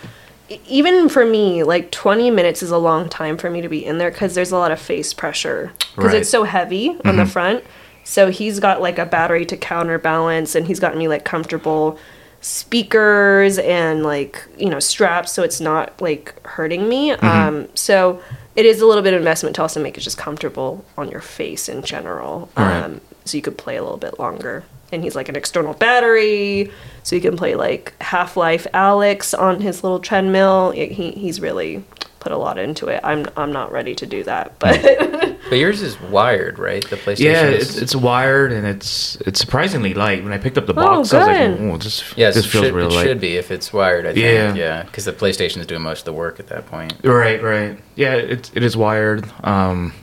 even 0.67 1.09
for 1.09 1.25
me, 1.25 1.63
like 1.63 1.91
20 1.91 2.29
minutes 2.31 2.61
is 2.63 2.71
a 2.71 2.77
long 2.77 3.09
time 3.09 3.37
for 3.37 3.49
me 3.49 3.61
to 3.61 3.69
be 3.69 3.83
in 3.85 3.97
there 3.97 4.11
because 4.11 4.35
there's 4.35 4.51
a 4.51 4.57
lot 4.57 4.71
of 4.71 4.79
face 4.79 5.13
pressure 5.13 5.71
because 5.95 6.11
Right. 6.11 6.21
it's 6.21 6.29
so 6.29 6.43
heavy 6.43 6.97
on 7.05 7.17
the 7.17 7.25
front. 7.25 7.63
So 8.03 8.29
he's 8.29 8.59
got 8.59 8.81
like 8.81 8.99
a 8.99 9.05
battery 9.05 9.45
to 9.47 9.57
counterbalance, 9.57 10.53
and 10.55 10.67
he's 10.67 10.79
gotten 10.79 10.99
me 10.99 11.07
like 11.07 11.25
comfortable 11.25 11.97
speakers 12.41 13.57
and 13.57 14.03
like 14.03 14.45
you 14.55 14.69
know 14.69 14.79
straps 14.79 15.31
so 15.31 15.41
it's 15.41 15.59
not 15.59 15.99
like 15.99 16.33
hurting 16.45 16.87
me 16.87 17.09
um 17.11 17.67
so 17.73 18.21
it 18.55 18.67
is 18.67 18.81
a 18.81 18.85
little 18.85 19.01
bit 19.01 19.15
of 19.15 19.17
investment 19.19 19.55
to 19.55 19.63
also 19.63 19.81
make 19.81 19.97
it 19.97 20.01
just 20.01 20.17
comfortable 20.19 20.85
on 20.95 21.09
your 21.09 21.21
face 21.21 21.67
in 21.67 21.81
general 21.81 22.47
Right. 22.55 22.99
So 23.25 23.37
you 23.37 23.41
could 23.41 23.57
play 23.57 23.75
a 23.77 23.83
little 23.83 23.97
bit 23.97 24.19
longer 24.19 24.63
and 24.91 25.03
he's 25.03 25.15
like 25.15 25.27
an 25.29 25.35
external 25.35 25.73
battery 25.73 26.71
so 27.03 27.15
you 27.15 27.21
can 27.21 27.35
play 27.35 27.55
like 27.55 27.93
half-life 28.01 28.67
Alyx 28.73 29.37
on 29.37 29.59
his 29.61 29.83
little 29.83 29.99
treadmill 29.99 30.71
He- 30.71 30.87
he, 30.89 31.11
he's 31.11 31.41
really 31.41 31.83
put 32.19 32.31
a 32.31 32.37
lot 32.37 32.57
into 32.59 32.87
it 32.87 32.99
i'm 33.03 33.25
i'm 33.37 33.51
not 33.51 33.71
ready 33.71 33.93
to 33.95 34.05
do 34.05 34.23
that 34.23 34.57
but 34.59 34.79
But 35.47 35.59
yours 35.59 35.83
is 35.83 36.01
wired, 36.01 36.57
right? 36.57 36.83
The 36.89 36.95
PlayStation. 36.95 37.19
Yeah, 37.19 37.43
is- 37.49 37.69
it's, 37.69 37.77
it's 37.77 37.95
wired 37.95 38.51
and 38.51 38.65
it's 38.65 39.15
it's 39.27 39.39
surprisingly 39.39 39.93
light. 39.93 40.23
When 40.23 40.33
I 40.33 40.39
picked 40.39 40.57
up 40.57 40.65
the 40.65 40.73
Oh, 40.73 40.75
box, 40.75 41.13
I 41.13 41.17
was 41.19 41.27
like, 41.27 41.59
"Oh, 41.71 41.77
this 41.77 42.17
yes, 42.17 42.33
this 42.33 42.47
feels 42.47 42.65
should, 42.65 42.73
real 42.73 42.87
it 42.87 42.93
light." 42.93 43.03
should 43.05 43.19
be 43.19 43.37
if 43.37 43.51
it's 43.51 43.71
wired. 43.71 44.07
I 44.07 44.13
think. 44.13 44.25
Yeah. 44.25 44.55
Yeah, 44.55 44.83
because 44.83 45.05
the 45.05 45.13
PlayStation 45.13 45.57
is 45.57 45.67
doing 45.67 45.83
most 45.83 45.99
of 45.99 46.05
the 46.05 46.13
work 46.13 46.39
at 46.39 46.47
that 46.47 46.65
point. 46.65 46.93
Right, 47.03 47.43
right. 47.43 47.77
Yeah, 47.95 48.15
it 48.15 48.49
it 48.55 48.63
is 48.63 48.75
wired. 48.75 49.29
Um, 49.43 49.93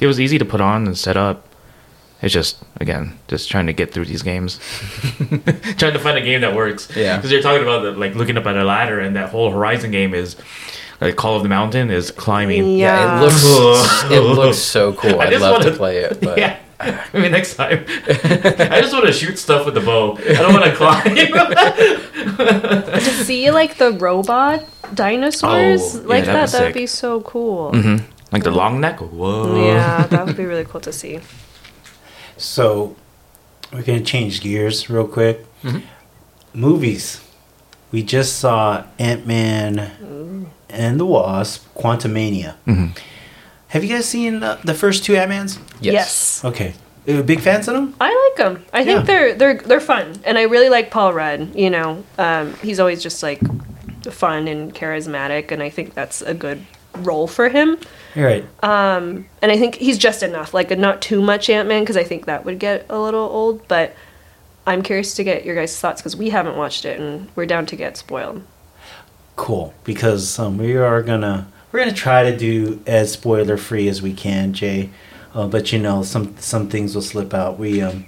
it 0.00 0.08
was 0.08 0.18
easy 0.18 0.36
to 0.38 0.44
put 0.44 0.60
on 0.60 0.84
and 0.88 0.98
set 0.98 1.16
up. 1.16 1.47
It's 2.20 2.34
just 2.34 2.56
again, 2.80 3.16
just 3.28 3.48
trying 3.48 3.66
to 3.66 3.72
get 3.72 3.92
through 3.92 4.06
these 4.06 4.22
games, 4.22 4.58
trying 5.78 5.92
to 5.92 5.98
find 6.00 6.18
a 6.18 6.20
game 6.22 6.40
that 6.40 6.54
works. 6.54 6.88
Yeah. 6.96 7.16
because 7.16 7.30
you're 7.30 7.42
talking 7.42 7.62
about 7.62 7.82
the, 7.82 7.92
like 7.92 8.14
looking 8.16 8.36
up 8.36 8.46
at 8.46 8.56
a 8.56 8.64
ladder, 8.64 8.98
and 8.98 9.14
that 9.16 9.30
whole 9.30 9.50
Horizon 9.52 9.90
game 9.92 10.14
is 10.14 10.34
like 11.00 11.14
Call 11.14 11.36
of 11.36 11.44
the 11.44 11.48
Mountain 11.48 11.90
is 11.90 12.10
climbing. 12.10 12.76
Yeah, 12.76 13.20
Yeah. 13.20 13.20
it 13.20 13.22
looks 13.24 13.44
it 14.10 14.20
looks 14.20 14.58
so 14.58 14.92
cool. 14.94 15.20
I 15.20 15.26
I'd 15.26 15.30
just 15.30 15.42
love 15.42 15.60
to 15.62 15.68
wanna- 15.68 15.76
play 15.76 15.98
it, 15.98 16.20
but 16.20 16.38
Yeah. 16.44 16.56
Maybe 17.12 17.28
next 17.28 17.56
time. 17.56 17.84
I 18.08 18.78
just 18.80 18.92
want 18.92 19.06
to 19.06 19.12
shoot 19.12 19.36
stuff 19.36 19.64
with 19.66 19.74
the 19.74 19.80
bow. 19.80 20.16
I 20.16 20.34
don't 20.34 20.52
want 20.52 20.64
to 20.64 20.74
climb. 20.76 21.16
to 23.00 23.10
see 23.24 23.50
like 23.50 23.78
the 23.78 23.92
robot 23.92 24.64
dinosaurs 24.94 25.96
Oh, 25.96 26.00
yeah, 26.02 26.06
like 26.06 26.24
that'd 26.24 26.34
that, 26.34 26.50
that 26.52 26.64
would 26.66 26.74
be 26.74 26.86
so 26.86 27.20
cool 27.22 27.72
hmm 27.72 27.96
Like 28.32 28.44
the 28.44 28.50
long 28.52 28.80
neck. 28.80 29.00
Whoa. 29.00 29.66
yeah 29.66 30.06
that 30.06 30.26
would 30.26 30.36
be 30.36 30.44
really 30.44 30.64
cool 30.64 30.80
to 30.82 30.92
see 30.92 31.18
So 32.38 32.96
we're 33.72 33.82
gonna 33.82 34.00
change 34.00 34.40
gears 34.40 34.88
real 34.88 35.06
quick. 35.06 35.44
Movies. 36.54 37.20
We 37.92 38.02
just 38.02 38.38
saw 38.38 38.84
Ant 38.98 39.26
Man 39.26 39.90
and 40.68 41.00
the 41.00 41.06
Wasp, 41.06 41.66
Quantumania. 41.74 42.54
Mhm. 42.66 42.96
Have 43.68 43.84
you 43.84 43.90
guys 43.90 44.06
seen 44.06 44.40
the, 44.40 44.58
the 44.64 44.74
first 44.74 45.04
two 45.04 45.16
Ant 45.16 45.28
Mans? 45.30 45.58
yes. 45.80 46.42
Okay, 46.44 46.72
Uh, 47.08 47.22
big 47.22 47.40
fans 47.40 47.68
of 47.68 47.74
them. 47.74 47.94
I 48.00 48.08
like 48.08 48.36
them. 48.46 48.64
I 48.72 48.84
think 48.84 49.00
Yeah. 49.00 49.04
they're 49.04 49.34
they're 49.34 49.54
they're 49.58 49.80
fun, 49.80 50.14
and 50.24 50.36
I 50.38 50.42
really 50.42 50.68
like 50.68 50.90
Paul 50.90 51.12
Rudd. 51.12 51.54
You 51.54 51.70
know, 51.70 52.04
um, 52.18 52.54
he's 52.62 52.78
always 52.80 53.02
just 53.02 53.22
like 53.22 53.40
fun 54.10 54.48
and 54.48 54.74
charismatic, 54.74 55.50
and 55.52 55.62
I 55.62 55.70
think 55.70 55.94
that's 55.94 56.22
a 56.22 56.34
good 56.34 56.64
role 56.98 57.26
for 57.26 57.48
him. 57.48 57.78
Right. 58.18 58.44
And 59.40 59.52
I 59.52 59.56
think 59.56 59.76
he's 59.76 59.96
just 59.98 60.22
enough, 60.22 60.52
like 60.52 60.76
not 60.76 61.00
too 61.00 61.22
much 61.22 61.48
Ant 61.48 61.68
Man, 61.68 61.82
because 61.82 61.96
I 61.96 62.04
think 62.04 62.26
that 62.26 62.44
would 62.44 62.58
get 62.58 62.84
a 62.90 62.98
little 62.98 63.20
old. 63.20 63.66
But 63.68 63.94
I'm 64.66 64.82
curious 64.82 65.14
to 65.14 65.24
get 65.24 65.44
your 65.44 65.54
guys' 65.54 65.78
thoughts 65.78 66.00
because 66.02 66.16
we 66.16 66.30
haven't 66.30 66.56
watched 66.56 66.84
it, 66.84 66.98
and 67.00 67.28
we're 67.36 67.46
down 67.46 67.64
to 67.66 67.76
get 67.76 67.96
spoiled. 67.96 68.42
cool 69.36 69.72
because 69.84 70.38
um, 70.38 70.58
we 70.58 70.76
are 70.76 71.02
gonna 71.02 71.48
we're 71.72 71.78
gonna 71.78 71.92
try 71.92 72.28
to 72.30 72.36
do 72.36 72.82
as 72.86 73.12
spoiler 73.12 73.56
free 73.56 73.88
as 73.88 74.02
we 74.02 74.12
can, 74.12 74.52
Jay. 74.52 74.90
Uh, 75.34 75.46
but 75.46 75.72
you 75.72 75.78
know, 75.78 76.02
some 76.02 76.36
some 76.38 76.68
things 76.68 76.94
will 76.94 77.02
slip 77.02 77.32
out. 77.32 77.58
We 77.58 77.80
um, 77.80 78.04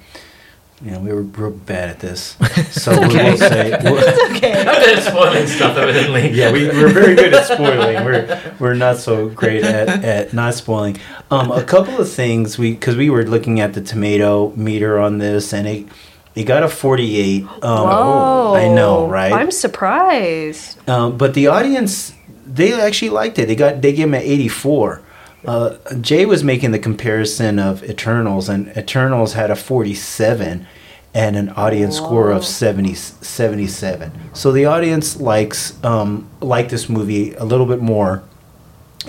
you 0.83 0.91
know, 0.93 1.01
we 1.01 1.13
were 1.13 1.23
real 1.23 1.51
bad 1.51 1.91
at 1.91 2.01
this, 2.01 2.37
so 2.71 2.93
we 2.93 3.09
will 3.09 3.37
say. 3.37 3.79
we'll- 3.85 4.31
Okay. 4.37 4.53
I'm 4.59 4.65
good 4.81 4.99
at 4.99 5.05
spoiling 5.05 5.47
stuff, 5.47 5.77
evidently. 5.77 6.31
yeah, 6.31 6.51
we, 6.51 6.69
we're 6.69 6.89
very 6.93 7.15
good 7.15 7.35
at 7.35 7.45
spoiling. 7.47 8.03
We're 8.05 8.55
we're 8.59 8.75
not 8.75 8.97
so 8.97 9.29
great 9.29 9.63
at, 9.65 10.03
at 10.03 10.33
not 10.33 10.55
spoiling. 10.55 10.97
Um, 11.31 11.51
a 11.53 11.63
couple 11.63 12.01
of 12.01 12.11
things 12.11 12.57
we 12.59 12.73
because 12.73 12.97
we 12.97 13.11
were 13.11 13.25
looking 13.25 13.61
at 13.61 13.75
the 13.75 13.83
tomato 13.83 14.53
meter 14.57 14.99
on 14.99 15.19
this, 15.19 15.53
and 15.53 15.67
it 15.69 15.87
it 16.35 16.45
got 16.45 16.63
a 16.63 16.69
forty 16.69 17.19
eight. 17.19 17.43
Um, 17.63 17.85
Whoa. 17.89 18.55
I 18.55 18.69
know, 18.69 19.07
right? 19.09 19.33
I'm 19.33 19.51
surprised. 19.51 20.79
Um, 20.89 21.19
but 21.19 21.35
the 21.35 21.49
audience, 21.49 22.15
they 22.47 22.73
actually 22.81 23.11
liked 23.11 23.39
it. 23.39 23.47
They 23.47 23.57
got 23.57 23.83
they 23.83 23.93
gave 23.93 24.07
him 24.07 24.15
an 24.15 24.23
84. 24.23 25.03
Uh, 25.45 25.77
Jay 26.01 26.27
was 26.27 26.45
making 26.45 26.71
the 26.71 26.79
comparison 26.79 27.59
of 27.59 27.83
Eternals, 27.85 28.49
and 28.49 28.69
Eternals 28.77 29.33
had 29.33 29.51
a 29.51 29.57
47 29.57 30.67
and 31.13 31.37
an 31.37 31.49
audience 31.51 31.97
score 31.97 32.31
of 32.31 32.45
70, 32.45 32.95
77. 32.95 34.13
So 34.33 34.53
the 34.53 34.67
audience 34.67 35.21
likes 35.21 35.83
um, 35.83 36.29
like 36.41 36.69
this 36.69 36.89
movie 36.89 37.35
a 37.35 37.45
little 37.45 37.67
bit 37.67 37.81
more 37.81 38.23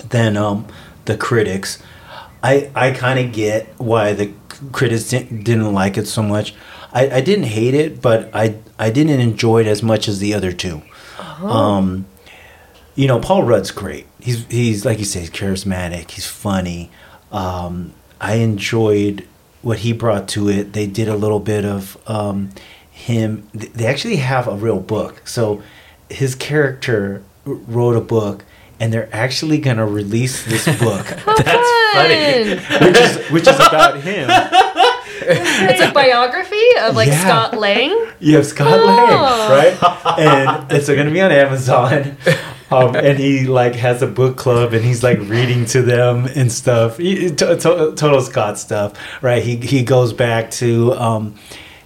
than 0.08 0.36
um, 0.36 0.66
the 1.04 1.16
critics. 1.16 1.82
I 2.42 2.70
I 2.74 2.90
kind 2.90 3.18
of 3.18 3.32
get 3.32 3.68
why 3.78 4.14
the 4.14 4.32
critics 4.72 5.10
didn't, 5.10 5.44
didn't 5.44 5.72
like 5.72 5.96
it 5.96 6.06
so 6.06 6.22
much. 6.22 6.54
I, 6.92 7.08
I 7.10 7.20
didn't 7.20 7.46
hate 7.46 7.74
it, 7.74 8.02
but 8.02 8.30
I 8.34 8.56
I 8.78 8.90
didn't 8.90 9.20
enjoy 9.20 9.60
it 9.60 9.66
as 9.66 9.82
much 9.82 10.08
as 10.08 10.18
the 10.18 10.34
other 10.34 10.52
two. 10.52 10.82
Um, 11.40 12.06
you 12.94 13.06
know, 13.06 13.18
Paul 13.18 13.42
Rudd's 13.44 13.70
great. 13.70 14.06
He's 14.20 14.44
he's 14.46 14.84
like 14.84 14.98
you 14.98 15.04
say, 15.04 15.20
he's 15.20 15.30
charismatic. 15.30 16.10
He's 16.10 16.26
funny. 16.26 16.90
Um, 17.30 17.92
I 18.20 18.34
enjoyed 18.34 19.26
what 19.62 19.78
he 19.78 19.92
brought 19.92 20.28
to 20.28 20.48
it. 20.48 20.72
They 20.72 20.86
did 20.86 21.08
a 21.08 21.16
little 21.16 21.40
bit 21.40 21.64
of 21.64 21.96
um, 22.08 22.50
him. 22.90 23.48
They 23.54 23.86
actually 23.86 24.16
have 24.16 24.46
a 24.48 24.54
real 24.56 24.80
book. 24.80 25.26
So 25.26 25.62
his 26.10 26.34
character 26.34 27.22
wrote 27.44 27.96
a 27.96 28.00
book, 28.00 28.44
and 28.78 28.92
they're 28.92 29.08
actually 29.12 29.58
gonna 29.58 29.86
release 29.86 30.44
this 30.44 30.66
book, 30.78 31.06
That's 31.26 31.92
funny. 31.94 32.56
which 32.86 32.98
is 33.00 33.30
which 33.30 33.48
is 33.48 33.56
about 33.56 34.00
him. 34.02 34.28
It's 35.26 35.80
a 35.82 35.92
biography 35.92 36.56
of 36.80 36.96
like 36.96 37.08
Yeah. 37.08 37.20
Scott 37.20 37.58
Lang. 37.58 37.90
You 38.20 38.36
have 38.36 38.46
Scott 38.46 38.80
Oh. 38.80 38.86
Lang, 38.86 39.50
right? 39.50 40.18
And 40.18 40.72
it's 40.72 40.86
going 40.88 41.06
to 41.06 41.12
be 41.12 41.20
on 41.20 41.32
Amazon. 41.32 42.16
Um, 42.70 42.94
and 42.96 43.18
he 43.18 43.46
like 43.46 43.74
has 43.74 44.00
a 44.00 44.06
book 44.06 44.36
club, 44.38 44.72
and 44.72 44.82
he's 44.82 45.02
like 45.02 45.18
reading 45.20 45.66
to 45.66 45.82
them 45.82 46.24
and 46.34 46.50
stuff. 46.50 46.96
He- 46.96 47.28
to- 47.30 47.56
to- 47.56 47.92
total 47.94 48.22
Scott 48.22 48.58
stuff, 48.58 48.94
right? 49.20 49.42
He 49.42 49.56
he 49.56 49.82
goes 49.82 50.14
back 50.14 50.50
to 50.52 50.94
um, 50.94 51.34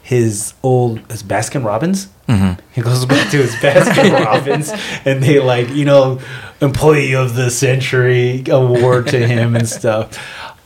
his 0.03 0.55
old 0.63 1.01
his 1.11 1.25
Baskin 1.25 1.65
Robbins. 1.65 2.07
Mm-hmm. 2.29 2.61
He 2.73 2.83
goes 2.83 3.05
back 3.05 3.29
to 3.33 3.37
his 3.39 3.55
Baskin 3.57 4.13
Robbins, 4.25 4.73
and 5.05 5.21
they 5.23 5.41
like 5.41 5.71
you 5.71 5.85
know 5.85 6.21
employee 6.61 7.17
of 7.17 7.35
the 7.35 7.51
century 7.51 8.45
award 8.49 9.09
to 9.09 9.27
him 9.27 9.57
and 9.57 9.69
stuff. 9.69 10.17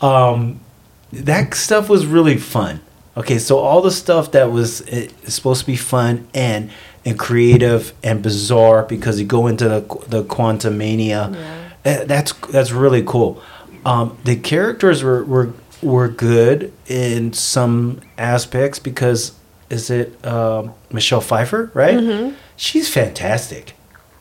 Um, 0.02 0.60
that 1.12 1.54
stuff 1.54 1.88
was 1.88 2.06
really 2.06 2.36
fun. 2.36 2.80
Okay, 3.16 3.38
so 3.38 3.58
all 3.58 3.82
the 3.82 3.90
stuff 3.90 4.30
that 4.32 4.50
was 4.52 4.82
eh, 4.88 5.08
supposed 5.26 5.60
to 5.62 5.66
be 5.66 5.76
fun 5.76 6.28
and 6.34 6.70
and 7.04 7.18
creative 7.18 7.92
and 8.04 8.22
bizarre 8.22 8.82
because 8.84 9.18
you 9.20 9.26
go 9.26 9.46
into 9.46 9.68
the 9.68 9.80
the 10.08 10.24
quantum 10.24 10.78
mania. 10.78 11.32
eh, 11.84 12.04
That's 12.04 12.32
that's 12.50 12.70
really 12.72 13.02
cool. 13.02 13.42
Um, 13.84 14.16
the 14.24 14.36
characters 14.36 15.02
were, 15.02 15.24
were 15.24 15.52
were 15.82 16.08
good 16.08 16.72
in 16.86 17.32
some 17.32 18.00
aspects 18.18 18.78
because 18.78 19.32
is 19.70 19.88
it 19.90 20.24
um, 20.26 20.74
Michelle 20.92 21.20
Pfeiffer, 21.22 21.70
right? 21.74 22.34
She's 22.56 22.92
fantastic, 22.92 23.72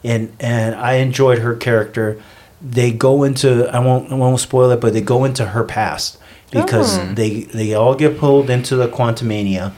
and 0.04 0.36
and 0.40 0.74
I 0.76 0.94
enjoyed 0.96 1.40
her 1.40 1.56
character. 1.56 2.22
They 2.62 2.92
go 2.92 3.24
into 3.24 3.68
I 3.74 3.80
won't 3.80 4.12
I 4.12 4.16
won't 4.16 4.40
spoil 4.40 4.72
it, 4.72 4.80
but 4.82 4.94
they 4.94 5.02
go 5.02 5.26
into 5.26 5.46
her 5.48 5.64
past 5.64 6.18
because 6.52 6.97
Oh. 6.97 7.14
they 7.14 7.41
they 7.41 7.74
all 7.74 7.95
get 7.95 8.18
pulled 8.18 8.50
into 8.50 8.76
the 8.76 8.88
Quantumania, 8.88 9.74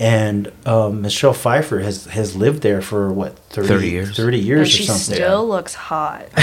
and 0.00 0.50
um, 0.66 1.02
Michelle 1.02 1.32
Pfeiffer 1.34 1.80
has 1.80 2.06
has 2.06 2.34
lived 2.36 2.62
there 2.62 2.80
for 2.82 3.12
what 3.12 3.38
30, 3.50 3.68
30 3.68 3.88
years. 3.88 4.16
30 4.16 4.36
And 4.38 4.46
years 4.46 4.68
or 4.68 4.70
she 4.70 4.84
still 4.86 5.46
looks 5.48 5.74
hot. 5.74 6.26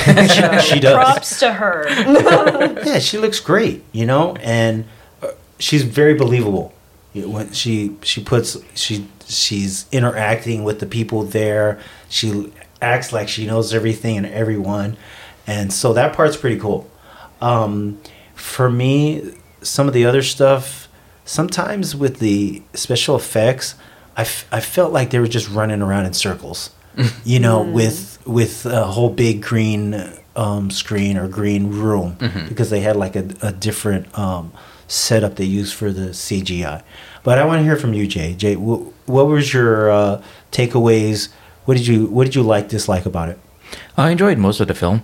she 0.63 0.79
does. 0.79 0.93
Props 0.93 1.39
to 1.39 1.53
her. 1.53 1.85
yeah, 2.85 2.99
she 2.99 3.17
looks 3.17 3.39
great, 3.39 3.83
you 3.91 4.05
know, 4.05 4.35
and 4.41 4.85
uh, 5.21 5.27
she's 5.59 5.83
very 5.83 6.13
believable. 6.13 6.73
When 7.13 7.51
she 7.53 7.95
she 8.03 8.23
puts 8.23 8.57
she 8.75 9.07
she's 9.27 9.85
interacting 9.91 10.63
with 10.63 10.79
the 10.79 10.85
people 10.85 11.23
there, 11.23 11.79
she 12.07 12.53
acts 12.81 13.11
like 13.11 13.27
she 13.27 13.45
knows 13.47 13.73
everything 13.73 14.15
and 14.17 14.27
everyone, 14.27 14.95
and 15.47 15.73
so 15.73 15.91
that 15.93 16.13
part's 16.13 16.37
pretty 16.37 16.59
cool. 16.59 16.89
Um, 17.41 17.99
for 18.35 18.69
me, 18.69 19.33
some 19.61 19.87
of 19.87 19.93
the 19.93 20.05
other 20.05 20.21
stuff, 20.23 20.87
sometimes 21.25 21.95
with 21.95 22.19
the 22.19 22.61
special 22.73 23.15
effects, 23.15 23.75
I, 24.17 24.21
f- 24.21 24.47
I 24.51 24.59
felt 24.59 24.91
like 24.91 25.11
they 25.11 25.19
were 25.19 25.27
just 25.27 25.49
running 25.49 25.81
around 25.81 26.05
in 26.05 26.13
circles, 26.13 26.71
you 27.25 27.39
know, 27.39 27.61
with 27.61 28.17
with 28.27 28.65
a 28.65 28.85
whole 28.85 29.09
big 29.09 29.41
green 29.41 29.95
um, 30.35 30.69
screen 30.71 31.17
or 31.17 31.27
green 31.27 31.69
room 31.71 32.15
because 32.47 32.69
they 32.69 32.81
had 32.81 32.95
like 32.95 33.15
a, 33.15 33.27
a 33.41 33.51
different 33.51 34.17
um, 34.17 34.51
setup 34.87 35.35
they 35.35 35.45
used 35.45 35.73
for 35.73 35.91
the 35.91 36.09
CGI. 36.09 36.83
But 37.23 37.37
I 37.37 37.45
want 37.45 37.59
to 37.59 37.63
hear 37.63 37.75
from 37.75 37.93
you, 37.93 38.07
Jay. 38.07 38.33
Jay, 38.35 38.53
wh- 38.55 38.87
what 39.09 39.27
was 39.27 39.53
your 39.53 39.89
uh, 39.91 40.21
takeaways? 40.51 41.29
What 41.65 41.77
did 41.77 41.87
you 41.87 42.05
What 42.07 42.25
did 42.25 42.35
you 42.35 42.43
like, 42.43 42.67
dislike 42.69 43.05
about 43.05 43.29
it? 43.29 43.39
I 43.97 44.09
enjoyed 44.11 44.37
most 44.37 44.59
of 44.59 44.67
the 44.67 44.73
film. 44.73 45.03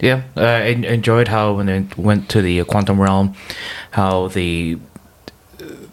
Yeah, 0.00 0.22
uh, 0.36 0.42
I 0.42 0.66
enjoyed 0.68 1.28
how 1.28 1.54
when 1.54 1.66
they 1.66 1.86
went 1.96 2.28
to 2.30 2.40
the 2.40 2.62
quantum 2.64 3.00
realm, 3.00 3.34
how 3.90 4.28
the 4.28 4.78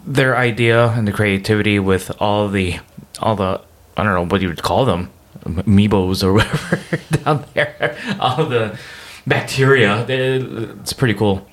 their 0.06 0.36
idea 0.36 0.88
and 0.90 1.08
the 1.08 1.12
creativity 1.12 1.78
with 1.80 2.12
all 2.20 2.48
the 2.48 2.78
all 3.20 3.34
the 3.34 3.60
I 3.96 4.04
don't 4.04 4.14
know 4.14 4.26
what 4.26 4.40
you 4.42 4.48
would 4.48 4.62
call 4.62 4.84
them, 4.84 5.10
amoebos 5.44 6.22
or 6.22 6.32
whatever 6.34 6.80
down 7.10 7.44
there, 7.54 7.98
all 8.20 8.46
the 8.46 8.78
bacteria. 9.26 10.06
It's 10.08 10.92
pretty 10.92 11.14
cool. 11.14 11.46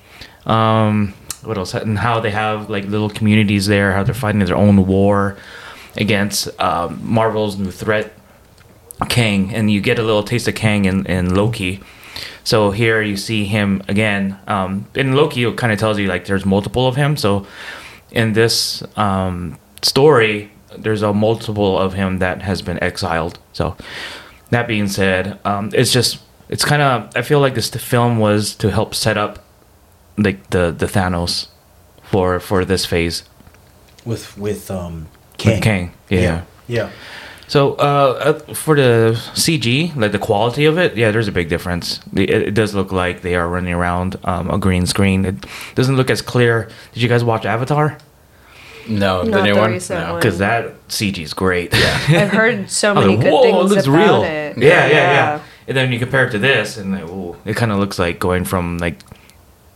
Um, 0.46 1.14
what 1.42 1.58
else? 1.58 1.74
And 1.74 1.98
how 1.98 2.20
they 2.20 2.30
have 2.30 2.70
like 2.70 2.84
little 2.84 3.10
communities 3.10 3.66
there, 3.66 3.92
how 3.92 4.02
they're 4.04 4.14
fighting 4.14 4.44
their 4.44 4.56
own 4.56 4.86
war 4.86 5.36
against 5.96 6.48
um, 6.60 7.00
Marvel's 7.02 7.56
new 7.56 7.70
threat, 7.70 8.12
Kang, 9.08 9.54
and 9.54 9.70
you 9.70 9.80
get 9.80 9.98
a 9.98 10.02
little 10.02 10.22
taste 10.22 10.48
of 10.48 10.54
Kang 10.54 10.84
in, 10.84 11.06
in 11.06 11.34
Loki. 11.34 11.80
So 12.44 12.70
here 12.70 13.02
you 13.02 13.16
see 13.16 13.44
him 13.44 13.82
again. 13.88 14.38
Um, 14.46 14.86
in 14.94 15.14
Loki, 15.14 15.44
it 15.44 15.56
kind 15.56 15.72
of 15.72 15.78
tells 15.78 15.98
you 15.98 16.06
like 16.06 16.26
there's 16.26 16.44
multiple 16.44 16.86
of 16.86 16.96
him. 16.96 17.16
So 17.16 17.46
in 18.10 18.32
this 18.32 18.82
um, 18.96 19.58
story, 19.82 20.50
there's 20.76 21.02
a 21.02 21.12
multiple 21.12 21.78
of 21.78 21.94
him 21.94 22.18
that 22.18 22.42
has 22.42 22.62
been 22.62 22.82
exiled. 22.82 23.38
So 23.52 23.76
that 24.50 24.66
being 24.68 24.88
said, 24.88 25.38
um, 25.44 25.70
it's 25.72 25.92
just 25.92 26.18
it's 26.48 26.64
kind 26.64 26.82
of 26.82 27.16
I 27.16 27.22
feel 27.22 27.40
like 27.40 27.54
this 27.54 27.70
film 27.70 28.18
was 28.18 28.54
to 28.56 28.70
help 28.70 28.94
set 28.94 29.16
up 29.16 29.44
like 30.16 30.50
the 30.50 30.70
the 30.70 30.86
Thanos 30.86 31.48
for 32.02 32.40
for 32.40 32.64
this 32.64 32.86
phase. 32.86 33.24
With 34.04 34.36
with 34.36 34.70
um, 34.70 35.08
With 35.54 35.62
Kang, 35.62 35.92
yeah. 36.08 36.20
yeah. 36.20 36.42
yeah. 36.66 36.90
So 37.46 37.74
uh, 37.74 38.34
uh, 38.48 38.54
for 38.54 38.74
the 38.74 39.20
CG, 39.34 39.94
like 39.96 40.12
the 40.12 40.18
quality 40.18 40.64
of 40.64 40.78
it, 40.78 40.96
yeah, 40.96 41.10
there's 41.10 41.28
a 41.28 41.32
big 41.32 41.48
difference. 41.48 42.00
It, 42.14 42.30
it 42.30 42.54
does 42.54 42.74
look 42.74 42.90
like 42.90 43.22
they 43.22 43.34
are 43.34 43.48
running 43.48 43.74
around 43.74 44.16
um, 44.24 44.50
a 44.50 44.58
green 44.58 44.86
screen. 44.86 45.24
It 45.24 45.46
doesn't 45.74 45.96
look 45.96 46.10
as 46.10 46.22
clear. 46.22 46.68
Did 46.92 47.02
you 47.02 47.08
guys 47.08 47.22
watch 47.22 47.44
Avatar? 47.44 47.98
No, 48.88 49.24
the 49.24 49.42
new 49.42 49.54
the 49.54 49.60
one. 49.60 49.72
recent 49.72 50.00
No. 50.00 50.16
Because 50.16 50.38
that 50.38 50.88
CG 50.88 51.18
is 51.18 51.34
great. 51.34 51.72
Yeah. 51.72 52.00
I've 52.08 52.30
heard 52.30 52.70
so 52.70 52.94
many 52.94 53.16
like, 53.16 53.24
good 53.24 53.42
things 53.42 53.56
it 53.56 53.74
looks 53.74 53.86
about 53.86 53.98
real. 53.98 54.22
it. 54.22 54.58
Yeah, 54.58 54.86
yeah, 54.86 54.88
yeah, 54.88 55.42
And 55.66 55.76
then 55.76 55.92
you 55.92 55.98
compare 55.98 56.26
it 56.26 56.30
to 56.32 56.38
this, 56.38 56.76
and 56.76 56.92
like, 56.92 57.08
ooh, 57.08 57.36
it 57.44 57.56
kind 57.56 57.72
of 57.72 57.78
looks 57.78 57.98
like 57.98 58.18
going 58.18 58.44
from 58.44 58.78
like 58.78 58.98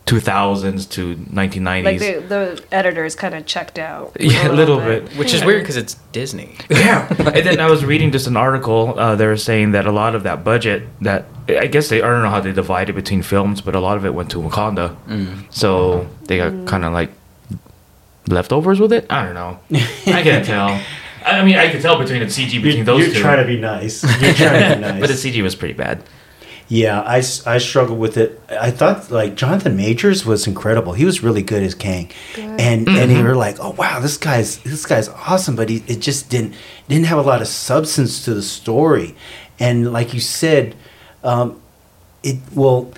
2000s 0.09 0.89
to 0.89 1.15
1990s. 1.15 1.83
Like 1.83 1.99
the, 1.99 2.19
the 2.27 2.63
editors 2.71 3.15
kind 3.15 3.35
of 3.35 3.45
checked 3.45 3.77
out. 3.77 4.15
yeah, 4.19 4.47
a 4.47 4.53
little 4.53 4.77
bit. 4.79 5.07
Which 5.17 5.33
is 5.33 5.45
weird 5.45 5.61
because 5.61 5.77
it's 5.77 5.95
Disney. 6.11 6.55
Yeah, 6.69 7.07
and 7.09 7.45
then 7.45 7.59
I 7.59 7.69
was 7.69 7.83
reading 7.83 8.11
just 8.11 8.25
an 8.25 8.37
article. 8.37 8.97
Uh, 8.97 9.15
they 9.15 9.27
were 9.27 9.37
saying 9.37 9.73
that 9.73 9.85
a 9.85 9.91
lot 9.91 10.15
of 10.15 10.23
that 10.23 10.43
budget, 10.43 10.83
that 11.01 11.25
I 11.47 11.67
guess 11.67 11.89
they 11.89 12.01
I 12.01 12.07
don't 12.07 12.23
know 12.23 12.29
how 12.29 12.39
they 12.39 12.53
divide 12.53 12.89
it 12.89 12.93
between 12.93 13.21
films, 13.21 13.59
but 13.61 13.75
a 13.75 13.79
lot 13.79 13.97
of 13.97 14.05
it 14.05 14.13
went 14.13 14.31
to 14.31 14.37
Wakanda. 14.39 14.95
So 15.53 16.07
they 16.23 16.37
got 16.37 16.67
kind 16.67 16.85
of 16.85 16.93
like 16.93 17.11
leftovers 18.27 18.79
with 18.79 18.93
it. 18.93 19.05
I 19.09 19.25
don't 19.25 19.33
know. 19.33 19.59
I 19.71 20.23
can't 20.23 20.45
tell. 20.45 20.81
I 21.25 21.43
mean, 21.43 21.57
I 21.57 21.69
could 21.69 21.81
tell 21.81 21.99
between 21.99 22.21
the 22.21 22.27
CG 22.27 22.53
between 22.53 22.77
You're, 22.77 22.85
those 22.85 23.05
you're 23.05 23.15
two. 23.15 23.21
trying 23.21 23.45
to 23.45 23.45
be 23.45 23.59
nice. 23.59 24.03
You're 24.21 24.33
trying 24.33 24.69
to 24.69 24.75
be 24.75 24.81
nice. 24.81 24.99
but 25.01 25.07
the 25.09 25.15
CG 25.15 25.43
was 25.43 25.55
pretty 25.55 25.73
bad. 25.73 26.01
Yeah, 26.71 27.01
I, 27.01 27.17
I 27.47 27.57
struggled 27.57 27.97
with 27.97 28.15
it. 28.15 28.39
I 28.47 28.69
thought 28.69 29.09
like 29.09 29.33
Jonathan 29.33 29.75
Majors 29.75 30.23
was 30.23 30.45
incredible. 30.45 30.93
He 30.93 31.03
was 31.03 31.23
really 31.23 31.41
good 31.41 31.63
as 31.63 31.73
Kang, 31.73 32.11
and 32.37 32.87
and 32.87 33.11
you 33.11 33.23
were 33.23 33.35
like, 33.35 33.59
oh 33.59 33.71
wow, 33.71 33.99
this 33.99 34.17
guy's 34.17 34.59
this 34.59 34.85
guy's 34.85 35.09
awesome. 35.09 35.55
But 35.55 35.69
he 35.69 35.83
it 35.87 35.99
just 35.99 36.29
didn't 36.29 36.53
didn't 36.87 37.07
have 37.07 37.17
a 37.17 37.23
lot 37.23 37.41
of 37.41 37.47
substance 37.47 38.23
to 38.25 38.35
the 38.35 38.43
story, 38.43 39.15
and 39.59 39.91
like 39.91 40.13
you 40.13 40.19
said, 40.19 40.75
um, 41.23 41.59
it 42.21 42.37
well, 42.53 42.93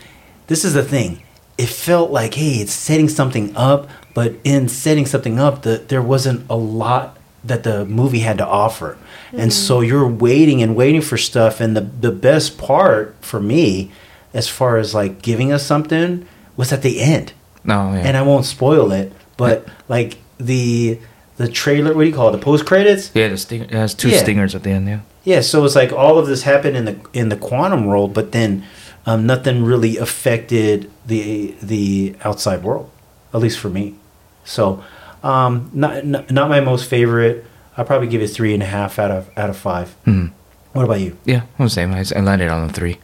this 0.47 0.65
is 0.65 0.74
the 0.74 0.84
thing. 0.84 1.24
It 1.57 1.69
felt 1.69 2.11
like 2.11 2.34
hey, 2.34 2.55
it's 2.55 2.74
setting 2.74 3.07
something 3.07 3.55
up, 3.55 3.89
but 4.13 4.36
in 4.43 4.67
setting 4.67 5.05
something 5.05 5.39
up, 5.39 5.61
the, 5.61 5.78
there 5.88 6.01
wasn't 6.01 6.45
a 6.49 6.57
lot 6.57 7.17
that 7.44 7.64
the 7.64 7.86
movie 7.86 8.20
had 8.20 8.38
to 8.38 8.46
offer. 8.48 8.98
And 9.34 9.52
so 9.54 9.82
you're 9.82 10.08
waiting 10.08 10.62
and 10.62 10.76
waiting 10.76 11.02
for 11.02 11.18
stuff 11.18 11.60
and 11.62 11.76
the 11.76 11.82
the 11.82 12.12
best 12.12 12.58
part 12.58 13.16
for 13.22 13.39
me 13.39 13.92
as 14.34 14.48
far 14.48 14.78
as 14.78 14.94
like 14.94 15.22
giving 15.22 15.52
us 15.52 15.66
something 15.66 16.28
was 16.58 16.72
at 16.74 16.82
the 16.82 17.00
end. 17.02 17.34
No, 17.64 17.94
yeah. 17.94 18.00
And 18.06 18.18
I 18.18 18.22
won't 18.24 18.46
spoil 18.46 18.92
it, 18.92 19.12
but 19.38 19.68
like 19.88 20.18
the 20.38 21.00
the 21.38 21.48
trailer, 21.48 21.94
what 21.94 22.04
do 22.04 22.10
you 22.10 22.16
call 22.16 22.30
it? 22.30 22.34
The 22.34 22.38
post 22.44 22.66
credits? 22.66 23.10
yeah, 23.16 23.30
the 23.30 23.38
sting- 23.38 23.64
it 23.64 23.72
has 23.72 23.94
two 23.96 24.10
Yeah. 24.10 24.18
stingers 24.20 24.54
at 24.54 24.64
the 24.64 24.70
end. 24.72 24.88
Yeah. 24.88 25.00
Yeah, 25.24 25.42
so 25.42 25.64
it's 25.66 25.76
like 25.76 25.92
all 25.94 26.18
of 26.18 26.26
this 26.28 26.44
happened 26.44 26.76
in 26.76 26.86
the 26.86 26.96
in 27.14 27.30
the 27.30 27.38
quantum 27.38 27.86
world, 27.86 28.14
but 28.14 28.32
then 28.32 28.64
um, 29.06 29.26
nothing 29.26 29.64
really 29.64 29.98
affected 29.98 30.89
the 31.06 31.56
the 31.62 32.16
outside 32.24 32.64
world, 32.64 32.89
at 33.34 33.39
least 33.39 33.60
for 33.60 33.70
me. 33.70 33.96
So, 34.44 34.84
um, 35.24 35.69
not, 35.74 36.05
not 36.05 36.32
not 36.32 36.49
my 36.49 36.59
most 36.61 36.89
favorite. 36.89 37.45
I'll 37.78 37.86
probably 37.86 38.07
give 38.07 38.22
it 38.22 38.28
three 38.28 38.53
and 38.53 38.61
a 38.63 38.65
half 38.65 38.99
out 38.99 39.11
of 39.11 39.30
out 39.38 39.49
of 39.49 39.57
five. 39.57 39.95
Mhm. 40.05 40.32
What 40.74 40.86
about 40.86 40.99
you? 41.01 41.17
Yeah, 41.26 41.41
I'm 41.59 41.65
the 41.65 41.69
same. 41.69 41.93
I, 41.93 42.03
I 42.15 42.19
landed 42.22 42.49
on 42.49 42.69
a 42.69 42.74
three. 42.74 42.97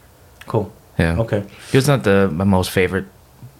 Cool. 0.46 0.72
Yeah. 0.98 1.16
Okay. 1.18 1.38
It 1.38 1.74
was 1.74 1.86
not 1.88 2.04
the 2.04 2.28
my 2.32 2.44
most 2.44 2.70
favorite 2.70 3.06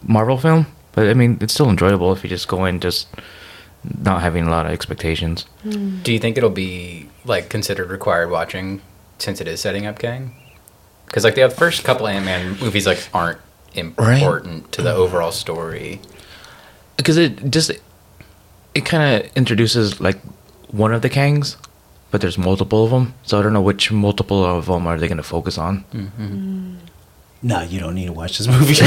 Marvel 0.07 0.39
film, 0.39 0.67
but 0.93 1.09
I 1.09 1.15
mean, 1.15 1.39
it's 1.41 1.55
still 1.55 1.69
enjoyable 1.71 2.13
if 2.13 2.23
you 2.25 2.31
just 2.31 2.49
go 2.49 2.65
in 2.65 2.81
just 2.81 3.09
not 4.03 4.23
having 4.23 4.47
a 4.47 4.51
lot 4.51 4.67
of 4.67 4.73
expectations. 4.73 5.45
Do 6.03 6.13
you 6.13 6.19
think 6.19 6.37
it'll 6.37 6.51
be 6.51 7.09
like 7.25 7.49
considered 7.49 7.91
required 7.91 8.31
watching 8.31 8.81
since 9.19 9.41
it 9.41 9.49
is 9.49 9.61
setting 9.61 9.87
up 9.87 9.99
Kang? 9.99 10.35
Because 11.07 11.25
like 11.25 11.37
the 11.37 11.49
first 11.49 11.85
couple 11.85 12.07
Ant 12.09 12.25
Man 12.25 12.59
movies 12.61 12.87
like 12.87 13.09
aren't 13.15 13.39
important 13.75 14.73
to 14.73 14.83
the 14.83 14.93
overall 14.93 15.33
story. 15.33 16.01
Because 16.97 17.17
it 17.17 17.51
just 17.51 17.71
it 18.75 18.85
kind 18.85 19.23
of 19.25 19.31
introduces 19.37 20.01
like 20.01 20.19
one 20.71 20.93
of 20.93 21.03
the 21.03 21.11
Kangs, 21.11 21.57
but 22.11 22.21
there's 22.21 22.39
multiple 22.39 22.85
of 22.85 22.91
them, 22.91 23.15
so 23.23 23.39
I 23.39 23.43
don't 23.43 23.53
know 23.53 23.63
which 23.63 23.91
multiple 23.93 24.45
of 24.45 24.67
them 24.67 24.87
are 24.87 24.99
they 24.99 25.09
going 25.09 25.17
to 25.19 25.23
focus 25.23 25.59
on. 25.59 25.85
No, 27.41 27.61
you 27.63 27.79
don't 27.79 27.95
need 27.95 28.07
to 28.07 28.13
watch 28.13 28.39
this 28.39 28.49
movie. 28.49 28.75
Faye's 28.75 28.81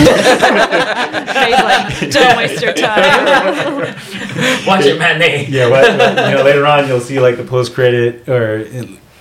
like, 1.63 2.11
don't 2.11 2.37
waste 2.37 2.61
your 2.61 2.73
time. 2.73 3.95
Watch 4.67 4.85
it 4.85 4.99
matinee. 4.99 5.45
yeah, 5.47 5.69
what, 5.69 5.89
you 5.89 5.97
know, 6.35 6.43
later 6.43 6.65
on 6.65 6.85
you'll 6.87 6.99
see 6.99 7.19
like 7.21 7.37
the 7.37 7.45
post 7.45 7.73
credit 7.73 8.27
or 8.27 8.57
a 8.57 8.65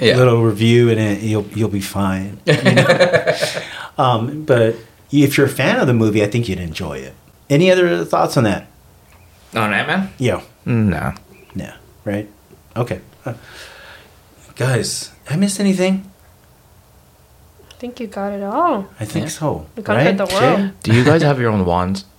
Yeah. 0.00 0.16
little 0.16 0.42
review, 0.42 0.90
and 0.90 0.98
it, 0.98 1.22
you'll 1.22 1.46
you'll 1.54 1.68
be 1.68 1.80
fine. 1.80 2.40
you 2.46 2.54
know? 2.60 3.36
um, 3.98 4.44
but 4.44 4.74
if 5.12 5.36
you're 5.36 5.46
a 5.46 5.50
fan 5.50 5.78
of 5.78 5.86
the 5.86 5.94
movie, 5.94 6.24
I 6.24 6.26
think 6.26 6.48
you'd 6.48 6.58
enjoy 6.58 6.98
it. 6.98 7.14
Any 7.48 7.70
other 7.70 8.04
thoughts 8.04 8.36
on 8.36 8.42
that? 8.44 8.66
On 9.54 9.72
Ant 9.72 9.86
Man. 9.86 10.10
Yeah. 10.18 10.42
Nah. 10.64 11.12
Yeah. 11.54 11.76
Right. 12.04 12.28
Okay. 12.76 13.00
Uh, 13.24 13.34
guys, 14.56 15.12
I 15.28 15.36
missed 15.36 15.60
anything? 15.60 16.10
I 17.70 17.74
think 17.80 17.98
you 18.00 18.06
got 18.08 18.32
it 18.32 18.42
all. 18.42 18.86
I 19.00 19.04
think 19.04 19.24
Yeah. 19.26 19.30
so. 19.30 19.66
You 19.76 19.82
conquered 19.82 20.18
the 20.18 20.26
world. 20.26 20.58
Jay? 20.58 20.70
Do 20.82 20.94
you 20.94 21.04
guys 21.04 21.22
have 21.22 21.40
your 21.40 21.50
own 21.50 21.64
wands? 21.64 22.04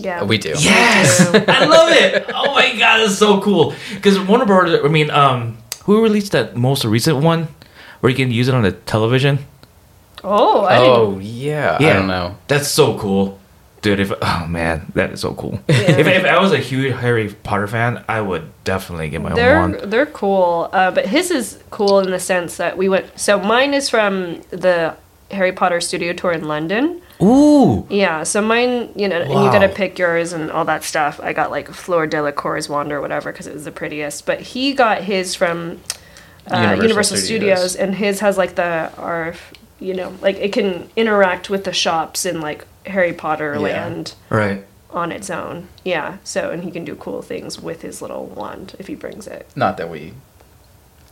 Yeah. 0.00 0.22
We 0.22 0.38
do. 0.38 0.50
Yes, 0.56 1.18
I 1.34 1.64
love 1.66 1.90
it. 1.90 2.26
Oh 2.32 2.54
my 2.54 2.72
god, 2.78 3.00
it's 3.00 3.16
so 3.18 3.40
cool. 3.40 3.74
Because 3.96 4.16
Warner 4.20 4.46
Brothers, 4.46 4.78
I 4.84 4.88
mean, 4.88 5.10
um, 5.10 5.58
who 5.86 6.04
released 6.04 6.30
that 6.32 6.54
most 6.54 6.84
recent 6.84 7.16
one 7.18 7.48
where 7.98 8.08
you 8.08 8.14
can 8.14 8.30
use 8.30 8.46
it 8.46 8.54
on 8.54 8.62
the 8.62 8.70
television? 8.70 9.40
Oh, 10.22 10.62
I 10.66 10.78
didn't. 10.78 10.92
Oh 10.94 11.18
yeah. 11.18 11.78
I 11.80 11.92
don't 11.94 12.06
know. 12.06 12.36
That's 12.46 12.68
so 12.68 12.96
cool, 12.96 13.40
dude. 13.82 14.00
If 14.00 14.12
oh 14.20 14.46
man, 14.48 14.90
that 14.94 15.12
is 15.12 15.20
so 15.20 15.34
cool. 15.34 15.60
Yeah. 15.68 15.98
If, 15.98 16.06
if 16.06 16.24
I 16.24 16.40
was 16.40 16.52
a 16.52 16.58
huge 16.58 16.94
Harry 16.94 17.28
Potter 17.42 17.66
fan, 17.66 18.04
I 18.08 18.20
would 18.20 18.50
definitely 18.64 19.08
get 19.08 19.22
my 19.22 19.30
own 19.30 19.36
They're 19.36 19.60
wand. 19.60 19.74
they're 19.84 20.06
cool, 20.06 20.68
uh, 20.72 20.90
but 20.90 21.06
his 21.06 21.30
is 21.30 21.58
cool 21.70 21.98
in 22.00 22.10
the 22.10 22.18
sense 22.20 22.56
that 22.56 22.76
we 22.76 22.88
went. 22.88 23.18
So 23.18 23.38
mine 23.38 23.74
is 23.74 23.88
from 23.88 24.40
the 24.50 24.96
Harry 25.30 25.52
Potter 25.52 25.80
studio 25.80 26.12
tour 26.12 26.32
in 26.32 26.46
London. 26.48 27.02
Ooh, 27.20 27.84
Yeah, 27.90 28.22
so 28.22 28.40
mine, 28.40 28.90
you 28.94 29.08
know, 29.08 29.20
and 29.20 29.28
you 29.30 29.50
gotta 29.50 29.68
pick 29.68 29.98
yours 29.98 30.32
and 30.32 30.52
all 30.52 30.64
that 30.66 30.84
stuff. 30.84 31.18
I 31.20 31.32
got 31.32 31.50
like 31.50 31.68
Fleur 31.68 32.06
Delacour's 32.06 32.68
wand 32.68 32.92
or 32.92 33.00
whatever 33.00 33.32
because 33.32 33.48
it 33.48 33.54
was 33.54 33.64
the 33.64 33.72
prettiest. 33.72 34.24
But 34.24 34.40
he 34.40 34.72
got 34.72 35.02
his 35.02 35.34
from 35.34 35.80
uh, 36.48 36.58
Universal 36.58 36.82
Universal, 36.82 37.16
Studios. 37.16 37.72
Studios. 37.72 37.74
and 37.76 37.94
his 37.96 38.20
has 38.20 38.38
like 38.38 38.54
the 38.54 38.92
our, 38.96 39.34
you 39.80 39.94
know, 39.94 40.14
like 40.22 40.36
it 40.36 40.52
can 40.52 40.88
interact 40.94 41.50
with 41.50 41.64
the 41.64 41.72
shops 41.72 42.24
and 42.24 42.40
like 42.40 42.64
Harry 42.86 43.12
Potter 43.12 43.54
Yeah. 43.54 43.58
land 43.60 44.14
right. 44.30 44.64
on 44.90 45.12
its 45.12 45.30
own. 45.30 45.68
Yeah, 45.84 46.16
so 46.24 46.50
and 46.50 46.64
he 46.64 46.70
can 46.70 46.84
do 46.84 46.94
cool 46.94 47.22
things 47.22 47.60
with 47.60 47.82
his 47.82 48.00
little 48.02 48.26
wand 48.26 48.74
if 48.78 48.86
he 48.86 48.94
brings 48.94 49.26
it. 49.26 49.46
Not 49.54 49.76
that 49.76 49.90
we 49.90 50.14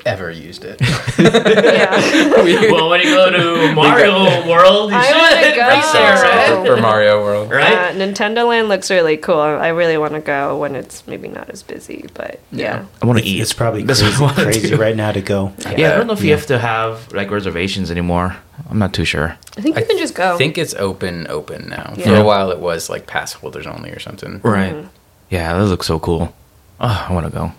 ever 0.06 0.30
used 0.30 0.64
it. 0.64 0.80
Yeah, 0.80 1.90
well, 2.72 2.88
when 2.88 3.00
you 3.00 3.06
go 3.14 3.30
to 3.30 3.74
Mario 3.74 4.48
World, 4.48 4.90
you 4.90 4.96
I 4.96 5.02
should 5.04 5.16
wanna 5.16 5.56
go. 5.56 5.62
right 5.62 5.92
there, 5.92 6.58
right? 6.58 6.66
for 6.76 6.80
Mario 6.80 7.22
World. 7.22 7.50
Right? 7.50 7.72
Uh, 7.72 7.92
Nintendo 7.92 8.48
Land 8.48 8.68
looks 8.68 8.90
really 8.90 9.16
cool. 9.16 9.40
I 9.40 9.68
really 9.68 9.98
want 9.98 10.14
to 10.14 10.20
go 10.20 10.56
when 10.58 10.74
it's 10.76 11.06
maybe 11.06 11.28
not 11.28 11.50
as 11.50 11.62
busy, 11.62 12.06
but 12.14 12.40
yeah. 12.52 12.66
Yeah. 12.66 12.86
I 13.02 13.06
want 13.06 13.18
to 13.18 13.24
eat. 13.24 13.40
it's 13.40 13.52
probably 13.52 13.82
That's 13.82 14.00
crazy, 14.02 14.22
what 14.22 14.32
I 14.32 14.34
wanna 14.36 14.44
crazy 14.52 14.68
do. 14.70 14.76
right 14.76 14.96
now 14.96 15.12
to 15.12 15.20
go. 15.20 15.52
Yeah, 15.76 15.92
I 15.94 15.96
don't 15.96 16.06
know 16.06 16.12
if 16.12 16.22
you 16.22 16.32
have 16.32 16.46
to 16.46 16.58
have 16.58 17.12
like 17.12 17.30
reservations 17.30 17.90
anymore. 17.90 18.36
I'm 18.70 18.78
not 18.78 18.92
too 18.94 19.04
sure. 19.04 19.36
I 19.56 19.60
think 19.60 19.76
you 19.78 19.84
can 19.84 19.98
just 19.98 20.14
go. 20.14 20.34
I 20.34 20.38
think 20.38 20.56
it's 20.58 20.74
open, 20.74 21.26
open 21.28 21.68
now. 21.68 21.94
For 21.94 22.14
a 22.14 22.24
while, 22.24 22.50
it 22.50 22.58
was 22.58 22.88
like 22.88 23.06
pass 23.06 23.32
holders 23.34 23.66
only 23.66 23.90
or 23.90 23.98
something. 23.98 24.40
Right. 24.42 24.72
Mm-hmm. 24.74 24.88
Yeah, 25.30 25.56
that 25.58 25.64
looks 25.66 25.86
so 25.86 25.98
cool. 25.98 26.34
Oh, 26.80 27.06
I 27.08 27.12
want 27.12 27.26
to 27.26 27.32
go. 27.32 27.52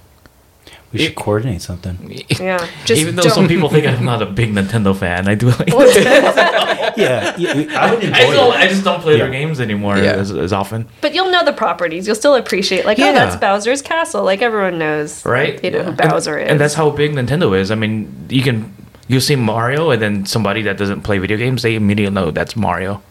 We 0.93 0.99
should 0.99 1.15
coordinate 1.15 1.61
something. 1.61 1.97
yeah, 2.39 2.65
just 2.85 3.01
Even 3.01 3.15
though 3.17 3.23
don't. 3.23 3.31
some 3.33 3.47
people 3.47 3.67
think 3.69 3.85
I'm 3.85 4.05
not 4.05 4.21
a 4.21 4.25
big 4.25 4.53
Nintendo 4.53 4.95
fan, 4.95 5.27
I 5.27 5.35
do 5.35 5.49
like. 5.49 5.67
Yeah, 6.97 7.35
yeah, 7.37 7.79
I 7.79 7.93
would 7.93 8.03
enjoy 8.03 8.15
I 8.15 8.21
just, 8.25 8.33
don't. 8.33 8.53
I 8.55 8.67
just 8.67 8.83
don't 8.83 9.01
play 9.01 9.17
their 9.17 9.29
games 9.29 9.59
anymore 9.59 9.97
Yeah. 9.97 10.13
as, 10.13 10.31
as 10.31 10.51
often. 10.51 10.87
But 11.01 11.13
you'll 11.13 11.29
know 11.29 11.45
the 11.45 11.53
properties. 11.53 12.07
You'll 12.07 12.15
still 12.15 12.33
appreciate, 12.35 12.85
like, 12.85 12.97
oh, 12.97 13.03
Yeah. 13.03 13.11
oh, 13.11 13.13
that's 13.13 13.35
Bowser's 13.35 13.83
castle. 13.83 14.23
Like 14.23 14.41
everyone 14.41 14.79
knows, 14.79 15.23
Right? 15.25 15.63
You 15.63 15.71
know 15.71 15.83
who 15.83 15.89
And- 15.89 15.97
Bowser 16.09 16.39
is. 16.39 16.49
And 16.49 16.59
that's 16.59 16.73
how 16.73 16.89
big 16.89 17.11
Nintendo 17.13 17.55
is. 17.55 17.69
I 17.69 17.75
mean, 17.75 18.11
you 18.29 18.41
can 18.41 18.73
you 19.07 19.19
see 19.19 19.35
Mario, 19.35 19.91
and 19.91 20.01
then 20.01 20.25
somebody 20.25 20.63
that 20.63 20.77
doesn't 20.77 21.01
play 21.01 21.17
video 21.19 21.37
games, 21.37 21.61
they 21.61 21.75
immediately 21.75 22.13
know 22.15 22.31
that's 22.31 22.55
Mario, 22.55 23.01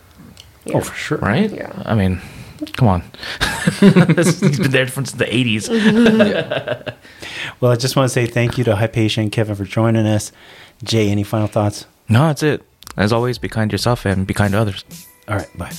Oh, 0.74 0.80
for 0.80 0.94
sure. 0.94 1.18
right? 1.18 1.50
Yeah. 1.50 1.70
I 1.86 1.94
mean, 1.94 2.20
come 2.72 2.88
on. 2.88 3.00
He's 3.80 4.58
been 4.58 4.70
there 4.70 4.88
since 4.88 5.12
the 5.12 5.24
80s. 5.24 6.94
Well, 7.60 7.72
I 7.72 7.76
just 7.76 7.96
want 7.96 8.06
to 8.06 8.12
say 8.12 8.26
thank 8.26 8.58
you 8.58 8.64
to 8.64 8.76
Hypatia 8.76 9.20
and 9.20 9.32
Kevin 9.32 9.54
for 9.54 9.64
joining 9.64 10.06
us. 10.06 10.30
Jay, 10.82 11.10
any 11.10 11.22
final 11.22 11.46
thoughts? 11.46 11.86
No, 12.08 12.26
that's 12.26 12.42
it. 12.42 12.62
As 12.96 13.12
always, 13.12 13.38
be 13.38 13.48
kind 13.48 13.70
to 13.70 13.74
yourself 13.74 14.04
and 14.04 14.26
be 14.26 14.34
kind 14.34 14.52
to 14.52 14.58
others. 14.58 14.84
All 15.28 15.36
right, 15.36 15.58
bye. 15.58 15.72